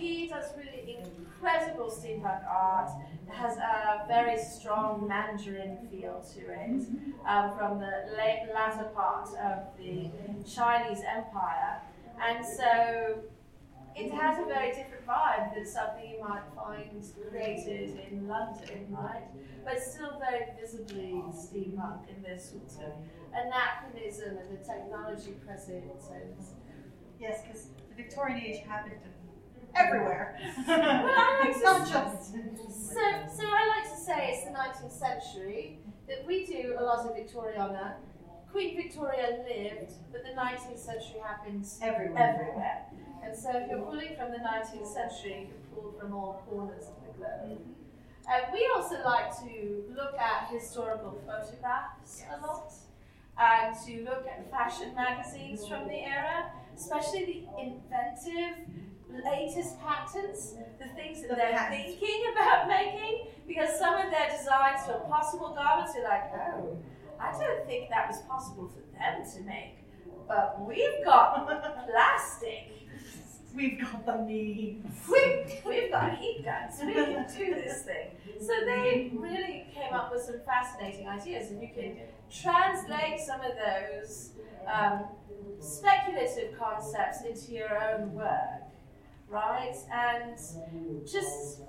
He 0.00 0.28
does 0.28 0.46
really 0.56 0.96
incredible 0.96 1.90
steampunk 1.90 2.42
art. 2.48 2.90
Has 3.28 3.58
a 3.58 4.06
very 4.08 4.38
strong 4.38 5.06
Mandarin 5.06 5.76
feel 5.90 6.24
to 6.34 6.40
it 6.40 6.82
um, 7.28 7.56
from 7.56 7.78
the 7.78 8.08
late, 8.16 8.48
latter 8.54 8.84
part 8.94 9.28
of 9.36 9.76
the 9.76 10.10
Chinese 10.50 11.02
Empire. 11.06 11.82
And 12.18 12.44
so 12.44 13.20
it 13.94 14.10
has 14.12 14.38
a 14.38 14.46
very 14.46 14.70
different 14.70 15.06
vibe 15.06 15.54
than 15.54 15.66
something 15.66 16.10
you 16.10 16.20
might 16.20 16.44
find 16.56 17.04
created 17.30 18.00
in 18.10 18.26
London, 18.26 18.86
right? 18.88 19.24
But 19.66 19.82
still 19.82 20.18
very 20.18 20.46
visibly 20.58 21.22
steampunk 21.30 22.08
in 22.08 22.22
this 22.22 22.52
sort 22.52 22.88
of 22.88 22.94
anachronism 23.34 24.38
and 24.38 24.58
the 24.58 24.64
technology 24.64 25.32
present 25.46 25.84
and 25.84 26.34
Yes, 27.20 27.42
because 27.42 27.66
the 27.90 28.02
Victorian 28.02 28.40
age 28.40 28.64
happened 28.66 28.94
everywhere. 29.74 30.38
Well, 30.66 30.80
I 30.80 31.40
like 31.44 31.54
to 31.58 31.62
Not 31.62 31.88
just. 31.88 32.32
So, 32.32 33.00
so 33.36 33.44
I 33.46 33.80
like 33.80 33.90
to 33.90 33.96
say 33.98 34.30
it's 34.32 34.44
the 34.44 34.50
19th 34.50 34.92
century 34.92 35.78
that 36.08 36.26
we 36.26 36.44
do 36.46 36.76
a 36.78 36.82
lot 36.82 37.00
of 37.06 37.14
Victoriana. 37.16 37.94
Queen 38.50 38.76
Victoria 38.76 39.44
lived, 39.48 39.92
but 40.12 40.22
the 40.24 40.30
19th 40.30 40.78
century 40.78 41.20
happened 41.22 41.64
Everywhere. 41.82 42.18
everywhere. 42.34 42.82
And 43.22 43.36
so 43.36 43.50
if 43.54 43.70
you're 43.70 43.78
pulling 43.82 44.16
from 44.16 44.32
the 44.32 44.38
19th 44.38 44.86
century, 44.92 45.42
you 45.42 45.46
can 45.46 45.62
pull 45.74 45.92
from 45.98 46.12
all 46.12 46.42
corners 46.48 46.84
of 46.88 46.96
the 47.06 47.12
globe. 47.18 47.60
And 48.32 48.52
we 48.52 48.68
also 48.74 48.96
like 49.04 49.30
to 49.40 49.84
look 49.94 50.14
at 50.18 50.48
historical 50.52 51.20
photographs 51.26 52.22
a 52.36 52.44
lot 52.44 52.72
and 53.38 53.74
to 53.86 54.04
look 54.04 54.26
at 54.26 54.50
fashion 54.50 54.94
magazines 54.94 55.66
from 55.66 55.86
the 55.86 56.00
era, 56.04 56.50
especially 56.76 57.24
the 57.24 57.62
inventive 57.62 58.66
latest 59.24 59.80
patterns, 59.80 60.54
the 60.78 60.88
things 60.94 61.20
that 61.22 61.30
The 61.30 61.36
they're 61.36 61.68
thinking 61.70 62.22
about 62.32 62.68
making, 62.68 63.28
because 63.46 63.78
some 63.78 63.94
of 63.94 64.10
their 64.10 64.30
designs 64.30 64.86
for 64.86 65.00
possible 65.08 65.54
garments 65.54 65.94
are 65.96 66.04
like, 66.04 66.30
oh, 66.34 66.78
I 67.18 67.32
don't 67.32 67.66
think 67.66 67.90
that 67.90 68.08
was 68.08 68.20
possible 68.22 68.68
for 68.68 68.82
them 68.98 69.22
to 69.34 69.40
make, 69.42 69.78
but 70.26 70.60
we've 70.66 71.04
got 71.04 71.46
plastic. 71.88 72.70
We've 73.54 73.80
got 73.80 74.06
the 74.06 74.18
means. 74.18 74.86
We, 75.10 75.60
we've 75.66 75.90
got 75.90 76.16
heat 76.16 76.44
guns, 76.44 76.80
we 76.84 76.94
can 76.94 77.26
do 77.36 77.54
this 77.54 77.82
thing. 77.82 78.10
So 78.40 78.52
they 78.64 79.10
really 79.12 79.66
came 79.74 79.92
up 79.92 80.12
with 80.12 80.22
some 80.22 80.40
fascinating 80.46 81.08
ideas, 81.08 81.50
and 81.50 81.60
you 81.60 81.68
can 81.74 81.96
translate 82.30 83.18
some 83.20 83.40
of 83.40 83.52
those 83.56 84.30
um, 84.72 85.04
speculative 85.58 86.56
concepts 86.58 87.22
into 87.22 87.52
your 87.52 87.76
own 87.82 88.14
work, 88.14 88.59
right? 89.30 89.76
And 89.92 90.36
just 91.06 91.60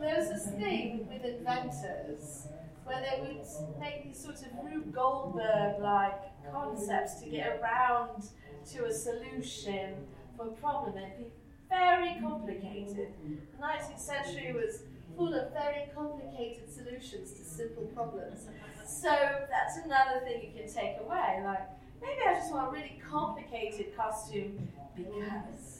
there 0.00 0.16
was 0.16 0.28
this 0.28 0.54
thing 0.54 1.06
with 1.08 1.24
inventors 1.24 2.46
where 2.84 3.00
they 3.00 3.20
would 3.20 3.44
make 3.80 4.04
these 4.04 4.22
sort 4.22 4.36
of 4.36 4.48
Rube 4.64 4.92
Goldberg 4.92 5.80
like 5.80 6.20
concepts 6.52 7.20
to 7.22 7.28
get 7.28 7.60
around 7.60 8.24
to 8.72 8.84
a 8.86 8.92
solution 8.92 9.94
for 10.36 10.48
a 10.48 10.52
problem. 10.52 10.96
It'd 10.96 11.18
be 11.18 11.32
very 11.68 12.16
complicated. 12.20 13.08
The 13.22 13.62
19th 13.64 13.98
century 14.00 14.52
was 14.52 14.82
full 15.16 15.34
of 15.34 15.52
very 15.52 15.90
complicated 15.94 16.72
solutions 16.72 17.32
to 17.32 17.44
simple 17.44 17.84
problems. 17.94 18.46
So 18.86 19.10
that's 19.10 19.78
another 19.84 20.20
thing 20.24 20.42
you 20.42 20.60
can 20.60 20.72
take 20.72 20.96
away. 21.00 21.42
Like, 21.44 21.68
maybe 22.00 22.20
I 22.26 22.34
just 22.34 22.52
want 22.52 22.68
a 22.68 22.72
really 22.72 23.00
complicated 23.08 23.96
costume 23.96 24.68
because 24.96 25.71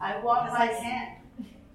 I 0.00 0.18
want 0.20 0.44
Because 0.46 0.58
my 0.58 0.64
I 0.64 0.80
can. 0.80 1.08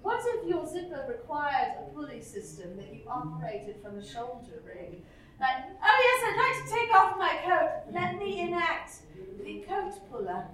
what 0.02 0.20
if 0.24 0.48
your 0.48 0.66
zipper 0.66 1.04
required 1.08 1.74
a 1.80 1.82
pulley 1.94 2.20
system 2.20 2.76
that 2.76 2.92
you 2.92 3.00
operated 3.08 3.76
from 3.82 3.98
a 3.98 4.04
shoulder 4.04 4.62
rig? 4.64 5.02
Like, 5.40 5.64
oh 5.82 5.98
yes, 6.06 6.22
I'd 6.26 6.36
like 6.44 6.56
to 6.64 6.70
take 6.74 6.90
off 6.94 7.18
my 7.18 7.36
coat. 7.44 7.92
Let 7.92 8.18
me 8.18 8.40
enact 8.40 8.92
the 9.42 9.64
coat 9.68 9.92
puller. 10.10 10.46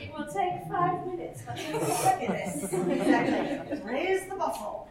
It 0.00 0.12
will 0.16 0.26
take 0.26 0.64
five 0.70 1.04
minutes, 1.06 1.42
but 1.44 1.56
look 1.72 1.82
at 1.82 2.20
this. 2.20 2.64
Exactly. 2.72 3.80
Raise 3.82 4.28
the 4.28 4.36
muscle. 4.36 4.88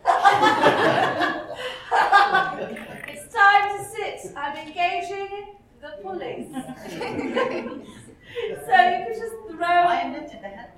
it's 3.07 3.33
time 3.33 3.77
to 3.77 3.83
sit. 3.89 4.19
I'm 4.35 4.57
engaging 4.57 5.55
the 5.81 5.89
pulleys. 6.03 6.47
so 6.91 8.75
you 8.89 9.05
could 9.05 9.17
just 9.17 9.35
throw. 9.49 9.65
I 9.65 10.01
invented 10.05 10.41
the, 10.41 10.47
head, 10.49 10.71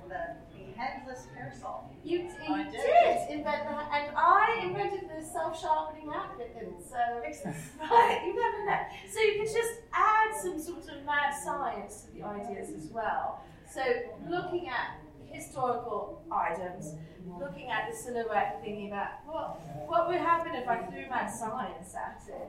headless 0.80 1.26
parasol. 1.36 1.92
You, 2.02 2.20
you 2.20 2.54
I 2.54 2.64
did. 2.64 2.72
did. 2.72 3.38
invent 3.38 3.64
that, 3.64 3.90
and 3.92 4.16
I 4.16 4.60
invented 4.64 5.10
the 5.14 5.22
self-sharpening 5.24 6.10
applicant. 6.12 6.74
So 6.88 6.96
Excellent. 7.24 7.56
right, 7.90 8.22
you 8.24 8.34
never 8.34 8.64
know. 8.66 8.80
So 9.12 9.20
you 9.20 9.32
could 9.44 9.52
just 9.54 9.80
add 9.92 10.34
some 10.40 10.58
sort 10.58 10.88
of 10.88 11.04
mad 11.04 11.34
science 11.44 12.02
to 12.06 12.14
the 12.18 12.26
ideas 12.26 12.70
as 12.70 12.90
well. 12.90 13.42
So 13.72 13.82
looking 14.28 14.68
at 14.68 14.96
historical 15.30 16.22
items, 16.30 16.94
looking 17.38 17.70
at 17.70 17.90
the 17.90 17.96
silhouette, 17.96 18.60
thinking 18.62 18.88
about 18.88 19.08
what 19.26 19.60
what 19.86 20.08
would 20.08 20.18
happen 20.20 20.54
if 20.54 20.68
I 20.68 20.78
threw 20.82 21.08
my 21.08 21.28
science 21.28 21.94
at 21.94 22.22
it. 22.28 22.48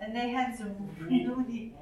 And 0.00 0.14
they 0.14 0.28
had 0.30 0.56
some 0.56 0.74
really, 1.00 1.74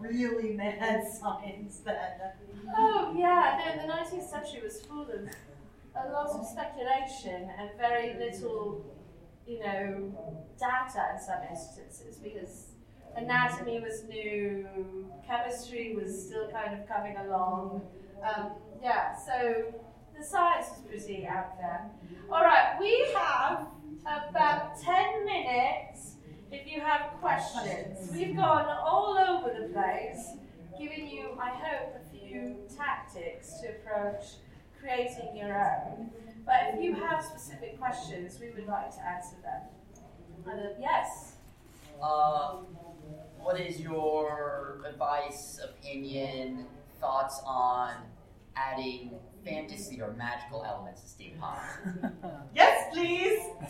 really 0.00 0.52
mad 0.54 1.04
science 1.20 1.78
that. 1.84 2.36
Oh 2.76 3.14
yeah, 3.16 3.60
no, 3.76 3.82
the 3.82 3.92
19th 3.92 4.28
century 4.30 4.60
was 4.62 4.80
full 4.82 5.02
of 5.02 5.28
a 5.94 6.12
lot 6.12 6.30
of 6.30 6.46
speculation 6.46 7.50
and 7.58 7.70
very 7.78 8.14
little, 8.18 8.84
you 9.46 9.60
know, 9.60 10.46
data 10.58 11.14
in 11.14 11.20
some 11.20 11.42
instances 11.50 12.16
because 12.16 12.68
anatomy 13.16 13.80
was 13.80 14.04
new, 14.04 14.66
chemistry 15.26 15.94
was 15.94 16.26
still 16.26 16.48
kind 16.50 16.78
of 16.80 16.88
coming 16.88 17.16
along. 17.16 17.82
Um, 18.22 18.52
yeah, 18.82 19.14
so 19.16 19.72
the 20.16 20.24
science 20.24 20.66
is 20.76 20.82
pretty 20.88 21.26
out 21.26 21.56
there. 21.58 21.90
All 22.30 22.42
right, 22.42 22.76
we 22.78 23.06
have 23.14 23.66
about 24.28 24.80
10 24.80 25.24
minutes 25.24 26.16
if 26.50 26.66
you 26.66 26.80
have 26.80 27.12
questions. 27.20 28.10
We've 28.12 28.36
gone 28.36 28.66
all 28.66 29.18
over 29.18 29.48
the 29.58 29.72
place, 29.72 30.36
giving 30.78 31.08
you, 31.08 31.30
I 31.40 31.50
hope, 31.50 31.96
a 31.96 32.16
few 32.16 32.56
tactics 32.76 33.60
to 33.60 33.70
approach 33.70 34.24
creating 34.80 35.36
your 35.36 35.54
own. 35.54 36.10
But 36.44 36.74
if 36.74 36.82
you 36.82 36.94
have 36.94 37.24
specific 37.24 37.78
questions, 37.78 38.38
we 38.40 38.50
would 38.50 38.66
like 38.66 38.90
to 38.96 39.00
answer 39.06 39.36
them. 39.42 39.62
And, 40.46 40.60
uh, 40.60 40.70
yes. 40.80 41.34
Uh, 42.02 42.56
what 43.38 43.60
is 43.60 43.80
your 43.80 44.80
advice, 44.84 45.60
opinion, 45.62 46.66
thoughts 47.00 47.40
on 47.44 47.94
adding 48.56 49.18
fantasy 49.44 50.00
or 50.00 50.12
magical 50.12 50.64
elements 50.64 51.02
to 51.02 51.08
steampunk? 51.08 52.12
Yes, 52.54 52.88
please. 52.92 53.40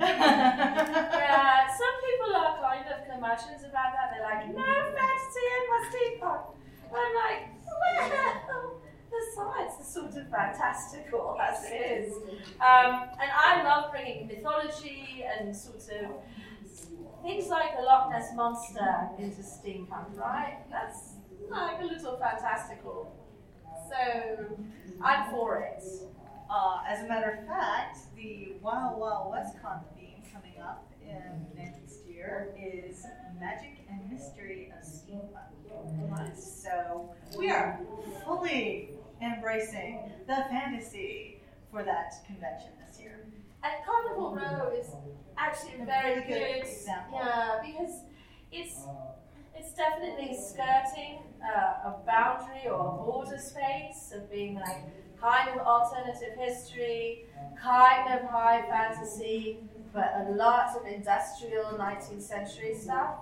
Yeah, 0.00 1.66
some 1.68 1.96
people 2.04 2.36
are 2.36 2.58
kind 2.60 2.84
of 2.88 3.06
curmudgeons 3.06 3.62
about 3.62 3.92
that. 3.94 4.10
They're 4.12 4.24
like, 4.24 4.48
no 4.48 4.62
fantasy 4.62 5.46
in 5.56 5.64
my 5.70 5.80
steampunk. 5.90 6.44
I'm 6.94 7.14
like, 7.14 7.48
well, 7.66 8.80
the 9.10 9.20
science 9.34 9.74
is 9.80 9.92
sort 9.92 10.14
of 10.16 10.28
fantastical 10.30 11.36
as 11.40 11.64
it 11.70 11.74
is. 11.74 12.16
Um, 12.60 13.08
and 13.20 13.30
I 13.32 13.62
love 13.64 13.90
bringing 13.92 14.26
mythology 14.26 15.24
and 15.24 15.54
sort 15.56 15.76
of 15.76 16.10
things 17.22 17.48
like 17.48 17.76
the 17.76 17.82
Loch 17.82 18.10
Ness 18.10 18.30
Monster 18.34 19.08
into 19.18 19.42
steampunk, 19.42 20.16
right? 20.16 20.58
That's 20.70 21.14
like 21.50 21.80
a 21.80 21.84
little 21.84 22.18
fantastical. 22.18 23.14
So 23.88 24.56
I'm 25.02 25.30
for 25.30 25.60
it. 25.60 25.82
Uh, 26.50 26.78
as 26.86 27.04
a 27.04 27.08
matter 27.08 27.38
of 27.40 27.46
fact, 27.46 27.98
the 28.16 28.54
Wild 28.62 29.00
Wild 29.00 29.32
West 29.32 29.56
Con 29.62 29.80
theme 29.96 30.22
coming 30.32 30.60
up 30.60 30.90
in 31.02 31.46
next 31.56 32.06
year 32.06 32.54
is 32.58 33.04
Magic 33.40 33.86
and 33.90 34.10
Mystery 34.10 34.72
of 34.76 34.86
Steampunk. 34.86 36.36
So 36.36 37.10
we 37.38 37.50
are 37.50 37.80
fully 38.24 38.90
embracing 39.20 40.12
the 40.26 40.44
fantasy 40.50 41.40
for 41.70 41.82
that 41.82 42.12
convention 42.26 42.70
this 42.86 43.00
year. 43.00 43.26
And 43.62 43.72
Carnival 43.84 44.34
Row 44.36 44.72
is 44.78 44.90
actually 45.36 45.82
a 45.82 45.84
very 45.86 46.20
good 46.22 46.28
good, 46.28 46.66
example. 46.66 47.18
yeah, 47.18 47.60
because 47.64 48.00
it's 48.52 48.76
it's 49.56 49.72
definitely 49.72 50.36
skirting 50.36 51.18
uh, 51.42 51.90
a 51.90 51.94
boundary 52.06 52.66
or 52.66 52.80
a 52.80 53.04
border 53.04 53.38
space 53.38 54.12
of 54.14 54.30
being 54.30 54.54
like 54.56 54.82
kind 55.20 55.48
of 55.58 55.66
alternative 55.66 56.36
history, 56.38 57.26
kind 57.60 58.12
of 58.18 58.28
high 58.28 58.62
fantasy, 58.68 59.58
but 59.92 60.12
a 60.26 60.32
lot 60.32 60.76
of 60.76 60.86
industrial 60.86 61.72
19th 61.78 62.22
century 62.22 62.74
stuff. 62.74 63.16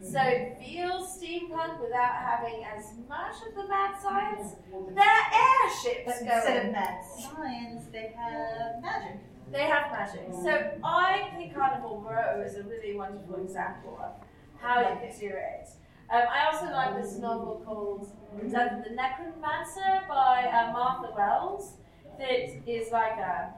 So 0.00 0.20
it 0.20 0.56
feels 0.62 1.18
steampunk 1.18 1.80
without 1.80 2.14
having 2.14 2.62
as 2.64 2.92
much 3.08 3.34
of 3.48 3.54
the 3.56 3.66
mad 3.68 4.00
science. 4.00 4.54
There 4.94 5.04
are 5.04 5.64
airships 5.66 6.04
But 6.06 6.18
going. 6.20 6.30
instead 6.36 6.66
of 6.66 6.72
mad 6.72 7.00
science, 7.04 7.84
they 7.90 8.12
have 8.16 8.80
magic. 8.80 9.18
They 9.50 9.62
have 9.62 9.90
magic. 9.90 10.28
So 10.44 10.70
I 10.84 11.30
think 11.34 11.52
Carnival 11.52 12.00
Row 12.08 12.40
is 12.46 12.54
a 12.56 12.62
really 12.62 12.94
wonderful 12.94 13.42
example 13.42 13.98
of 14.00 14.12
how 14.60 14.80
you 14.80 15.12
do 15.18 15.26
it. 15.34 15.68
Um, 16.10 16.22
I 16.30 16.46
also 16.46 16.66
like 16.72 17.00
this 17.02 17.16
novel 17.16 17.62
called 17.66 18.10
Death 18.50 18.78
of 18.78 18.84
the 18.84 18.94
Necromancer 18.94 20.02
by 20.08 20.44
uh, 20.44 20.72
Martha 20.72 21.12
Wells. 21.16 21.74
That 22.18 22.30
is 22.66 22.90
like 22.92 23.18
a 23.18 23.54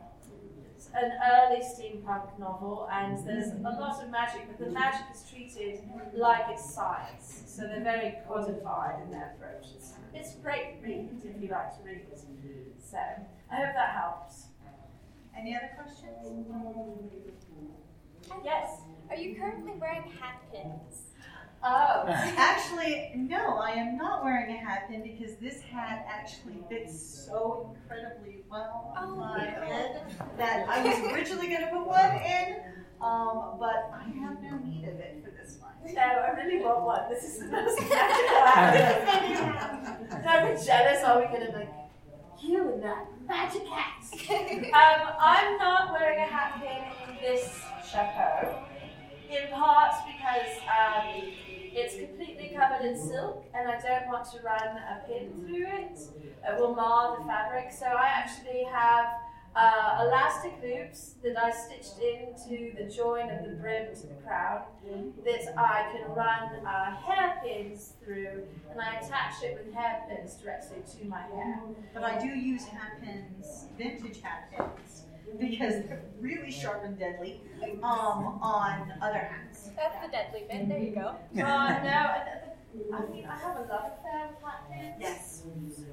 an 0.95 1.13
early 1.31 1.61
steampunk 1.61 2.39
novel, 2.39 2.89
and 2.91 3.17
there's 3.27 3.53
a 3.53 3.59
lot 3.79 4.03
of 4.03 4.11
magic, 4.11 4.49
but 4.49 4.59
the 4.59 4.73
magic 4.73 5.07
is 5.15 5.25
treated 5.31 5.81
like 6.15 6.47
it's 6.49 6.75
science. 6.75 7.45
So 7.47 7.63
they're 7.63 7.85
very 7.85 8.15
codified 8.27 9.03
in 9.05 9.11
their 9.11 9.37
approach. 9.37 9.73
It's, 9.77 9.93
it's 10.15 10.35
great 10.37 10.79
read 10.83 11.11
if 11.23 11.43
you 11.43 11.49
like 11.49 11.77
to 11.77 11.85
read. 11.85 12.07
So 12.83 12.99
I 12.99 13.57
hope 13.57 13.75
that 13.75 13.95
helps. 13.95 14.47
Any 15.39 15.57
other 15.57 15.71
questions? 15.77 16.47
Yes. 18.45 18.81
Are 19.11 19.17
you 19.17 19.35
currently 19.35 19.73
wearing 19.81 20.05
hat 20.21 20.41
pins? 20.53 21.03
Oh. 21.63 22.05
Actually, 22.07 23.11
no, 23.17 23.59
I 23.59 23.73
am 23.73 23.97
not 23.97 24.25
wearing 24.25 24.55
a 24.55 24.59
hat 24.59 24.89
pin 24.89 25.03
because 25.03 25.37
this 25.37 25.61
hat 25.61 26.07
actually 26.09 26.63
fits 26.71 27.27
so 27.27 27.75
incredibly 27.75 28.45
well 28.49 28.95
on 28.97 29.11
Oh, 29.11 29.17
my 29.17 29.45
head 29.45 30.03
that 30.39 30.69
I 30.69 30.83
was 30.85 31.13
originally 31.13 31.49
going 31.49 31.61
to 31.63 31.67
put 31.67 31.87
one 31.87 32.17
in, 32.23 32.57
um, 33.03 33.57
but 33.59 33.91
I 33.93 34.05
have 34.21 34.41
no 34.43 34.59
need 34.59 34.85
of 34.85 35.01
it 35.01 35.23
for 35.25 35.31
this 35.33 35.59
one. 35.61 35.73
No, 35.93 36.01
I 36.01 36.31
really 36.41 36.63
want 36.65 36.83
one. 36.83 37.11
This 37.11 37.25
is 37.25 37.41
the 37.41 37.47
most 37.47 37.81
magical 37.91 38.47
hat. 38.47 40.23
Don't 40.23 40.57
be 40.57 40.65
jealous. 40.65 41.05
Are 41.05 41.19
we 41.19 41.27
gonna 41.27 41.51
like 41.53 41.73
you 42.41 42.73
and 42.73 42.83
that 42.83 43.07
magic 43.29 43.67
hat? 43.67 44.03
um, 44.31 45.15
I'm 45.21 45.59
not 45.59 45.93
wearing 45.93 46.21
a 46.21 46.27
hat 46.27 46.61
pin 46.63 47.15
in 47.17 47.21
this 47.21 47.61
chapeau. 47.91 48.67
In 49.31 49.49
part 49.53 49.95
because 50.07 50.57
um, 50.67 51.23
it's 51.73 51.95
completely 51.95 52.53
covered 52.57 52.85
in 52.85 52.99
silk, 52.99 53.45
and 53.55 53.69
I 53.69 53.79
don't 53.81 54.09
want 54.09 54.25
to 54.33 54.43
run 54.43 54.77
a 54.77 55.07
pin 55.07 55.31
through 55.47 55.67
it. 55.67 56.01
It 56.45 56.59
will 56.59 56.75
mar 56.75 57.17
the 57.17 57.25
fabric. 57.25 57.71
So 57.71 57.87
I 57.87 58.07
actually 58.07 58.65
have 58.65 59.07
uh, 59.55 60.05
elastic 60.05 60.55
loops 60.63 61.15
that 61.23 61.37
I 61.39 61.51
stitched 61.53 61.99
into 62.01 62.75
the 62.77 62.91
join 62.91 63.31
of 63.31 63.45
the 63.45 63.55
brim 63.55 63.95
to 63.95 64.07
the 64.09 64.15
crown 64.27 64.63
that 65.25 65.59
I 65.59 65.93
can 65.93 66.13
run 66.15 66.67
uh, 66.67 66.97
hairpins 66.97 67.93
through, 68.05 68.43
and 68.71 68.81
I 68.81 68.97
attach 68.97 69.43
it 69.45 69.59
with 69.59 69.73
hairpins 69.73 70.35
directly 70.35 70.79
to 70.99 71.09
my 71.09 71.23
hair. 71.35 71.61
But 71.95 72.03
I 72.03 72.19
do 72.19 72.29
use 72.29 72.65
hairpins, 72.65 73.67
vintage 73.79 74.21
hat 74.23 74.51
pins, 74.51 75.05
because 75.39 75.75
they're 75.85 76.03
really 76.21 76.51
sharp 76.51 76.85
and 76.85 76.99
deadly 76.99 77.41
um, 77.83 78.39
on 78.43 78.93
other 79.01 79.19
hats. 79.19 79.71
That's 79.77 80.05
the 80.05 80.11
deadly 80.11 80.45
bit. 80.51 80.69
There 80.69 80.79
you 80.79 80.95
go. 80.95 81.17
Oh 81.17 81.39
no! 81.39 81.43
I, 81.43 82.25
I 82.95 83.07
mean, 83.11 83.27
I 83.27 83.37
have 83.37 83.57
a 83.57 83.61
love 83.61 83.93
affair 83.99 84.29
with 84.31 84.43
hat 84.43 84.71
pins. 84.71 84.95
Yes. 85.01 85.43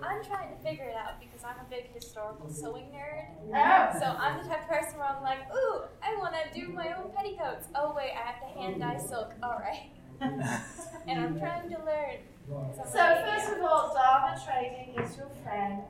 I'm 0.02 0.24
trying 0.24 0.56
to 0.56 0.64
figure 0.64 0.86
it 0.86 0.96
out 0.96 1.20
because 1.20 1.44
I'm 1.44 1.66
a 1.66 1.70
big 1.70 1.92
historical 1.94 2.50
sewing 2.50 2.86
nerd. 2.94 3.26
Oh. 3.50 4.00
So 4.00 4.06
I'm 4.06 4.38
the 4.42 4.48
type 4.48 4.64
of 4.64 4.70
person 4.70 5.00
where 5.00 5.08
I'm 5.08 5.24
like, 5.24 5.40
ooh, 5.56 5.82
I 6.04 6.16
want 6.18 6.36
to 6.36 6.60
do 6.60 6.70
my 6.70 6.94
own 6.94 7.12
petticoats. 7.16 7.68
Oh 7.76 7.94
wait, 7.96 8.12
I 8.14 8.32
have 8.32 8.42
to 8.42 8.60
hand 8.60 8.80
dye 8.80 9.00
silk. 9.00 9.34
All 9.42 9.60
right. 9.60 9.90
and 10.22 11.20
I'm 11.20 11.40
trying 11.40 11.70
to 11.70 11.78
learn. 11.84 12.18
So 12.50 13.22
first 13.26 13.54
of 13.54 13.62
all, 13.62 13.94
Dharma 13.94 14.40
Trading 14.46 15.04
is 15.04 15.18
your 15.18 15.30
friend 15.44 15.84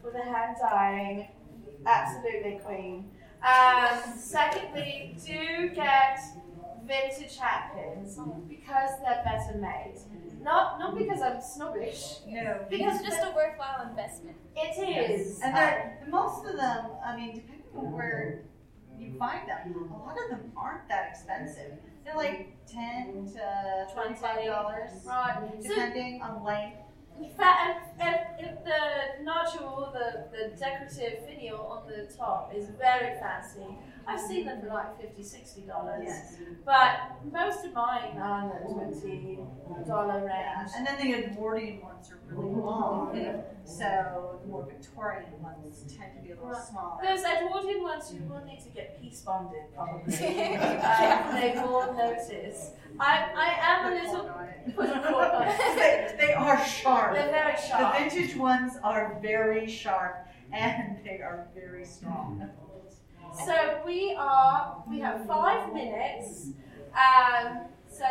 for 0.00 0.10
the 0.10 0.22
hand 0.22 0.56
dyeing. 0.60 1.28
Absolutely, 1.88 2.60
Queen. 2.64 3.10
Um, 3.42 3.98
secondly, 4.16 5.16
do 5.24 5.70
get 5.70 6.18
vintage 6.86 7.36
hat 7.38 7.72
pins 7.74 8.18
because 8.48 8.90
they're 9.02 9.22
better 9.24 9.58
made. 9.58 9.94
Not 10.42 10.78
not 10.78 10.96
because 10.96 11.20
I'm 11.20 11.40
snobbish. 11.40 12.18
No. 12.26 12.66
Because 12.70 13.00
it's 13.00 13.08
just 13.08 13.22
a 13.22 13.32
worthwhile 13.34 13.88
investment. 13.88 14.36
It 14.54 15.10
is. 15.10 15.40
And 15.40 15.54
they're, 15.56 16.06
most 16.08 16.46
of 16.46 16.56
them, 16.56 16.86
I 17.04 17.16
mean, 17.16 17.34
depending 17.34 17.66
on 17.76 17.92
where 17.92 18.42
you 18.98 19.14
find 19.18 19.48
them, 19.48 19.74
a 19.92 19.96
lot 19.96 20.16
of 20.24 20.30
them 20.30 20.52
aren't 20.56 20.88
that 20.88 21.08
expensive. 21.10 21.78
They're 22.04 22.16
like 22.16 22.56
10 22.66 23.30
to 23.34 23.86
$25, 23.94 25.06
right. 25.06 25.50
So 25.62 25.68
depending 25.68 26.22
on 26.22 26.44
length. 26.44 26.78
Fact, 27.36 27.94
if, 28.00 28.64
the 28.64 29.22
nodule, 29.24 29.92
the, 29.92 30.26
the 30.36 30.56
decorative 30.56 31.24
finial 31.26 31.60
on 31.66 31.86
the 31.88 32.12
top 32.16 32.52
is 32.54 32.68
very 32.78 33.18
fancy, 33.18 33.60
I've 34.06 34.20
seen 34.20 34.46
them 34.46 34.60
for 34.60 34.68
like 34.68 35.00
50 35.00 35.22
$60. 35.22 36.02
Yes. 36.04 36.36
But 36.64 36.92
most 37.30 37.64
of 37.64 37.74
mine 37.74 38.16
are 38.18 38.60
in 38.68 38.76
the 38.76 38.96
$20 38.96 39.86
Yeah. 39.86 40.60
range. 40.60 40.70
And 40.76 40.86
then 40.86 40.96
the 40.98 41.14
Edwardian 41.14 41.80
ones 41.82 42.10
are 42.10 42.18
really 42.34 42.54
long, 42.54 43.42
so 43.64 44.38
the 44.42 44.48
more 44.48 44.64
Victorian 44.66 45.40
ones 45.42 45.84
tend 45.94 46.14
to 46.16 46.22
be 46.22 46.30
a 46.30 46.34
little 46.36 46.50
Right. 46.50 46.62
smaller. 46.62 47.02
Those 47.04 47.22
Edwardian 47.24 47.82
ones 47.82 48.12
you 48.12 48.22
will 48.28 48.44
need 48.44 48.60
to 48.60 48.70
get 48.70 49.00
peace 49.00 49.20
bonded 49.20 49.62
probably. 49.74 50.14
um, 50.14 51.34
they 51.40 51.52
will 51.62 51.92
notice. 51.94 52.72
I, 53.00 53.28
I 53.36 53.48
am 53.70 53.92
a 53.92 53.94
little. 53.96 54.30
Put 54.74 54.88
a 54.90 55.00
cork 55.00 55.32
on 55.34 55.42
it. 55.48 55.56
they, 56.18 56.26
they 56.26 56.32
are 56.32 56.62
sharp. 56.64 57.07
They're 57.14 57.30
very 57.30 57.54
The 57.56 57.92
vintage 57.98 58.36
ones 58.36 58.72
are 58.82 59.18
very 59.20 59.68
sharp 59.68 60.26
and 60.52 60.98
they 61.04 61.20
are 61.20 61.48
very 61.54 61.84
strong. 61.84 62.48
So 63.44 63.82
we 63.86 64.14
are, 64.18 64.82
we 64.88 64.98
have 65.00 65.26
five 65.26 65.72
minutes. 65.72 66.48
Um, 66.92 67.60
so 67.90 68.04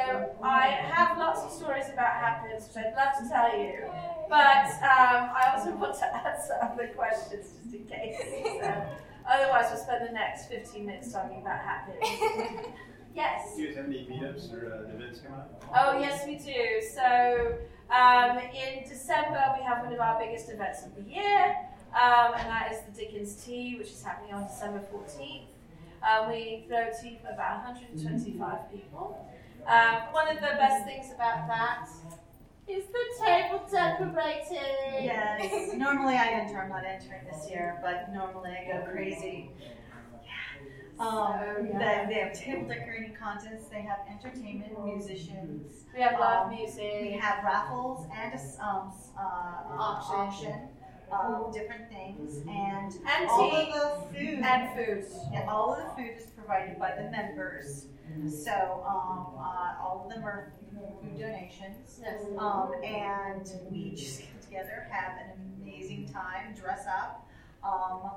I 0.43 0.68
have 0.68 1.18
lots 1.18 1.41
of 1.43 1.52
stories 1.52 1.86
about 1.91 2.14
hat 2.14 2.45
pins, 2.48 2.68
which 2.68 2.86
I'd 2.86 2.93
love 2.95 3.14
to 3.22 3.30
tell 3.30 3.58
you. 3.58 3.89
But 4.30 4.68
um, 4.84 5.32
I 5.36 5.54
also 5.56 5.72
want 5.76 5.98
to 6.00 6.06
answer 6.28 6.54
other 6.62 6.88
questions 6.89 7.54
just 7.64 7.74
in 7.74 7.86
case. 7.86 8.18
So, 8.62 8.86
Otherwise, 9.30 9.66
we'll 9.72 9.84
spend 9.84 10.08
the 10.08 10.14
next 10.14 10.48
15 10.48 10.86
minutes 10.86 11.12
talking 11.12 11.41
about 11.41 11.60
hat 11.60 11.89
pins. 12.00 12.66
yes. 13.16 13.56
Do 13.56 13.62
you 13.62 13.68
guys 13.68 13.78
have 13.78 13.86
any 13.86 14.06
meetups 14.06 14.54
or 14.54 14.74
uh, 14.74 14.93
events 14.95 15.20
coming 15.20 15.39
up? 15.39 15.64
Oh, 15.76 16.00
yes, 16.00 16.26
we 16.26 16.36
do. 16.38 16.82
So, 16.95 17.58
um, 17.92 18.38
in 18.38 18.88
December, 18.88 19.42
we 19.58 19.64
have 19.64 19.84
one 19.84 19.94
of 19.94 20.00
our 20.00 20.20
biggest 20.20 20.50
events 20.50 20.84
of 20.84 20.96
the 20.96 21.10
year, 21.10 21.56
um, 21.94 22.34
and 22.36 22.48
that 22.50 22.72
is 22.72 22.80
the 22.86 22.92
Dickens 23.00 23.36
Tea, 23.44 23.76
which 23.78 23.90
is 23.90 24.04
happening 24.04 24.34
on 24.34 24.48
December 24.48 24.82
14th. 24.94 25.46
Um, 26.04 26.30
we 26.30 26.66
throw 26.68 26.88
tea 27.02 27.20
for 27.24 27.34
about 27.34 27.66
125 27.66 28.72
people. 28.72 29.26
Um, 29.66 29.96
one 30.12 30.28
of 30.30 30.36
the 30.36 30.42
best 30.42 30.86
things 30.86 31.12
about 31.14 31.48
that 31.48 31.90
is 32.68 32.86
the 32.86 33.26
table 33.26 33.66
decorating. 33.72 35.04
Yes. 35.04 35.74
Normally 35.76 36.16
I 36.16 36.28
enter. 36.28 36.62
I'm 36.62 36.70
not 36.70 36.86
entering 36.86 37.22
this 37.32 37.50
year, 37.50 37.80
but 37.82 38.14
normally 38.14 38.52
I 38.52 38.72
go 38.72 38.92
crazy. 38.92 39.50
Um, 41.00 41.39
So, 41.39 41.68
yeah. 41.72 42.06
they, 42.08 42.14
they 42.14 42.20
have 42.22 42.34
table 42.34 42.68
decorating 42.68 43.14
contests. 43.20 43.68
They 43.70 43.82
have 43.82 44.00
entertainment, 44.10 44.74
musicians. 44.84 45.86
We 45.95 46.02
have 46.02 46.20
live 46.20 46.48
Um, 46.48 46.56
music. 46.56 47.00
We 47.02 47.12
have 47.12 47.43
raffles 47.43 48.06
and 48.16 48.34
a 48.34 48.66
um, 48.66 48.93
uh, 49.18 49.22
um, 49.74 49.80
Auction. 49.80 50.70
of 51.12 51.54
different 51.54 51.88
things, 51.89 52.38
and 52.48 52.93
And 52.93 53.30
all 53.30 53.50
tea. 53.50 53.72
of 53.72 54.12
the 54.12 54.18
food 54.20 54.39
and 54.43 54.76
food. 54.76 55.06
Yeah, 55.32 55.45
all 55.50 55.74
of 55.74 55.80
the 55.84 55.89
food 56.02 56.18
is 56.18 56.26
provided 56.32 56.78
by 56.80 56.95
the 56.95 57.10
members. 57.12 57.86
So 58.30 58.84
um, 58.88 59.36
uh, 59.38 59.76
all 59.82 60.04
of 60.06 60.14
them 60.14 60.24
are 60.26 60.52
food 60.72 61.20
donations. 61.20 62.00
Yes. 62.02 62.22
Um, 62.38 62.72
and 62.84 63.50
we 63.72 63.91
just 63.91 64.20
get 64.22 64.41
together, 64.41 64.88
have 64.89 65.14
an 65.20 65.32
amazing 65.62 66.10
time, 66.12 66.54
dress 66.56 66.86
up. 66.88 67.28
Um, 67.64 68.12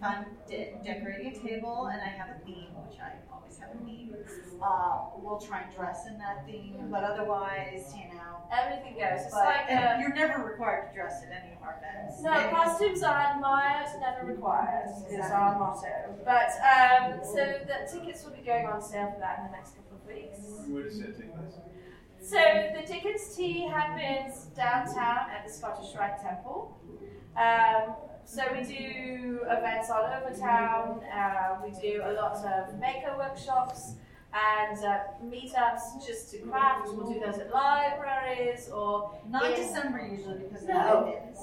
if 0.00 0.06
I'm 0.06 0.24
de- 0.48 0.74
decorating 0.84 1.36
a 1.36 1.38
table 1.46 1.90
and 1.92 2.00
I 2.00 2.06
have 2.08 2.28
a 2.34 2.44
theme, 2.46 2.72
which 2.88 2.98
I 3.00 3.12
always 3.32 3.58
have 3.58 3.70
a 3.74 3.84
theme, 3.84 4.14
uh, 4.62 5.00
we'll 5.18 5.38
try 5.40 5.60
and 5.62 5.74
dress 5.76 6.06
in 6.08 6.16
that 6.18 6.46
theme. 6.46 6.76
But 6.90 7.04
otherwise, 7.04 7.92
you 7.94 8.14
know, 8.14 8.26
Everything 8.50 8.94
goes. 8.94 9.26
It's 9.26 9.30
but 9.34 9.44
like 9.44 9.70
and 9.70 9.78
a, 9.78 10.00
you're 10.02 10.12
never 10.14 10.42
required 10.42 10.88
to 10.88 10.94
dress 10.94 11.22
at 11.22 11.30
any 11.30 11.54
of 11.54 11.62
our 11.62 11.78
events. 11.78 12.20
no, 12.22 12.32
And- 12.32 12.50
costumes 12.50 13.02
are 13.02 13.34
admired, 13.36 13.86
never 14.00 14.26
required 14.26 14.88
is 15.08 15.20
our 15.30 15.56
motto. 15.58 16.16
But 16.24 16.50
um, 16.58 17.20
so 17.22 17.60
the 17.68 17.86
tickets 17.92 18.24
will 18.24 18.32
be 18.32 18.42
going 18.42 18.66
on 18.66 18.82
sale 18.82 19.12
for 19.12 19.20
that 19.20 19.38
in 19.38 19.44
the 19.46 19.52
next 19.52 19.76
couple 19.76 19.98
of 19.98 20.06
weeks. 20.06 20.38
Where 20.66 20.82
does 20.82 20.98
that 20.98 21.16
take 21.16 21.32
place? 21.36 21.54
So 22.22 22.36
the 22.74 22.86
Dickens 22.92 23.34
Tea 23.36 23.68
happens 23.68 24.46
downtown 24.56 25.30
at 25.30 25.46
the 25.46 25.52
Scottish 25.52 25.94
Rite 25.96 26.20
Temple. 26.20 26.76
Um, 27.36 27.94
so 28.32 28.42
we 28.52 28.62
do 28.62 29.40
events 29.48 29.90
all 29.90 30.04
over 30.04 30.32
town. 30.38 31.00
Uh, 31.12 31.56
we 31.64 31.70
do 31.80 32.00
a 32.04 32.12
lot 32.12 32.36
of 32.44 32.78
maker 32.78 33.14
workshops 33.18 33.94
and 34.32 34.78
uh, 34.84 34.98
meetups 35.24 36.06
just 36.06 36.30
to 36.30 36.38
craft. 36.38 36.88
We'll 36.92 37.12
do 37.12 37.18
those 37.18 37.38
at 37.40 37.50
libraries 37.52 38.68
or 38.72 39.18
Not 39.28 39.44
in- 39.50 39.56
December 39.56 40.00
usually 40.08 40.38
because 40.44 40.62
of 40.62 40.68
No. 40.68 40.74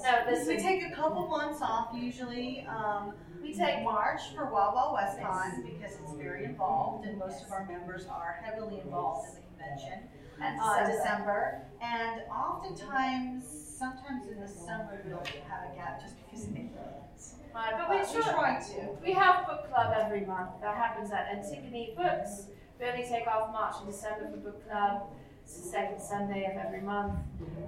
No. 0.02 0.24
We 0.26 0.32
Listen, 0.32 0.56
take 0.62 0.82
a 0.90 0.94
couple 0.94 1.26
months 1.28 1.60
off 1.60 1.88
usually. 1.94 2.66
Um, 2.66 3.12
we 3.42 3.52
take 3.52 3.82
March 3.84 4.20
for 4.34 4.50
Wild 4.50 4.74
Wild 4.74 4.94
West 4.94 5.18
Con 5.20 5.62
because 5.62 5.92
it's 6.02 6.12
very 6.16 6.44
involved 6.44 7.06
and 7.06 7.18
most 7.18 7.44
of 7.44 7.52
our 7.52 7.66
members 7.66 8.06
are 8.06 8.38
heavily 8.42 8.80
involved 8.80 9.28
in 9.28 9.34
the 9.34 9.40
convention. 9.64 10.08
and 10.42 10.58
Uh, 10.60 10.86
December. 10.86 10.96
December 10.96 11.62
and 11.82 12.22
oftentimes, 12.32 13.67
sometimes 13.78 14.26
in 14.28 14.40
the 14.40 14.48
summer 14.48 15.00
we'll 15.06 15.18
have 15.48 15.70
a 15.70 15.76
gap 15.76 16.00
just 16.02 16.14
because 16.24 16.46
of 16.48 16.54
kids. 16.54 17.34
Right, 17.54 17.72
but 17.72 17.88
But 17.88 17.90
we 17.90 18.16
we 18.16 18.22
try. 18.22 18.60
to. 18.60 18.88
We 19.04 19.12
have 19.12 19.46
book 19.46 19.68
club 19.70 19.94
every 19.96 20.22
month. 20.26 20.50
That 20.60 20.76
happens 20.76 21.10
at 21.12 21.28
Antigone 21.32 21.94
Books. 21.96 22.46
We 22.78 22.86
only 22.86 23.04
take 23.06 23.26
off 23.26 23.52
March 23.52 23.74
and 23.82 23.90
December 23.90 24.30
for 24.30 24.36
book 24.38 24.68
club. 24.68 25.02
It's 25.44 25.56
the 25.60 25.68
second 25.68 26.00
Sunday 26.00 26.44
of 26.50 26.56
every 26.64 26.82
month. 26.82 27.14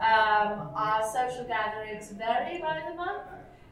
Um, 0.00 0.70
our 0.74 1.02
social 1.12 1.44
gatherings 1.44 2.10
vary 2.10 2.58
by 2.60 2.82
the 2.88 2.94
month. 2.94 3.22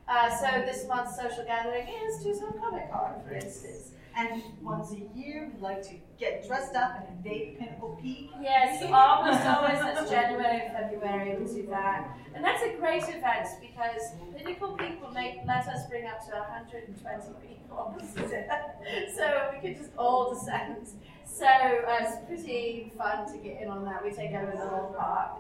Uh, 0.09 0.30
so 0.34 0.47
this 0.64 0.86
month's 0.89 1.16
social 1.16 1.45
gathering 1.45 1.86
is 1.86 2.22
Tucson 2.22 2.55
Comic 2.59 2.91
Con, 2.91 3.20
for 3.26 3.34
instance. 3.34 3.91
And 4.16 4.43
once 4.62 4.91
a 4.93 5.16
year 5.16 5.53
we 5.55 5.61
like 5.61 5.82
to 5.82 5.95
get 6.18 6.45
dressed 6.49 6.74
up 6.74 6.97
and 6.99 7.18
invade 7.18 7.59
Pinnacle 7.59 7.97
Peak. 8.03 8.30
Yes, 8.41 8.82
almost 8.82 9.47
always 9.47 9.78
it's 9.78 9.97
January 10.09 10.62
and 10.64 10.72
February 10.72 11.36
we 11.36 11.46
do 11.46 11.66
that. 11.68 12.16
And 12.34 12.44
that's 12.44 12.62
a 12.62 12.76
great 12.78 13.02
event 13.02 13.48
because 13.61 14.02
Pinnacle 14.36 14.76
people 14.76 15.11
make 15.11 15.40
let 15.46 15.66
us 15.66 15.88
bring 15.88 16.06
up 16.06 16.24
to 16.26 16.32
120 16.32 17.26
people. 17.46 17.96
so 19.16 19.50
we 19.52 19.61
could 19.61 19.78
just 19.78 19.90
all 19.96 20.34
descend. 20.34 20.88
So 21.28 21.46
uh, 21.46 21.96
it's 22.00 22.16
pretty 22.26 22.90
fun 22.96 23.30
to 23.32 23.38
get 23.38 23.62
in 23.62 23.68
on 23.68 23.84
that. 23.84 24.04
We 24.04 24.10
take 24.10 24.32
over 24.32 24.52
the 24.52 24.66
whole 24.66 24.94
park. 24.98 25.36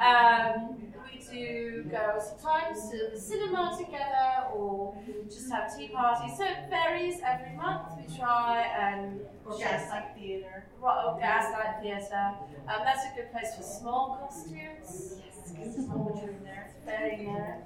Um, 0.00 0.76
we 1.04 1.18
do 1.30 1.84
go 1.90 2.18
sometimes 2.20 2.88
to 2.90 3.08
the 3.12 3.18
cinema 3.20 3.76
together 3.76 4.48
or 4.54 4.96
just 5.28 5.50
have 5.50 5.76
tea 5.76 5.88
parties. 5.88 6.36
So 6.38 6.44
it 6.44 6.70
varies 6.70 7.16
every 7.26 7.56
month. 7.56 7.88
We 7.98 8.16
try 8.16 8.62
and 8.78 9.20
Or 9.44 9.58
Gaslight 9.58 10.14
Theater. 10.16 10.64
Royal 10.80 11.18
Gaslight 11.20 11.82
Theatre. 11.82 12.34
Um, 12.68 12.80
that's 12.84 13.04
a 13.12 13.16
good 13.16 13.30
place 13.32 13.54
for 13.56 13.62
small 13.62 14.18
costumes. 14.20 15.16
Yes, 15.40 15.52
because 15.52 15.74
there's 15.76 15.88
not 15.88 15.98
much 15.98 16.22
room 16.22 16.36
there. 16.44 16.70
It's 16.76 16.84
very 16.84 17.16
narrow. 17.24 17.62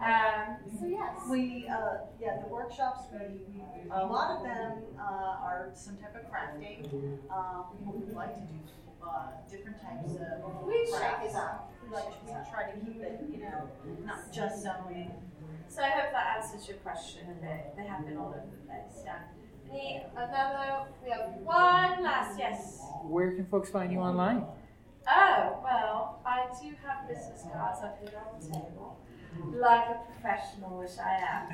Um, 0.00 0.56
so 0.78 0.86
yes. 0.86 1.16
We, 1.28 1.68
uh, 1.68 2.06
yeah, 2.20 2.38
the 2.42 2.48
workshops, 2.48 3.04
we, 3.12 3.18
we, 3.52 3.62
a 3.90 4.04
lot 4.06 4.36
of 4.36 4.42
them, 4.44 4.82
uh, 4.98 5.02
are 5.02 5.70
some 5.74 5.96
type 5.96 6.14
of 6.14 6.22
crafting. 6.30 6.86
Um, 7.30 7.64
we 7.84 8.14
like 8.14 8.34
to 8.34 8.40
do, 8.40 8.58
uh, 9.02 9.28
different 9.50 9.80
types 9.82 10.12
of 10.12 10.66
We 10.66 10.86
shake 10.86 10.94
crafts. 10.96 11.30
it 11.30 11.36
up. 11.36 11.72
We 11.82 11.94
like 11.94 12.26
to 12.26 12.46
try 12.50 12.70
to 12.70 12.78
keep 12.84 13.00
it, 13.02 13.20
you 13.30 13.38
know, 13.40 13.68
not 14.04 14.32
just 14.32 14.62
sewing. 14.62 15.10
So 15.68 15.82
I 15.82 15.88
hope 15.90 16.12
that 16.12 16.36
answers 16.42 16.66
your 16.68 16.78
question 16.78 17.22
a 17.30 17.44
bit. 17.44 17.74
They 17.76 17.84
happen 17.84 18.16
all 18.16 18.28
over 18.28 18.42
the 18.50 18.66
place. 18.66 19.02
Yeah. 19.04 19.18
Any 19.70 20.02
another? 20.16 20.86
We 21.04 21.10
have 21.10 21.30
one 21.42 22.02
last. 22.02 22.38
Yes. 22.38 22.80
Where 23.02 23.32
can 23.32 23.44
folks 23.46 23.68
find 23.68 23.92
you 23.92 23.98
online? 23.98 24.44
Oh 25.10 25.58
well, 25.62 26.20
I 26.26 26.46
do 26.60 26.74
have 26.84 27.08
business 27.08 27.44
cards 27.52 27.80
up 27.82 27.98
here 28.00 28.18
on 28.18 28.40
the 28.40 28.46
table, 28.46 28.98
like 29.54 29.86
a 29.88 30.00
professional, 30.10 30.78
which 30.78 30.98
I 30.98 31.14
am. 31.32 31.44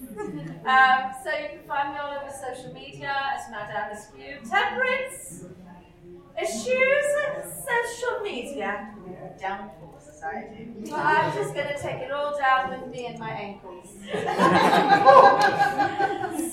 um, 0.66 1.12
so 1.24 1.30
you 1.30 1.48
can 1.48 1.66
find 1.66 1.94
me 1.94 1.98
all 1.98 2.18
over 2.18 2.30
social 2.30 2.72
media 2.74 3.14
as 3.34 3.50
Madame 3.50 3.92
Askew. 3.92 4.38
Temperance, 4.48 5.44
issues, 6.40 7.06
social 7.64 8.20
media. 8.22 8.94
Downfall 9.40 9.79
Society. 10.20 10.68
Well, 10.80 11.00
I'm 11.00 11.32
just 11.32 11.54
going 11.54 11.68
to 11.68 11.78
take 11.80 12.02
it 12.02 12.12
all 12.12 12.36
down 12.36 12.68
with 12.68 12.88
me 12.92 13.06
and 13.06 13.18
my 13.18 13.30
ankles. 13.30 13.88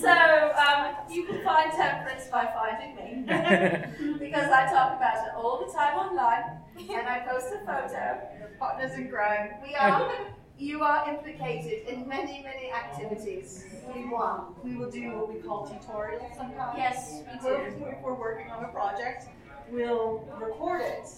so 0.00 0.52
um, 0.56 0.94
you 1.10 1.26
can 1.26 1.44
find 1.44 1.70
temperance 1.72 2.28
by 2.32 2.46
finding 2.46 2.96
me 2.96 3.24
because 4.18 4.50
I 4.50 4.64
talk 4.72 4.96
about 4.96 5.26
it 5.26 5.34
all 5.36 5.62
the 5.66 5.70
time 5.70 5.98
online 5.98 6.60
and 6.78 7.06
I 7.06 7.18
post 7.28 7.48
a 7.48 7.58
photo. 7.66 8.18
Partners 8.58 8.94
in 8.94 9.10
crime. 9.10 9.50
We 9.62 9.74
are. 9.74 10.12
You 10.56 10.82
are 10.82 11.06
implicated 11.06 11.86
in 11.88 12.08
many, 12.08 12.42
many 12.42 12.72
activities. 12.72 13.66
We 13.94 14.08
want, 14.08 14.64
we 14.64 14.76
will 14.76 14.90
do 14.90 15.12
what 15.12 15.28
we 15.32 15.40
call 15.40 15.68
tutorials 15.68 16.34
sometimes. 16.34 16.78
Yes, 16.78 17.20
we 17.30 17.38
do. 17.38 17.44
we're, 17.54 17.92
if 17.92 18.00
we're 18.02 18.18
working 18.18 18.50
on 18.50 18.64
a 18.64 18.68
project, 18.68 19.26
we'll 19.70 20.24
record 20.40 20.82
it 20.82 21.08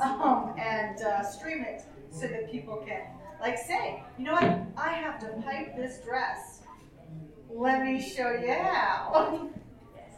um, 0.00 0.54
and 0.58 1.00
uh, 1.02 1.22
stream 1.22 1.62
it 1.62 1.82
so 2.10 2.26
that 2.26 2.50
people 2.50 2.82
can, 2.86 3.02
like, 3.40 3.58
say, 3.58 4.02
you 4.18 4.24
know 4.24 4.32
what? 4.32 4.62
I 4.76 4.92
have 4.92 5.18
to 5.20 5.28
pipe 5.42 5.76
this 5.76 6.00
dress. 6.04 6.60
Let 7.50 7.82
me 7.82 8.00
show 8.00 8.32
you 8.32 8.52
how. 8.52 9.50
Yes. 9.94 10.14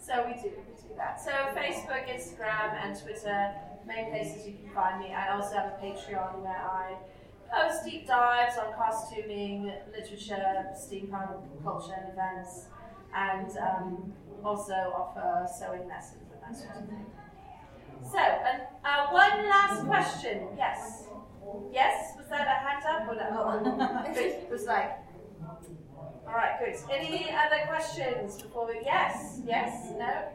So 0.00 0.24
we 0.26 0.34
do, 0.34 0.48
we 0.56 0.82
do 0.82 0.94
that. 0.96 1.22
So 1.22 1.30
Facebook, 1.30 2.08
Instagram, 2.08 2.74
and 2.82 3.00
Twitter, 3.00 3.54
main 3.86 4.10
places 4.10 4.46
you 4.46 4.54
can 4.54 4.70
find 4.74 5.00
me. 5.00 5.12
I 5.12 5.34
also 5.34 5.56
have 5.56 5.72
a 5.72 5.84
Patreon 5.84 6.40
where 6.40 6.56
I 6.56 6.96
post 7.52 7.84
deep 7.84 8.06
dives 8.06 8.56
on 8.58 8.72
costuming, 8.74 9.72
literature, 9.92 10.66
steampunk 10.74 11.42
culture 11.62 11.94
and 11.94 12.12
events, 12.12 12.66
and 13.14 13.50
um, 13.58 14.12
also 14.44 14.72
offer 14.72 15.46
sewing 15.58 15.88
lessons 15.88 16.22
and 16.32 16.42
that 16.42 16.56
sort 16.56 16.82
of 16.82 16.88
thing. 16.88 17.06
So, 18.10 18.18
uh, 18.18 19.06
one 19.10 19.48
last 19.48 19.86
question. 19.86 20.48
Yes. 20.56 21.04
Yes? 21.72 22.14
Was 22.18 22.28
that 22.28 22.46
a 22.46 22.50
hand 22.50 22.84
up 22.86 23.08
or 23.08 23.14
no? 23.14 24.12
Good. 24.14 24.16
It 24.42 24.50
was 24.50 24.64
like, 24.64 24.98
all 26.26 26.34
right, 26.34 26.58
good. 26.58 26.76
Any 26.90 27.30
other 27.30 27.66
questions 27.68 28.40
before 28.40 28.66
we? 28.66 28.80
Yes, 28.84 29.40
yes, 29.44 29.92
no. 29.98 30.28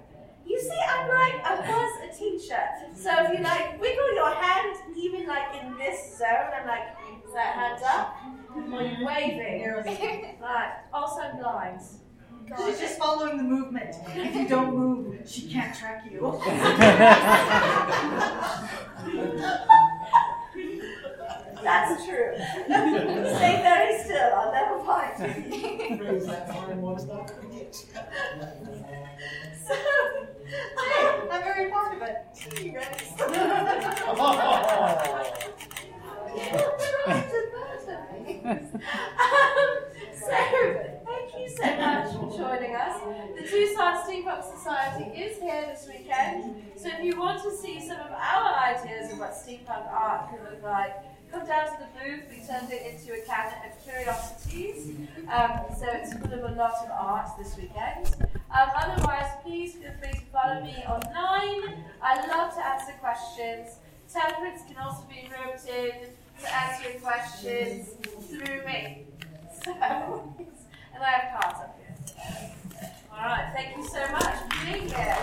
You 0.45 0.59
see, 0.61 0.79
I'm 0.89 1.07
like, 1.09 1.43
I 1.45 1.55
was 1.59 2.09
a 2.09 2.17
teacher. 2.17 2.63
So 2.95 3.09
if 3.25 3.37
you 3.37 3.43
like 3.43 3.81
wiggle 3.81 4.13
your 4.15 4.33
hand, 4.33 4.77
even 4.95 5.27
like 5.27 5.61
in 5.61 5.77
this 5.77 6.17
zone, 6.17 6.49
I'm 6.57 6.65
like, 6.67 6.87
is 7.27 7.33
that 7.33 7.53
hand 7.55 7.83
up? 7.83 8.15
Or 8.55 8.81
you 8.81 9.05
waving? 9.05 9.61
Right. 10.41 10.73
Also, 10.93 11.21
I'm 11.21 11.37
blind. 11.37 11.81
She's 12.55 12.79
just 12.79 12.97
following 12.97 13.37
the 13.37 13.43
movement. 13.43 13.95
If 14.15 14.35
you 14.35 14.47
don't 14.47 14.73
move, 14.75 15.21
she 15.25 15.51
can't 15.51 15.75
track 15.75 16.05
you. 16.09 16.19
That's 21.61 22.05
true. 22.05 22.35
Stay 22.37 23.59
very 23.61 24.01
still. 24.01 24.31
I'll 24.33 24.51
never 24.53 24.79
find 24.85 25.19
you. 25.19 25.97
Raise 26.05 26.25
that 26.27 26.49
arm, 26.55 26.81
what's 26.81 27.03
that? 27.05 27.35
So, 29.67 29.73
Hey, 29.73 31.19
I'm 31.29 31.43
very 31.43 31.69
fond 31.69 32.01
of 32.01 32.07
it. 32.07 32.17
so, 40.27 40.99
thank 41.05 41.39
you 41.39 41.49
so 41.49 41.75
much 41.77 42.11
for 42.11 42.37
joining 42.37 42.75
us. 42.75 42.99
The 43.35 43.47
Tucson 43.47 43.95
Steampunk 44.03 44.43
Society 44.57 45.05
is 45.19 45.39
here 45.39 45.65
this 45.67 45.87
weekend, 45.87 46.61
so 46.75 46.89
if 46.89 47.03
you 47.03 47.17
want 47.17 47.41
to 47.43 47.55
see 47.55 47.79
some 47.79 47.99
of 47.99 48.11
our 48.11 48.55
ideas 48.59 49.13
of 49.13 49.19
what 49.19 49.31
steampunk 49.31 49.91
art 49.91 50.29
can 50.29 50.39
look 50.43 50.61
like, 50.63 50.95
come 51.31 51.45
down 51.45 51.67
to 51.67 51.77
the 51.79 51.87
booth. 51.99 52.23
We 52.29 52.45
turned 52.45 52.71
it 52.71 52.93
into 52.93 53.13
a 53.13 53.25
cabinet 53.25 53.71
of 53.71 53.83
curiosities, 53.83 54.89
um, 55.31 55.61
so 55.77 55.85
it's 55.91 56.13
full 56.13 56.33
of 56.33 56.51
a 56.51 56.55
lot 56.55 56.73
of 56.83 56.91
art 56.91 57.29
this 57.37 57.55
weekend. 57.55 58.13
Um, 58.51 58.69
otherwise, 58.75 59.31
please 59.43 59.75
feel 59.75 59.91
free 60.01 60.11
to 60.11 60.25
follow 60.31 60.61
me 60.61 60.75
online. 60.87 61.85
I 62.01 62.27
love 62.27 62.53
to 62.55 62.65
answer 62.65 62.93
questions. 62.99 63.77
Temperance 64.11 64.61
can 64.67 64.77
also 64.77 65.03
be 65.09 65.19
in 65.19 65.29
to 65.29 66.55
answer 66.55 66.91
your 66.91 66.99
questions 67.01 67.89
through 68.29 68.65
me. 68.65 69.06
And 69.69 71.03
I 71.03 71.09
have 71.09 71.41
cards 71.41 71.59
up 71.59 71.77
here. 71.77 71.95
All 73.11 73.17
right, 73.19 73.51
thank 73.53 73.75
you 73.75 73.83
so 73.87 73.99
much 74.11 74.35
for 74.39 74.65
being 74.65 74.87
here. 74.87 75.17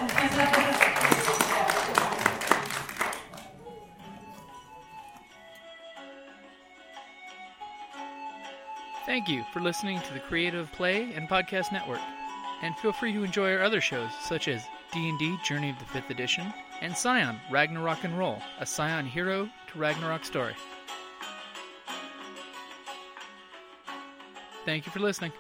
Thank 9.07 9.29
you 9.29 9.45
for 9.53 9.61
listening 9.61 10.01
to 10.01 10.13
the 10.13 10.21
Creative 10.21 10.71
Play 10.73 11.13
and 11.15 11.29
Podcast 11.29 11.73
Network. 11.73 12.01
And 12.63 12.77
feel 12.79 12.93
free 12.93 13.13
to 13.13 13.25
enjoy 13.25 13.53
our 13.53 13.63
other 13.63 13.81
shows 13.81 14.11
such 14.23 14.49
as 14.49 14.65
D&D 14.93 15.39
Journey 15.45 15.71
of 15.71 15.79
the 15.79 15.85
5th 15.85 16.11
Edition 16.11 16.53
and 16.81 16.97
Scion 16.97 17.41
Ragnarok 17.51 18.05
and 18.05 18.19
Roll, 18.19 18.39
a 18.61 18.67
Scion 18.67 19.07
hero 19.07 19.49
to 19.73 19.79
Ragnarok 19.79 20.25
story. 20.25 20.55
Thank 24.65 24.87
you 24.87 24.93
for 24.93 25.01
listening. 25.01 25.33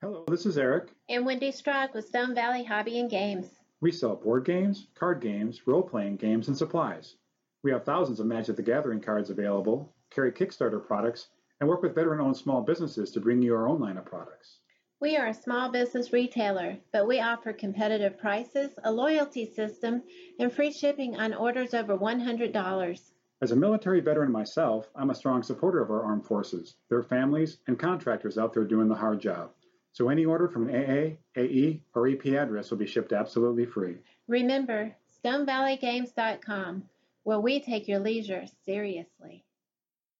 Hello, 0.00 0.24
this 0.28 0.46
is 0.46 0.56
Eric. 0.56 0.90
and 1.08 1.26
Wendy 1.26 1.50
Strog 1.52 1.92
with 1.94 2.06
Stone 2.06 2.34
Valley 2.34 2.64
Hobby 2.64 2.98
and 3.00 3.10
Games. 3.10 3.46
We 3.80 3.92
sell 3.92 4.16
board 4.16 4.44
games, 4.44 4.88
card 4.94 5.20
games, 5.20 5.66
role 5.66 5.82
playing 5.82 6.16
games, 6.16 6.48
and 6.48 6.56
supplies. 6.56 7.16
We 7.62 7.70
have 7.72 7.84
thousands 7.84 8.20
of 8.20 8.26
Magic 8.26 8.56
the 8.56 8.62
Gathering 8.62 9.00
cards 9.00 9.30
available, 9.30 9.94
carry 10.10 10.32
Kickstarter 10.32 10.84
products, 10.84 11.28
and 11.60 11.68
work 11.68 11.82
with 11.82 11.94
veteran 11.94 12.20
owned 12.20 12.36
small 12.36 12.62
businesses 12.62 13.10
to 13.12 13.20
bring 13.20 13.42
you 13.42 13.54
our 13.54 13.68
own 13.68 13.80
line 13.80 13.98
of 13.98 14.06
products. 14.06 14.59
We 15.00 15.16
are 15.16 15.28
a 15.28 15.34
small 15.34 15.70
business 15.70 16.12
retailer, 16.12 16.76
but 16.92 17.06
we 17.06 17.20
offer 17.20 17.54
competitive 17.54 18.18
prices, 18.18 18.78
a 18.84 18.92
loyalty 18.92 19.46
system, 19.46 20.02
and 20.38 20.52
free 20.52 20.70
shipping 20.70 21.18
on 21.18 21.32
orders 21.32 21.72
over 21.72 21.96
$100. 21.96 23.00
As 23.40 23.50
a 23.50 23.56
military 23.56 24.00
veteran 24.00 24.30
myself, 24.30 24.90
I'm 24.94 25.08
a 25.08 25.14
strong 25.14 25.42
supporter 25.42 25.80
of 25.80 25.90
our 25.90 26.02
armed 26.02 26.26
forces, 26.26 26.76
their 26.90 27.02
families, 27.02 27.56
and 27.66 27.78
contractors 27.78 28.36
out 28.36 28.52
there 28.52 28.64
doing 28.64 28.88
the 28.88 28.94
hard 28.94 29.22
job. 29.22 29.52
So 29.92 30.10
any 30.10 30.26
order 30.26 30.48
from 30.48 30.68
an 30.68 30.74
AA, 30.74 31.40
AE, 31.40 31.82
or 31.94 32.06
AP 32.06 32.26
address 32.26 32.70
will 32.70 32.76
be 32.76 32.86
shipped 32.86 33.14
absolutely 33.14 33.64
free. 33.64 33.96
Remember, 34.28 34.94
StoneValleyGames.com, 35.24 36.84
where 37.22 37.40
we 37.40 37.60
take 37.60 37.88
your 37.88 38.00
leisure 38.00 38.44
seriously. 38.66 39.44